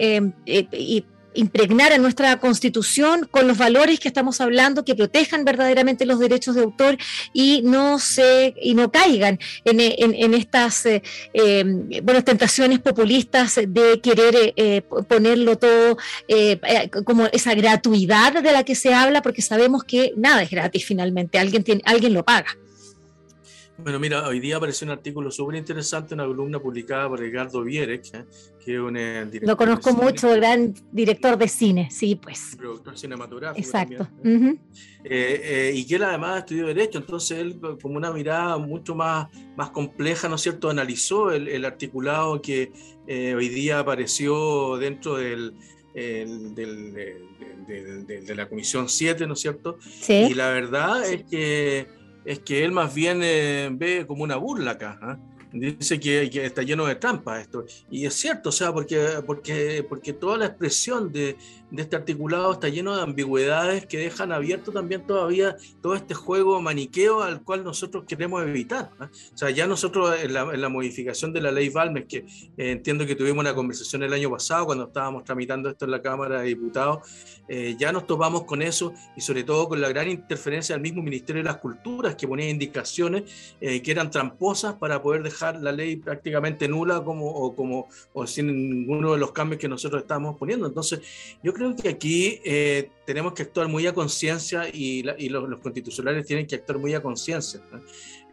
y 0.72 1.06
impregnar 1.36 1.94
a 1.94 1.98
nuestra 1.98 2.40
constitución 2.40 3.28
con 3.30 3.48
los 3.48 3.58
valores 3.58 4.00
que 4.00 4.08
estamos 4.08 4.42
hablando, 4.42 4.86
que 4.86 4.96
protejan 4.96 5.46
verdaderamente 5.46 6.06
los 6.06 6.20
derechos 6.20 6.56
de 6.56 6.62
autor 6.62 6.98
y 7.34 7.62
no 7.64 8.00
se 8.00 8.54
y 8.62 8.74
no 8.74 8.92
caigan 8.92 9.40
en, 9.66 10.34
estas 10.34 10.86
eh, 10.86 11.02
em, 11.34 11.90
tentaciones 12.24 12.80
populistas 12.80 13.60
de 13.68 14.00
querer 14.02 14.54
eh, 14.56 14.82
ponerlo 15.08 15.58
todo 15.58 15.98
eh, 16.28 16.60
como 17.06 17.28
esa 17.28 17.54
gratuidad 17.54 18.42
de 18.42 18.52
la 18.52 18.64
que 18.64 18.76
se 18.76 18.94
habla, 18.94 19.22
porque 19.22 19.42
sabemos 19.42 19.84
que 19.84 20.14
nada 20.16 20.44
es 20.44 20.50
gratis 20.50 20.86
finalmente, 20.86 21.40
alguien 21.40 21.64
tiene, 21.64 21.82
alguien 21.86 22.14
lo 22.14 22.24
paga. 22.24 22.58
Bueno, 23.78 24.00
mira, 24.00 24.28
hoy 24.28 24.40
día 24.40 24.58
apareció 24.58 24.86
un 24.86 24.92
artículo 24.92 25.32
súper 25.32 25.56
interesante, 25.56 26.14
una 26.14 26.28
columna 26.28 26.60
publicada 26.60 27.10
por 27.10 27.20
Ricardo 27.20 27.64
Vierek, 27.64 28.06
¿eh? 28.14 28.26
que 28.64 28.76
es 28.76 28.80
un 28.80 28.96
eh, 28.96 29.26
director. 29.26 29.50
Lo 29.50 29.58
conozco 29.58 29.94
mucho, 29.94 30.30
gran 30.30 30.76
director 30.92 31.36
de 31.38 31.48
cine, 31.48 31.90
sí, 31.90 32.14
pues. 32.16 32.56
Productor 32.56 32.96
cinematográfico. 33.00 33.66
Exacto. 33.66 34.08
¿eh? 34.24 35.72
y 35.76 35.88
que 35.88 35.96
él 35.96 36.04
además 36.04 36.40
estudió 36.40 36.68
Derecho, 36.68 37.00
entonces 37.00 37.40
él, 37.40 37.60
como 37.82 37.98
una 37.98 38.14
mirada 38.14 38.60
mucho 38.60 38.94
más, 38.94 39.30
más 39.58 39.72
compleja, 39.72 40.30
¿no 40.30 40.36
es 40.36 40.42
cierto?, 40.42 40.70
analizó 40.70 41.32
el, 41.32 41.66
articulado 41.66 42.40
que 42.44 42.72
hoy 43.08 43.50
día 43.50 43.80
apareció 43.80 44.78
dentro 44.78 45.16
del. 45.16 45.56
de, 45.96 47.16
la 48.36 48.48
Comisión 48.48 48.88
7, 48.88 49.26
¿no 49.26 49.34
es 49.34 49.40
cierto? 49.40 49.80
Sí. 49.82 50.28
Y 50.30 50.36
la 50.36 50.50
verdad 50.50 51.12
es 51.12 51.24
que 51.24 52.03
es 52.26 52.40
que 52.40 52.64
él 52.64 52.72
más 52.72 52.94
bien 52.94 53.22
eh, 53.24 53.70
ve 53.72 54.06
como 54.08 54.24
una 54.24 54.38
burla 54.38 54.72
acá. 54.72 55.00
¿ah? 55.02 55.18
Dice 55.52 56.00
que, 56.00 56.32
que, 56.32 56.46
está 56.46 56.64
lleno 56.64 56.86
de 56.86 56.96
trampas 56.96 57.42
esto. 57.42 57.64
Y 57.92 58.08
es 58.08 58.16
cierto, 58.16 58.50
o 58.50 58.52
sea, 58.52 58.74
porque, 58.74 59.22
porque, 59.26 59.86
porque 59.88 60.12
toda 60.12 60.38
la 60.38 60.48
expresión 60.48 61.12
de, 61.14 61.38
de 61.74 61.82
este 61.82 61.96
articulado 61.96 62.54
está 62.54 62.70
lleno 62.70 62.96
de 62.96 63.02
ambigüedades 63.02 63.88
que 63.88 63.98
dejan 63.98 64.32
abierto 64.32 64.72
también 64.72 65.08
todavía 65.08 65.58
todo 65.82 65.96
este 65.96 66.14
juego 66.14 66.62
maniqueo 66.62 67.24
al 67.24 67.42
cual 67.42 67.64
nosotros 67.64 68.04
queremos 68.08 68.44
evitar. 68.44 68.92
O 69.00 69.38
sea, 69.38 69.50
ya 69.50 69.66
nosotros 69.66 70.16
en 70.22 70.34
la, 70.34 70.70
modificación 70.70 71.34
de 71.34 71.42
la 71.42 71.52
ley 71.52 71.70
Balmes, 71.70 72.06
que 72.06 72.18
eh, 72.18 72.72
entiendo 72.72 73.08
que 73.08 73.16
tuvimos 73.16 73.40
una 73.40 73.56
conversación 73.56 74.04
el 74.04 74.14
año 74.14 74.30
pasado 74.30 74.68
cuando 74.68 74.86
estábamos 74.86 75.24
tramitando 75.24 75.68
esto 75.68 75.86
en 75.86 75.92
la 75.92 76.02
Cámara 76.04 76.42
de 76.42 76.50
Diputados, 76.50 77.10
eh, 77.48 77.76
ya 77.78 77.92
nos 77.92 78.06
topamos 78.06 78.44
con 78.44 78.62
eso 78.62 78.94
y 79.18 79.22
sobre 79.22 79.44
todo 79.44 79.68
con 79.68 79.82
la 79.82 79.90
gran 79.90 80.08
interferencia 80.08 80.76
del 80.76 80.84
mismo 80.84 81.02
Ministerio 81.02 81.42
de 81.42 81.50
las 81.50 81.58
Culturas 81.58 82.13
que 82.16 82.28
ponía 82.28 82.50
indicaciones 82.50 83.24
eh, 83.62 83.82
que 83.82 83.92
eran 83.92 84.12
tramposas 84.12 84.76
para 84.76 85.02
poder 85.02 85.24
dejar 85.24 85.62
la 85.62 85.72
ley 85.72 85.98
prácticamente 85.98 86.68
nula 86.68 87.04
como, 87.04 87.28
o, 87.28 87.56
como, 87.56 87.88
o 88.14 88.28
sin 88.28 88.48
ninguno 88.48 89.14
de 89.14 89.18
los 89.18 89.32
cambios 89.32 89.60
que 89.60 89.68
nosotros 89.68 90.02
estábamos 90.02 90.38
poniendo. 90.38 90.68
Entonces, 90.68 91.02
yo 91.42 91.54
creo 91.54 91.76
que 91.76 91.90
aquí 91.90 92.40
eh, 92.44 92.90
tenemos 93.06 93.34
que 93.34 93.44
actuar 93.44 93.68
muy 93.68 93.88
a 93.88 93.94
conciencia 93.94 94.68
y, 94.72 95.04
los, 95.04 95.60
constitucionales 95.60 96.26
tienen 96.26 96.48
que 96.48 96.56
actuar 96.56 96.80
muy 96.80 96.94
a 96.94 97.02
conciencia. 97.02 97.62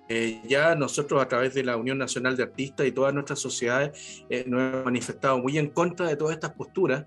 Eh, 0.08 0.40
ya 0.48 0.74
nosotros 0.74 1.22
a 1.22 1.28
través 1.28 1.54
de 1.54 1.62
la 1.62 1.76
Unión 1.76 1.96
Nacional 1.96 2.36
de 2.36 2.42
Artistas 2.42 2.84
y 2.84 2.90
todas 2.90 3.14
nuestras 3.14 3.38
sociedades 3.38 4.24
eh, 4.28 4.42
nos 4.44 4.60
hemos 4.60 4.84
manifestado 4.84 5.38
muy 5.38 5.56
en 5.56 5.68
contra 5.68 6.08
de 6.08 6.16
todas 6.16 6.34
estas 6.34 6.50
posturas 6.52 7.06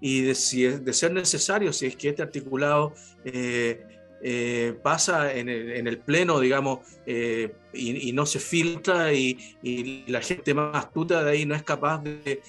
y 0.00 0.20
de, 0.20 0.36
si 0.36 0.62
de 0.62 0.92
ser 0.92 1.12
necesario, 1.12 1.72
si 1.72 1.86
es 1.86 1.96
que 1.96 2.10
este 2.10 2.22
articulado 2.22 2.94
pasa 4.82 5.32
en 5.32 5.48
el, 5.48 5.72
en 5.72 5.86
el, 5.86 5.98
Pleno, 5.98 6.40
digamos, 6.40 6.80
y, 7.72 8.12
no 8.12 8.26
se 8.26 8.38
filtra 8.38 9.12
y, 9.12 10.04
la 10.06 10.20
gente 10.20 10.54
más 10.54 10.74
astuta 10.76 11.22
de 11.22 11.30
ahí 11.30 11.46
no 11.46 11.54
es 11.54 11.62
capaz 11.62 12.02
de, 12.02 12.40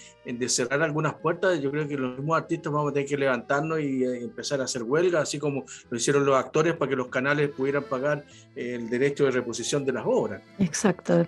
cerrar 0.47 0.84
algunas 0.84 1.15
puertas, 1.15 1.59
yo 1.59 1.72
creo 1.72 1.88
que 1.88 1.97
los 1.97 2.17
mismos 2.17 2.38
artistas 2.38 2.72
vamos 2.72 2.91
a 2.91 2.93
tener 2.93 3.09
que 3.09 3.17
levantarnos 3.17 3.80
y 3.80 4.03
eh, 4.03 4.22
empezar 4.22 4.61
a 4.61 4.65
hacer 4.65 4.84
huelga, 4.84 5.22
así 5.22 5.39
como 5.39 5.65
lo 5.89 5.97
hicieron 5.97 6.24
los 6.24 6.38
actores 6.38 6.76
para 6.76 6.89
que 6.89 6.95
los 6.95 7.07
canales 7.07 7.49
pudieran 7.49 7.84
pagar 7.84 8.24
el 8.55 8.89
derecho 8.89 9.26
de 9.26 9.32
reposición 9.32 9.84
de 9.86 9.93
las 9.93 10.03
obras. 10.05 10.41
Exacto. 10.59 11.26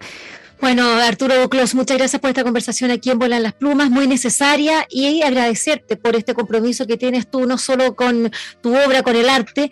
Bueno, 0.61 0.83
Arturo 0.83 1.41
Buclos, 1.41 1.73
muchas 1.73 1.97
gracias 1.97 2.21
por 2.21 2.29
esta 2.29 2.43
conversación 2.43 2.91
aquí 2.91 3.09
en 3.09 3.17
Vuelan 3.17 3.41
las 3.41 3.53
Plumas, 3.53 3.89
muy 3.89 4.05
necesaria 4.05 4.85
y 4.91 5.23
agradecerte 5.23 5.97
por 5.97 6.15
este 6.15 6.35
compromiso 6.35 6.85
que 6.85 6.97
tienes 6.97 7.31
tú, 7.31 7.47
no 7.47 7.57
solo 7.57 7.95
con 7.95 8.31
tu 8.61 8.77
obra, 8.77 9.01
con 9.01 9.15
el 9.15 9.27
arte 9.27 9.71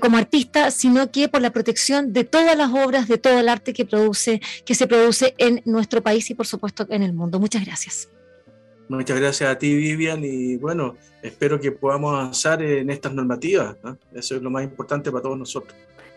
como 0.00 0.16
artista, 0.16 0.70
sino 0.70 1.10
que 1.10 1.28
por 1.28 1.42
la 1.42 1.50
protección 1.50 2.12
de 2.12 2.22
todas 2.22 2.56
las 2.56 2.70
obras, 2.70 3.08
de 3.08 3.18
todo 3.18 3.40
el 3.40 3.48
arte 3.48 3.57
que, 3.62 3.84
produce, 3.84 4.40
que 4.64 4.74
se 4.74 4.86
produce 4.86 5.34
en 5.38 5.62
nuestro 5.64 6.02
país 6.02 6.28
y 6.30 6.34
por 6.34 6.46
supuesto 6.46 6.86
en 6.90 7.02
el 7.02 7.12
mundo. 7.12 7.38
Muchas 7.38 7.64
gracias. 7.64 8.08
Muchas 8.88 9.20
gracias 9.20 9.50
a 9.50 9.58
ti, 9.58 9.74
Vivian, 9.74 10.24
y 10.24 10.56
bueno, 10.56 10.96
espero 11.22 11.60
que 11.60 11.72
podamos 11.72 12.14
avanzar 12.14 12.62
en 12.62 12.88
estas 12.88 13.12
normativas. 13.12 13.76
Eso 14.14 14.36
es 14.36 14.42
lo 14.42 14.50
más 14.50 14.64
importante 14.64 15.10
para 15.10 15.22
todos 15.22 15.38
nosotros. 15.38 15.74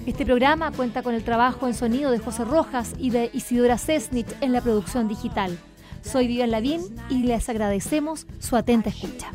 Este 0.06 0.24
programa 0.24 0.70
cuenta 0.72 1.02
con 1.02 1.14
el 1.14 1.24
trabajo 1.24 1.66
en 1.66 1.74
sonido 1.74 2.10
de 2.10 2.18
José 2.18 2.44
Rojas 2.44 2.94
y 2.98 3.10
de 3.10 3.30
Isidora 3.32 3.78
Cesnich 3.78 4.28
en 4.40 4.52
la 4.52 4.60
producción 4.60 5.08
digital. 5.08 5.58
Soy 6.02 6.26
Vivian 6.26 6.50
Lavín 6.50 6.82
y 7.08 7.22
les 7.22 7.48
agradecemos 7.48 8.26
su 8.40 8.56
atenta 8.56 8.90
escucha. 8.90 9.30